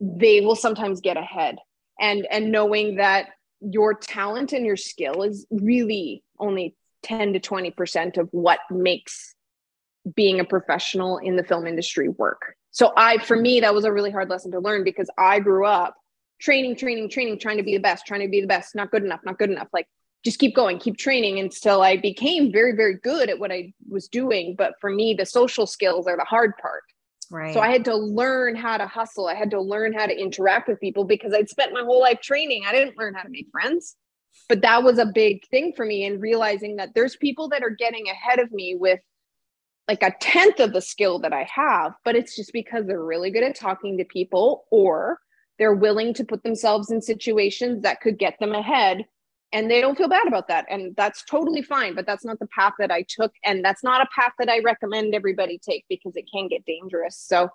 They 0.00 0.40
will 0.40 0.56
sometimes 0.56 1.00
get 1.00 1.16
ahead. 1.16 1.56
And 2.00 2.26
and 2.30 2.52
knowing 2.52 2.96
that 2.96 3.30
your 3.60 3.94
talent 3.94 4.52
and 4.52 4.64
your 4.64 4.76
skill 4.76 5.22
is 5.22 5.46
really 5.50 6.22
only 6.38 6.76
10 7.02 7.32
to 7.34 7.40
20% 7.40 8.16
of 8.18 8.28
what 8.32 8.60
makes 8.70 9.34
being 10.14 10.40
a 10.40 10.44
professional 10.44 11.18
in 11.18 11.36
the 11.36 11.44
film 11.44 11.66
industry 11.66 12.08
work. 12.08 12.54
So 12.70 12.92
I 12.96 13.18
for 13.18 13.36
me 13.36 13.60
that 13.60 13.74
was 13.74 13.84
a 13.84 13.92
really 13.92 14.10
hard 14.10 14.30
lesson 14.30 14.52
to 14.52 14.60
learn 14.60 14.84
because 14.84 15.10
I 15.18 15.40
grew 15.40 15.66
up 15.66 15.94
training 16.40 16.76
training 16.76 17.10
training 17.10 17.38
trying 17.38 17.56
to 17.56 17.62
be 17.62 17.74
the 17.74 17.82
best, 17.82 18.06
trying 18.06 18.20
to 18.20 18.28
be 18.28 18.40
the 18.40 18.46
best, 18.46 18.74
not 18.74 18.90
good 18.90 19.04
enough, 19.04 19.20
not 19.24 19.38
good 19.38 19.50
enough. 19.50 19.68
Like 19.72 19.88
just 20.24 20.38
keep 20.38 20.54
going, 20.54 20.78
keep 20.78 20.96
training 20.96 21.38
until 21.38 21.82
I 21.82 21.96
became 21.96 22.52
very 22.52 22.72
very 22.72 22.96
good 22.96 23.28
at 23.28 23.38
what 23.38 23.52
I 23.52 23.72
was 23.88 24.08
doing, 24.08 24.54
but 24.56 24.74
for 24.80 24.90
me 24.90 25.14
the 25.14 25.26
social 25.26 25.66
skills 25.66 26.06
are 26.06 26.16
the 26.16 26.24
hard 26.24 26.56
part. 26.58 26.84
Right. 27.30 27.52
So 27.52 27.60
I 27.60 27.70
had 27.70 27.84
to 27.86 27.94
learn 27.94 28.56
how 28.56 28.76
to 28.76 28.86
hustle. 28.86 29.26
I 29.26 29.34
had 29.34 29.50
to 29.50 29.60
learn 29.60 29.92
how 29.92 30.06
to 30.06 30.18
interact 30.18 30.68
with 30.68 30.80
people 30.80 31.04
because 31.04 31.34
I'd 31.34 31.48
spent 31.48 31.72
my 31.72 31.82
whole 31.82 32.00
life 32.00 32.20
training. 32.20 32.62
I 32.66 32.72
didn't 32.72 32.96
learn 32.96 33.14
how 33.14 33.22
to 33.22 33.28
make 33.28 33.48
friends. 33.52 33.96
But 34.48 34.62
that 34.62 34.82
was 34.82 34.98
a 34.98 35.06
big 35.06 35.46
thing 35.48 35.72
for 35.76 35.84
me 35.84 36.04
and 36.04 36.20
realizing 36.20 36.76
that 36.76 36.90
there's 36.94 37.16
people 37.16 37.48
that 37.50 37.62
are 37.62 37.70
getting 37.70 38.08
ahead 38.08 38.38
of 38.38 38.50
me 38.52 38.76
with 38.78 39.00
like 39.88 40.02
a 40.02 40.14
tenth 40.20 40.60
of 40.60 40.72
the 40.72 40.82
skill 40.82 41.18
that 41.20 41.32
I 41.32 41.48
have, 41.52 41.92
but 42.04 42.14
it's 42.14 42.36
just 42.36 42.52
because 42.52 42.86
they're 42.86 43.02
really 43.02 43.30
good 43.30 43.42
at 43.42 43.56
talking 43.56 43.96
to 43.98 44.04
people 44.04 44.64
or 44.70 45.18
they're 45.58 45.74
willing 45.74 46.14
to 46.14 46.24
put 46.24 46.42
themselves 46.42 46.90
in 46.90 47.00
situations 47.00 47.82
that 47.82 48.00
could 48.00 48.18
get 48.18 48.38
them 48.38 48.52
ahead 48.52 49.06
and 49.52 49.70
they 49.70 49.80
don't 49.80 49.96
feel 49.96 50.08
bad 50.08 50.26
about 50.26 50.48
that. 50.48 50.66
And 50.68 50.94
that's 50.96 51.24
totally 51.24 51.62
fine 51.62 51.94
but 51.94 52.06
that's 52.06 52.24
not 52.24 52.38
the 52.38 52.48
path 52.48 52.74
that 52.78 52.90
i 52.90 53.02
took. 53.08 53.32
And 53.44 53.64
that's 53.64 53.82
not 53.82 54.02
a 54.02 54.08
path 54.14 54.32
that 54.38 54.48
i 54.48 54.60
recommend 54.60 55.14
everybody 55.14 55.58
take 55.58 55.84
because 55.88 56.16
it 56.16 56.28
can 56.32 56.48
get 56.48 56.64
dangerous. 56.64 57.16
So 57.16 57.50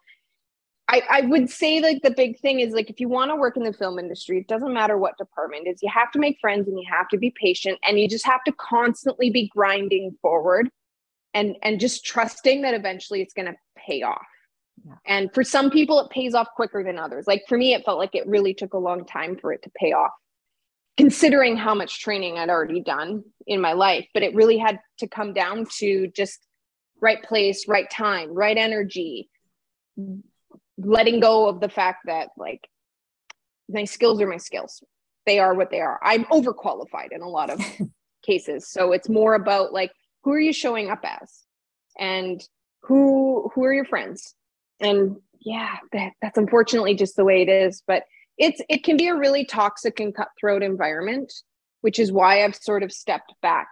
I, 0.89 1.01
I 1.09 1.21
would 1.21 1.49
say 1.49 1.79
like 1.79 2.01
the 2.01 2.11
big 2.11 2.39
thing 2.39 2.59
is 2.59 2.73
like 2.73 2.89
if 2.89 2.99
you 2.99 3.07
want 3.07 3.31
to 3.31 3.35
work 3.35 3.55
in 3.55 3.63
the 3.63 3.71
film 3.71 3.99
industry 3.99 4.39
it 4.39 4.47
doesn't 4.47 4.73
matter 4.73 4.97
what 4.97 5.17
department 5.17 5.65
is 5.65 5.81
you 5.81 5.89
have 5.89 6.11
to 6.11 6.19
make 6.19 6.37
friends 6.41 6.67
and 6.67 6.77
you 6.77 6.85
have 6.91 7.07
to 7.07 7.17
be 7.17 7.33
patient 7.39 7.79
and 7.83 7.99
you 7.99 8.07
just 8.07 8.25
have 8.25 8.43
to 8.43 8.51
constantly 8.51 9.29
be 9.29 9.47
grinding 9.47 10.15
forward 10.21 10.69
and 11.33 11.55
and 11.63 11.79
just 11.79 12.05
trusting 12.05 12.61
that 12.61 12.73
eventually 12.73 13.21
it's 13.21 13.33
going 13.33 13.47
to 13.47 13.55
pay 13.75 14.03
off. 14.03 14.25
Yeah. 14.85 14.95
and 15.05 15.33
for 15.33 15.43
some 15.43 15.69
people 15.69 15.99
it 15.99 16.09
pays 16.09 16.33
off 16.33 16.47
quicker 16.55 16.83
than 16.83 16.97
others. 16.97 17.27
Like 17.27 17.43
for 17.47 17.57
me 17.57 17.73
it 17.73 17.85
felt 17.85 17.99
like 17.99 18.15
it 18.15 18.27
really 18.27 18.53
took 18.53 18.73
a 18.73 18.77
long 18.77 19.05
time 19.05 19.37
for 19.37 19.53
it 19.53 19.61
to 19.63 19.71
pay 19.79 19.93
off 19.93 20.11
considering 20.97 21.57
how 21.57 21.73
much 21.73 22.01
training 22.01 22.37
I'd 22.37 22.49
already 22.49 22.81
done 22.81 23.23
in 23.47 23.61
my 23.61 23.73
life, 23.73 24.07
but 24.13 24.23
it 24.23 24.35
really 24.35 24.57
had 24.57 24.79
to 24.99 25.07
come 25.07 25.33
down 25.33 25.65
to 25.79 26.07
just 26.07 26.39
right 27.01 27.21
place, 27.23 27.67
right 27.67 27.89
time, 27.89 28.33
right 28.33 28.57
energy, 28.57 29.29
letting 30.77 31.19
go 31.19 31.47
of 31.47 31.59
the 31.59 31.69
fact 31.69 32.05
that 32.05 32.29
like 32.37 32.67
my 33.69 33.85
skills 33.85 34.21
are 34.21 34.27
my 34.27 34.37
skills. 34.37 34.83
They 35.25 35.39
are 35.39 35.53
what 35.53 35.71
they 35.71 35.79
are. 35.79 35.99
I'm 36.03 36.25
overqualified 36.25 37.11
in 37.11 37.21
a 37.21 37.29
lot 37.29 37.49
of 37.49 37.59
cases. 38.25 38.69
So 38.69 38.91
it's 38.91 39.09
more 39.09 39.35
about 39.35 39.73
like 39.73 39.91
who 40.23 40.31
are 40.31 40.39
you 40.39 40.53
showing 40.53 40.89
up 40.89 41.03
as? 41.03 41.43
And 41.97 42.41
who 42.83 43.51
who 43.53 43.63
are 43.63 43.73
your 43.73 43.85
friends? 43.85 44.35
And 44.79 45.17
yeah, 45.39 45.75
that, 45.91 46.13
that's 46.21 46.37
unfortunately 46.37 46.95
just 46.95 47.15
the 47.15 47.25
way 47.25 47.41
it 47.41 47.49
is, 47.49 47.83
but 47.85 48.03
it's 48.37 48.61
it 48.69 48.83
can 48.83 48.97
be 48.97 49.07
a 49.07 49.15
really 49.15 49.45
toxic 49.45 49.99
and 49.99 50.15
cutthroat 50.15 50.63
environment 50.63 51.31
which 51.81 51.99
is 51.99 52.11
why 52.11 52.43
i've 52.43 52.55
sort 52.55 52.83
of 52.83 52.91
stepped 52.91 53.33
back 53.41 53.67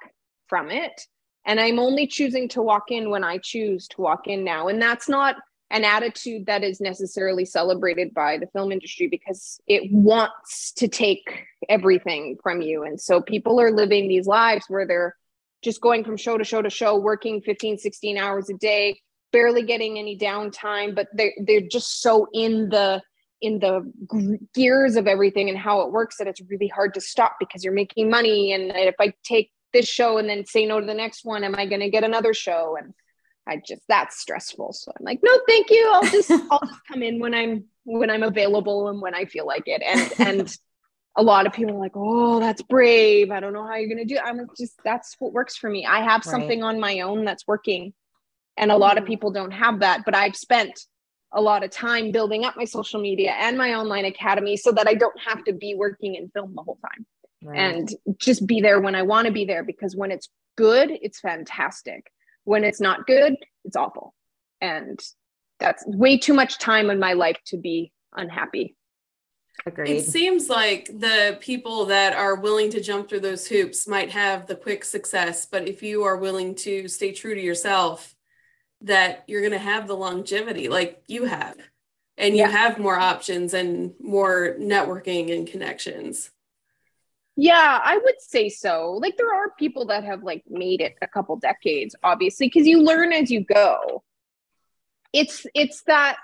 from 0.51 0.69
it. 0.69 1.07
And 1.45 1.59
i'm 1.59 1.79
only 1.79 2.05
choosing 2.05 2.49
to 2.49 2.61
walk 2.61 2.91
in 2.91 3.09
when 3.09 3.23
i 3.23 3.37
choose 3.37 3.87
to 3.87 4.01
walk 4.01 4.27
in 4.27 4.43
now. 4.43 4.67
And 4.67 4.79
that's 4.79 5.09
not 5.09 5.37
an 5.71 5.85
attitude 5.85 6.45
that 6.47 6.63
is 6.63 6.81
necessarily 6.81 7.45
celebrated 7.45 8.13
by 8.13 8.37
the 8.37 8.47
film 8.47 8.73
industry 8.73 9.07
because 9.07 9.61
it 9.65 9.89
wants 9.89 10.73
to 10.73 10.89
take 10.89 11.45
everything 11.69 12.37
from 12.43 12.61
you. 12.61 12.83
And 12.83 12.99
so 12.99 13.21
people 13.21 13.61
are 13.61 13.71
living 13.71 14.09
these 14.09 14.27
lives 14.27 14.65
where 14.67 14.85
they're 14.85 15.15
just 15.61 15.79
going 15.79 16.03
from 16.03 16.17
show 16.17 16.37
to 16.37 16.43
show 16.43 16.61
to 16.61 16.69
show 16.69 16.97
working 16.97 17.41
15 17.41 17.77
16 17.77 18.17
hours 18.17 18.49
a 18.49 18.55
day 18.55 18.99
barely 19.31 19.63
getting 19.63 19.97
any 19.97 20.17
downtime 20.17 20.93
but 20.93 21.07
they're, 21.13 21.33
they're 21.45 21.61
just 21.61 22.01
so 22.01 22.27
in 22.33 22.67
the 22.69 23.01
in 23.41 23.59
the 23.59 23.91
gears 24.53 24.95
of 24.95 25.07
everything 25.07 25.49
and 25.49 25.57
how 25.57 25.81
it 25.81 25.91
works 25.91 26.17
that 26.17 26.27
it's 26.27 26.41
really 26.49 26.67
hard 26.67 26.93
to 26.93 27.01
stop 27.01 27.37
because 27.39 27.63
you're 27.63 27.73
making 27.73 28.09
money 28.09 28.53
and 28.53 28.71
if 28.75 28.95
i 28.99 29.13
take 29.23 29.51
this 29.73 29.87
show 29.87 30.17
and 30.17 30.29
then 30.29 30.45
say 30.45 30.65
no 30.65 30.79
to 30.79 30.85
the 30.85 30.93
next 30.93 31.25
one 31.25 31.43
am 31.43 31.55
i 31.55 31.65
going 31.65 31.81
to 31.81 31.89
get 31.89 32.03
another 32.03 32.33
show? 32.33 32.77
And 32.79 32.93
i 33.47 33.61
just 33.65 33.81
that's 33.87 34.19
stressful. 34.19 34.73
So 34.73 34.91
i'm 34.97 35.05
like 35.05 35.19
no 35.23 35.31
thank 35.47 35.69
you. 35.69 35.91
I'll 35.93 36.09
just 36.09 36.31
i'll 36.51 36.65
just 36.65 36.81
come 36.89 37.03
in 37.03 37.19
when 37.19 37.33
i'm 37.33 37.65
when 37.83 38.09
i'm 38.09 38.23
available 38.23 38.89
and 38.89 39.01
when 39.01 39.15
i 39.15 39.25
feel 39.25 39.45
like 39.45 39.63
it. 39.67 39.81
And 39.85 40.27
and 40.27 40.57
a 41.17 41.23
lot 41.23 41.45
of 41.45 41.53
people 41.53 41.75
are 41.75 41.79
like 41.79 41.95
oh 41.95 42.39
that's 42.39 42.61
brave. 42.61 43.31
I 43.31 43.39
don't 43.39 43.53
know 43.53 43.65
how 43.65 43.75
you're 43.75 43.93
going 43.93 44.05
to 44.05 44.13
do 44.13 44.15
it. 44.15 44.23
i'm 44.25 44.47
just 44.57 44.79
that's 44.83 45.15
what 45.19 45.33
works 45.33 45.57
for 45.57 45.69
me. 45.69 45.85
I 45.85 45.99
have 45.99 46.25
right. 46.25 46.31
something 46.31 46.63
on 46.63 46.79
my 46.79 47.01
own 47.01 47.25
that's 47.25 47.47
working. 47.47 47.93
And 48.57 48.71
a 48.71 48.77
lot 48.77 48.97
of 48.97 49.05
mm. 49.05 49.07
people 49.07 49.31
don't 49.31 49.51
have 49.51 49.79
that 49.79 50.03
but 50.05 50.13
i've 50.13 50.35
spent 50.35 50.85
a 51.33 51.41
lot 51.41 51.63
of 51.63 51.71
time 51.71 52.11
building 52.11 52.43
up 52.43 52.55
my 52.57 52.65
social 52.65 52.99
media 52.99 53.31
and 53.31 53.57
my 53.57 53.73
online 53.73 54.05
academy 54.05 54.57
so 54.57 54.71
that 54.71 54.87
I 54.87 54.93
don't 54.93 55.19
have 55.19 55.43
to 55.45 55.53
be 55.53 55.75
working 55.75 56.15
in 56.15 56.29
film 56.29 56.53
the 56.55 56.61
whole 56.61 56.77
time 56.81 57.05
right. 57.43 57.57
and 57.57 57.89
just 58.17 58.45
be 58.45 58.61
there 58.61 58.79
when 58.79 58.95
I 58.95 59.03
want 59.03 59.27
to 59.27 59.33
be 59.33 59.45
there 59.45 59.63
because 59.63 59.95
when 59.95 60.11
it's 60.11 60.29
good, 60.57 60.91
it's 60.91 61.19
fantastic. 61.19 62.11
When 62.43 62.63
it's 62.63 62.81
not 62.81 63.05
good, 63.05 63.35
it's 63.63 63.75
awful. 63.75 64.13
And 64.59 64.99
that's 65.59 65.83
way 65.85 66.17
too 66.17 66.33
much 66.33 66.59
time 66.59 66.89
in 66.89 66.99
my 66.99 67.13
life 67.13 67.37
to 67.47 67.57
be 67.57 67.91
unhappy. 68.15 68.75
Agreed. 69.65 69.91
It 69.91 70.05
seems 70.05 70.49
like 70.49 70.85
the 70.87 71.37
people 71.39 71.85
that 71.85 72.13
are 72.13 72.35
willing 72.35 72.71
to 72.71 72.81
jump 72.81 73.09
through 73.09 73.19
those 73.19 73.47
hoops 73.47 73.87
might 73.87 74.09
have 74.09 74.47
the 74.47 74.55
quick 74.55 74.83
success, 74.83 75.45
but 75.45 75.67
if 75.67 75.83
you 75.83 76.03
are 76.03 76.17
willing 76.17 76.55
to 76.55 76.87
stay 76.87 77.11
true 77.11 77.35
to 77.35 77.41
yourself, 77.41 78.15
that 78.81 79.23
you're 79.27 79.41
going 79.41 79.51
to 79.51 79.59
have 79.59 79.87
the 79.87 79.95
longevity 79.95 80.67
like 80.67 81.03
you 81.07 81.25
have. 81.25 81.57
And 82.17 82.35
you 82.35 82.41
yeah. 82.41 82.49
have 82.49 82.77
more 82.77 82.99
options 82.99 83.53
and 83.53 83.93
more 83.99 84.55
networking 84.59 85.33
and 85.35 85.47
connections. 85.47 86.29
Yeah 87.37 87.79
i 87.83 87.97
would 87.97 88.21
say 88.21 88.49
so. 88.49 88.99
Like 89.01 89.17
there 89.17 89.33
are 89.33 89.51
people 89.57 89.85
that 89.87 90.03
have 90.03 90.21
like 90.21 90.43
made 90.49 90.81
it 90.81 90.95
a 91.01 91.07
couple 91.07 91.37
decades 91.37 91.95
obviously 92.03 92.47
because 92.47 92.67
you 92.67 92.83
learn 92.83 93.13
as 93.13 93.31
you 93.31 93.43
go. 93.43 94.03
It's 95.13 95.45
it's 95.55 95.83
that 95.83 96.17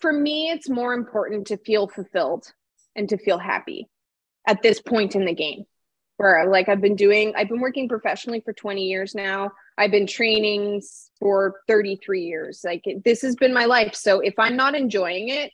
for 0.00 0.12
me 0.12 0.50
it's 0.50 0.68
more 0.68 0.94
important 0.94 1.48
to 1.48 1.56
feel 1.58 1.88
fulfilled 1.88 2.52
and 2.94 3.08
to 3.08 3.18
feel 3.18 3.38
happy 3.38 3.88
at 4.46 4.62
this 4.62 4.80
point 4.80 5.14
in 5.16 5.24
the 5.24 5.34
game. 5.34 5.64
Where 6.16 6.48
like 6.48 6.68
I've 6.68 6.80
been 6.80 6.96
doing, 6.96 7.34
I've 7.36 7.48
been 7.48 7.60
working 7.60 7.88
professionally 7.88 8.40
for 8.40 8.54
20 8.54 8.84
years 8.84 9.14
now. 9.14 9.50
I've 9.78 9.90
been 9.90 10.06
training 10.06 10.82
for 11.18 11.60
33 11.68 12.22
years. 12.22 12.62
Like 12.64 12.84
this 13.04 13.22
has 13.22 13.36
been 13.36 13.52
my 13.52 13.66
life. 13.66 13.94
So 13.94 14.20
if 14.20 14.34
I'm 14.38 14.56
not 14.56 14.74
enjoying 14.74 15.28
it, 15.28 15.52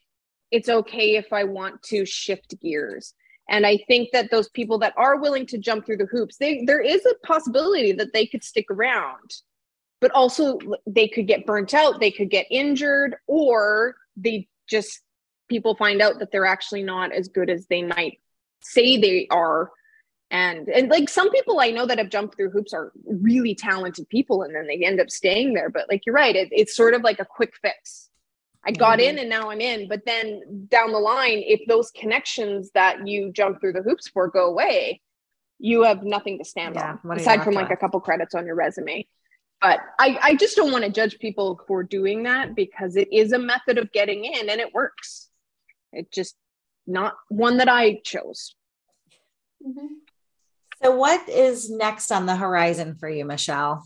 it's 0.50 0.68
okay 0.68 1.16
if 1.16 1.32
I 1.32 1.44
want 1.44 1.82
to 1.84 2.04
shift 2.04 2.54
gears. 2.60 3.14
And 3.48 3.66
I 3.66 3.78
think 3.88 4.10
that 4.12 4.30
those 4.30 4.48
people 4.50 4.78
that 4.78 4.94
are 4.96 5.20
willing 5.20 5.46
to 5.46 5.58
jump 5.58 5.84
through 5.84 5.96
the 5.96 6.06
hoops, 6.06 6.36
they, 6.36 6.64
there 6.66 6.80
is 6.80 7.04
a 7.04 7.26
possibility 7.26 7.92
that 7.92 8.12
they 8.12 8.26
could 8.26 8.44
stick 8.44 8.66
around, 8.70 9.30
but 10.00 10.12
also 10.12 10.58
they 10.86 11.08
could 11.08 11.26
get 11.26 11.46
burnt 11.46 11.74
out, 11.74 11.98
they 11.98 12.10
could 12.10 12.30
get 12.30 12.46
injured, 12.50 13.16
or 13.26 13.96
they 14.16 14.46
just 14.68 15.00
people 15.48 15.74
find 15.74 16.00
out 16.00 16.18
that 16.18 16.30
they're 16.30 16.46
actually 16.46 16.82
not 16.82 17.12
as 17.12 17.28
good 17.28 17.50
as 17.50 17.66
they 17.66 17.82
might 17.82 18.18
say 18.62 18.96
they 18.96 19.26
are 19.30 19.70
and 20.32 20.68
and 20.68 20.88
like 20.88 21.08
some 21.08 21.30
people 21.30 21.60
i 21.60 21.70
know 21.70 21.86
that 21.86 21.98
have 21.98 22.08
jumped 22.08 22.34
through 22.34 22.50
hoops 22.50 22.72
are 22.72 22.90
really 23.04 23.54
talented 23.54 24.08
people 24.08 24.42
and 24.42 24.54
then 24.54 24.66
they 24.66 24.84
end 24.84 25.00
up 25.00 25.10
staying 25.10 25.54
there. 25.54 25.70
But 25.70 25.86
like 25.88 26.04
you're 26.04 26.14
right. 26.14 26.34
It, 26.34 26.48
it's 26.50 26.74
sort 26.74 26.94
of 26.94 27.02
like 27.02 27.20
a 27.20 27.24
quick 27.24 27.54
fix. 27.62 28.08
I 28.64 28.72
got 28.72 28.98
mm-hmm. 28.98 29.10
in 29.10 29.18
and 29.18 29.28
now 29.28 29.50
i'm 29.50 29.60
in. 29.60 29.88
But 29.88 30.04
then 30.04 30.66
down 30.68 30.92
the 30.92 30.98
line 30.98 31.42
if 31.44 31.60
those 31.68 31.90
connections 31.92 32.70
that 32.74 33.06
you 33.06 33.30
jump 33.32 33.60
through 33.60 33.74
the 33.74 33.82
hoops 33.82 34.08
for 34.08 34.28
go 34.28 34.46
away 34.46 35.00
you 35.58 35.84
have 35.84 36.02
nothing 36.02 36.38
to 36.38 36.44
stand 36.44 36.74
yeah, 36.74 36.96
on 37.04 37.16
aside 37.16 37.44
from 37.44 37.54
like 37.54 37.68
left? 37.68 37.74
a 37.74 37.76
couple 37.76 38.00
credits 38.00 38.34
on 38.34 38.46
your 38.46 38.56
resume. 38.56 39.06
But 39.60 39.78
I, 39.96 40.18
I 40.20 40.34
just 40.34 40.56
don't 40.56 40.72
want 40.72 40.84
to 40.84 40.90
judge 40.90 41.20
people 41.20 41.60
for 41.68 41.84
doing 41.84 42.24
that 42.24 42.56
because 42.56 42.96
it 42.96 43.12
is 43.12 43.30
a 43.30 43.38
method 43.38 43.78
of 43.78 43.92
getting 43.92 44.24
in 44.24 44.50
and 44.50 44.60
it 44.60 44.74
works. 44.74 45.28
It 45.92 46.10
just 46.10 46.34
not 46.84 47.14
one 47.28 47.58
that 47.58 47.68
i 47.68 48.00
chose. 48.04 48.56
Mm-hmm. 49.64 49.86
So, 50.82 50.90
what 50.90 51.28
is 51.28 51.70
next 51.70 52.10
on 52.10 52.26
the 52.26 52.34
horizon 52.34 52.96
for 52.96 53.08
you, 53.08 53.24
Michelle? 53.24 53.84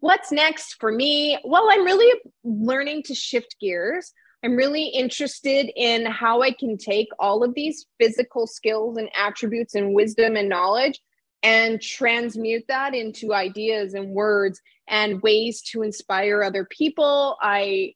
What's 0.00 0.32
next 0.32 0.76
for 0.80 0.90
me? 0.90 1.38
Well, 1.44 1.68
I'm 1.70 1.84
really 1.84 2.20
learning 2.42 3.04
to 3.04 3.14
shift 3.14 3.56
gears. 3.60 4.12
I'm 4.42 4.56
really 4.56 4.86
interested 4.86 5.70
in 5.76 6.06
how 6.06 6.42
I 6.42 6.50
can 6.50 6.76
take 6.76 7.08
all 7.18 7.44
of 7.44 7.54
these 7.54 7.86
physical 7.98 8.46
skills 8.46 8.98
and 8.98 9.08
attributes 9.16 9.74
and 9.74 9.94
wisdom 9.94 10.36
and 10.36 10.48
knowledge 10.48 11.00
and 11.42 11.80
transmute 11.80 12.64
that 12.68 12.94
into 12.94 13.32
ideas 13.32 13.94
and 13.94 14.10
words 14.10 14.60
and 14.88 15.22
ways 15.22 15.62
to 15.70 15.82
inspire 15.82 16.42
other 16.42 16.66
people. 16.66 17.36
I 17.40 17.94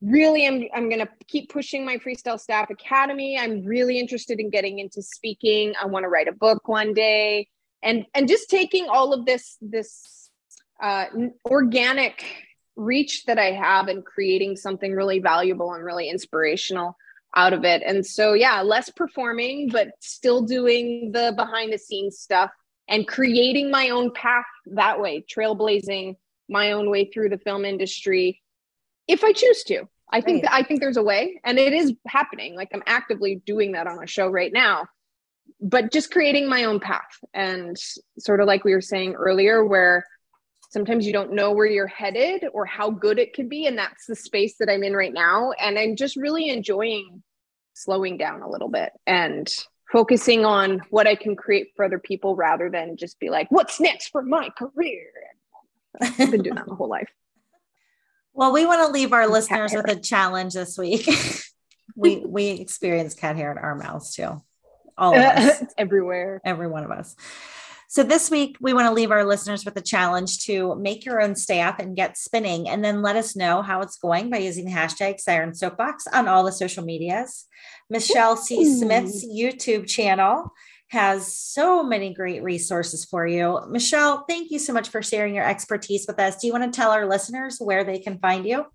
really 0.00 0.44
am 0.44 0.64
I'm 0.74 0.88
going 0.88 1.00
to 1.00 1.08
keep 1.26 1.50
pushing 1.50 1.84
my 1.84 1.96
Freestyle 1.96 2.38
Staff 2.38 2.70
Academy. 2.70 3.38
I'm 3.38 3.64
really 3.64 3.98
interested 3.98 4.40
in 4.40 4.50
getting 4.50 4.78
into 4.78 5.02
speaking. 5.02 5.74
I 5.80 5.86
want 5.86 6.04
to 6.04 6.08
write 6.08 6.28
a 6.28 6.32
book 6.32 6.68
one 6.68 6.94
day 6.94 7.48
and 7.82 8.06
and 8.14 8.28
just 8.28 8.50
taking 8.50 8.88
all 8.88 9.12
of 9.12 9.26
this 9.26 9.56
this 9.60 10.30
uh, 10.82 11.06
organic 11.46 12.24
reach 12.76 13.24
that 13.26 13.38
I 13.38 13.52
have 13.52 13.88
and 13.88 14.04
creating 14.04 14.56
something 14.56 14.92
really 14.92 15.20
valuable 15.20 15.72
and 15.74 15.84
really 15.84 16.08
inspirational 16.08 16.96
out 17.36 17.52
of 17.52 17.64
it. 17.64 17.82
And 17.84 18.04
so, 18.04 18.32
yeah, 18.32 18.62
less 18.62 18.90
performing, 18.90 19.68
but 19.70 19.88
still 20.00 20.42
doing 20.42 21.10
the 21.12 21.32
behind 21.36 21.72
the 21.72 21.78
scenes 21.78 22.18
stuff 22.18 22.50
and 22.88 23.06
creating 23.06 23.70
my 23.70 23.90
own 23.90 24.12
path 24.12 24.44
that 24.66 25.00
way, 25.00 25.24
trailblazing 25.28 26.16
my 26.48 26.72
own 26.72 26.90
way 26.90 27.06
through 27.06 27.30
the 27.30 27.38
film 27.38 27.64
industry 27.64 28.42
if 29.08 29.24
I 29.24 29.32
choose 29.32 29.64
to. 29.64 29.88
I 30.10 30.20
think 30.20 30.42
that 30.42 30.52
I 30.52 30.62
think 30.62 30.80
there's 30.80 30.96
a 30.96 31.02
way 31.02 31.40
and 31.44 31.58
it 31.58 31.72
is 31.72 31.92
happening. 32.06 32.54
Like 32.54 32.68
I'm 32.72 32.84
actively 32.86 33.42
doing 33.46 33.72
that 33.72 33.86
on 33.86 34.02
a 34.02 34.06
show 34.06 34.28
right 34.28 34.52
now. 34.52 34.86
But 35.60 35.92
just 35.92 36.12
creating 36.12 36.48
my 36.48 36.64
own 36.64 36.78
path 36.78 37.18
and 37.32 37.76
sort 38.18 38.40
of 38.40 38.46
like 38.46 38.64
we 38.64 38.74
were 38.74 38.80
saying 38.80 39.14
earlier 39.14 39.64
where 39.64 40.04
sometimes 40.74 41.06
you 41.06 41.12
don't 41.12 41.32
know 41.32 41.52
where 41.52 41.66
you're 41.66 41.86
headed 41.86 42.44
or 42.52 42.66
how 42.66 42.90
good 42.90 43.20
it 43.20 43.32
could 43.32 43.48
be 43.48 43.66
and 43.66 43.78
that's 43.78 44.06
the 44.06 44.16
space 44.16 44.56
that 44.58 44.68
i'm 44.68 44.82
in 44.82 44.92
right 44.92 45.14
now 45.14 45.52
and 45.52 45.78
i'm 45.78 45.94
just 45.94 46.16
really 46.16 46.48
enjoying 46.48 47.22
slowing 47.74 48.18
down 48.18 48.42
a 48.42 48.50
little 48.50 48.68
bit 48.68 48.90
and 49.06 49.48
focusing 49.92 50.44
on 50.44 50.82
what 50.90 51.06
i 51.06 51.14
can 51.14 51.36
create 51.36 51.68
for 51.76 51.84
other 51.84 52.00
people 52.00 52.34
rather 52.34 52.68
than 52.68 52.96
just 52.96 53.20
be 53.20 53.30
like 53.30 53.46
what's 53.50 53.78
next 53.78 54.08
for 54.08 54.22
my 54.22 54.48
career 54.58 55.06
i've 56.00 56.30
been 56.32 56.42
doing 56.42 56.56
that 56.56 56.66
my 56.66 56.74
whole 56.74 56.88
life 56.88 57.08
well 58.34 58.52
we 58.52 58.66
want 58.66 58.86
to 58.86 58.92
leave 58.92 59.12
our 59.12 59.26
listeners 59.26 59.72
with 59.74 59.88
a 59.90 59.96
challenge 59.96 60.54
this 60.54 60.76
week. 60.76 61.08
We 61.96 62.24
we 62.26 62.48
experience 62.48 63.14
cat 63.14 63.36
hair 63.36 63.52
in 63.52 63.58
our 63.58 63.74
mouths 63.74 64.14
too. 64.14 64.42
All 64.98 65.14
of 65.14 65.20
us. 65.24 65.62
Everywhere. 65.78 66.40
Every 66.44 66.66
one 66.66 66.84
of 66.84 66.90
us. 66.90 67.14
So 67.88 68.02
this 68.02 68.28
week, 68.28 68.56
we 68.60 68.72
want 68.72 68.86
to 68.86 68.92
leave 68.92 69.12
our 69.12 69.24
listeners 69.24 69.64
with 69.64 69.76
a 69.76 69.80
challenge 69.80 70.44
to 70.46 70.74
make 70.74 71.04
your 71.04 71.22
own 71.22 71.36
staff 71.36 71.78
and 71.78 71.94
get 71.94 72.18
spinning, 72.18 72.68
and 72.68 72.84
then 72.84 73.02
let 73.02 73.14
us 73.14 73.36
know 73.36 73.62
how 73.62 73.82
it's 73.82 73.98
going 73.98 74.30
by 74.30 74.38
using 74.38 74.64
the 74.64 74.72
hashtag 74.72 75.20
Siren 75.20 75.54
Soapbox 75.54 76.08
on 76.08 76.26
all 76.26 76.42
the 76.42 76.50
social 76.50 76.84
medias. 76.84 77.46
Michelle 77.88 78.36
C. 78.36 78.64
Smith's 78.64 79.24
YouTube 79.24 79.86
channel 79.86 80.52
has 80.88 81.36
so 81.36 81.82
many 81.82 82.14
great 82.14 82.42
resources 82.42 83.04
for 83.04 83.26
you. 83.26 83.60
Michelle, 83.68 84.24
thank 84.28 84.50
you 84.50 84.58
so 84.58 84.72
much 84.72 84.88
for 84.88 85.02
sharing 85.02 85.34
your 85.34 85.48
expertise 85.48 86.06
with 86.06 86.18
us. 86.18 86.36
Do 86.36 86.46
you 86.46 86.52
want 86.52 86.72
to 86.72 86.76
tell 86.76 86.90
our 86.90 87.06
listeners 87.06 87.58
where 87.58 87.84
they 87.84 87.98
can 87.98 88.18
find 88.18 88.46
you? 88.46 88.66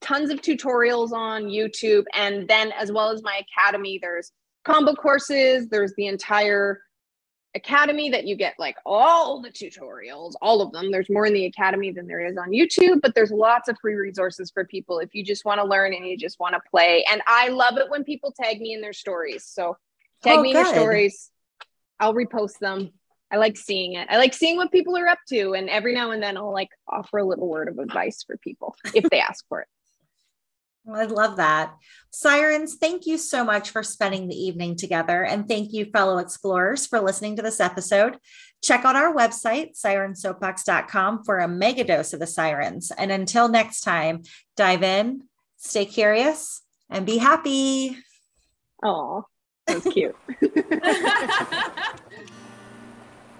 tons 0.00 0.30
of 0.30 0.40
tutorials 0.40 1.10
on 1.12 1.46
YouTube. 1.46 2.04
And 2.14 2.46
then, 2.48 2.72
as 2.72 2.92
well 2.92 3.10
as 3.10 3.22
my 3.22 3.40
academy, 3.58 3.98
there's 4.00 4.30
combo 4.64 4.94
courses, 4.94 5.68
there's 5.68 5.92
the 5.96 6.06
entire 6.06 6.80
academy 7.54 8.10
that 8.10 8.26
you 8.26 8.36
get 8.36 8.54
like 8.58 8.76
all 8.84 9.40
the 9.40 9.50
tutorials, 9.50 10.32
all 10.42 10.60
of 10.60 10.72
them. 10.72 10.90
There's 10.90 11.08
more 11.08 11.26
in 11.26 11.32
the 11.32 11.46
academy 11.46 11.92
than 11.92 12.06
there 12.06 12.24
is 12.24 12.36
on 12.36 12.50
YouTube, 12.50 13.00
but 13.00 13.14
there's 13.14 13.30
lots 13.30 13.68
of 13.68 13.76
free 13.80 13.94
resources 13.94 14.50
for 14.50 14.64
people 14.64 14.98
if 14.98 15.14
you 15.14 15.24
just 15.24 15.44
want 15.44 15.60
to 15.60 15.66
learn 15.66 15.94
and 15.94 16.06
you 16.06 16.16
just 16.16 16.40
want 16.40 16.54
to 16.54 16.60
play. 16.70 17.04
And 17.10 17.22
I 17.26 17.48
love 17.48 17.76
it 17.78 17.90
when 17.90 18.04
people 18.04 18.32
tag 18.32 18.60
me 18.60 18.74
in 18.74 18.80
their 18.80 18.92
stories. 18.92 19.44
So 19.44 19.76
tag 20.22 20.38
oh, 20.38 20.42
me 20.42 20.52
good. 20.52 20.60
in 20.60 20.64
your 20.64 20.74
stories. 20.74 21.30
I'll 22.00 22.14
repost 22.14 22.58
them. 22.58 22.90
I 23.30 23.36
like 23.36 23.56
seeing 23.56 23.94
it. 23.94 24.08
I 24.10 24.18
like 24.18 24.34
seeing 24.34 24.56
what 24.56 24.72
people 24.72 24.96
are 24.96 25.08
up 25.08 25.18
to. 25.28 25.54
And 25.54 25.68
every 25.68 25.94
now 25.94 26.10
and 26.10 26.22
then 26.22 26.36
I'll 26.36 26.52
like 26.52 26.70
offer 26.88 27.18
a 27.18 27.24
little 27.24 27.48
word 27.48 27.68
of 27.68 27.78
advice 27.78 28.22
for 28.26 28.36
people 28.36 28.76
if 28.94 29.08
they 29.10 29.20
ask 29.20 29.44
for 29.48 29.62
it. 29.62 29.68
I 30.92 31.04
love 31.04 31.36
that. 31.36 31.74
Sirens, 32.10 32.76
thank 32.76 33.06
you 33.06 33.16
so 33.16 33.42
much 33.44 33.70
for 33.70 33.82
spending 33.82 34.28
the 34.28 34.36
evening 34.36 34.76
together. 34.76 35.24
And 35.24 35.48
thank 35.48 35.72
you, 35.72 35.86
fellow 35.86 36.18
explorers, 36.18 36.86
for 36.86 37.00
listening 37.00 37.36
to 37.36 37.42
this 37.42 37.58
episode. 37.58 38.18
Check 38.62 38.84
out 38.84 38.96
our 38.96 39.14
website, 39.14 39.78
sirensoapbox.com, 39.78 41.24
for 41.24 41.38
a 41.38 41.48
mega 41.48 41.84
dose 41.84 42.12
of 42.12 42.20
the 42.20 42.26
sirens. 42.26 42.92
And 42.96 43.10
until 43.10 43.48
next 43.48 43.80
time, 43.80 44.22
dive 44.56 44.82
in, 44.82 45.22
stay 45.56 45.86
curious, 45.86 46.62
and 46.90 47.06
be 47.06 47.16
happy. 47.18 47.96
Oh, 48.82 49.24
that's 49.66 49.90
cute. 49.90 50.16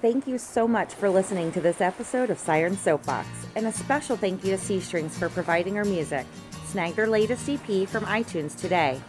Thank 0.01 0.27
you 0.27 0.37
so 0.37 0.69
much 0.69 0.93
for 0.93 1.09
listening 1.09 1.53
to 1.53 1.63
this 1.63 1.81
episode 1.81 2.29
of 2.29 2.39
Siren 2.39 2.77
Soapbox, 2.77 3.27
and 3.57 3.67
a 3.67 3.73
special 3.73 4.19
thank 4.19 4.45
you 4.45 4.51
to 4.51 4.59
C 4.59 4.79
Strings 4.79 5.17
for 5.17 5.31
providing 5.31 5.79
our 5.79 5.85
music. 5.87 6.27
Snag 6.75 6.97
their 6.97 7.07
latest 7.07 7.49
EP 7.49 7.89
from 7.89 8.05
iTunes 8.07 8.57
today. 8.57 9.01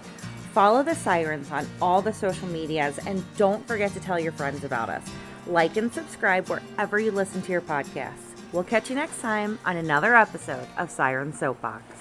Follow 0.54 0.84
the 0.84 0.94
Sirens 0.94 1.50
on 1.50 1.68
all 1.82 2.00
the 2.00 2.14
social 2.14 2.48
medias, 2.48 3.00
and 3.08 3.26
don't 3.38 3.68
forget 3.68 3.92
to 3.94 4.00
tell 4.00 4.20
your 4.20 4.34
friends 4.34 4.64
about 4.64 4.88
us. 4.88 5.04
Like 5.48 5.76
and 5.76 5.92
subscribe 5.92 6.48
wherever 6.48 7.00
you 7.00 7.10
listen 7.10 7.42
to 7.42 7.52
your 7.52 7.62
podcasts. 7.62 8.38
We'll 8.52 8.66
catch 8.66 8.92
you 8.92 8.96
next 8.96 9.20
time 9.20 9.58
on 9.66 9.78
another 9.78 10.16
episode 10.16 10.68
of 10.78 10.92
Siren 10.92 11.34
Soapbox. 11.34 11.95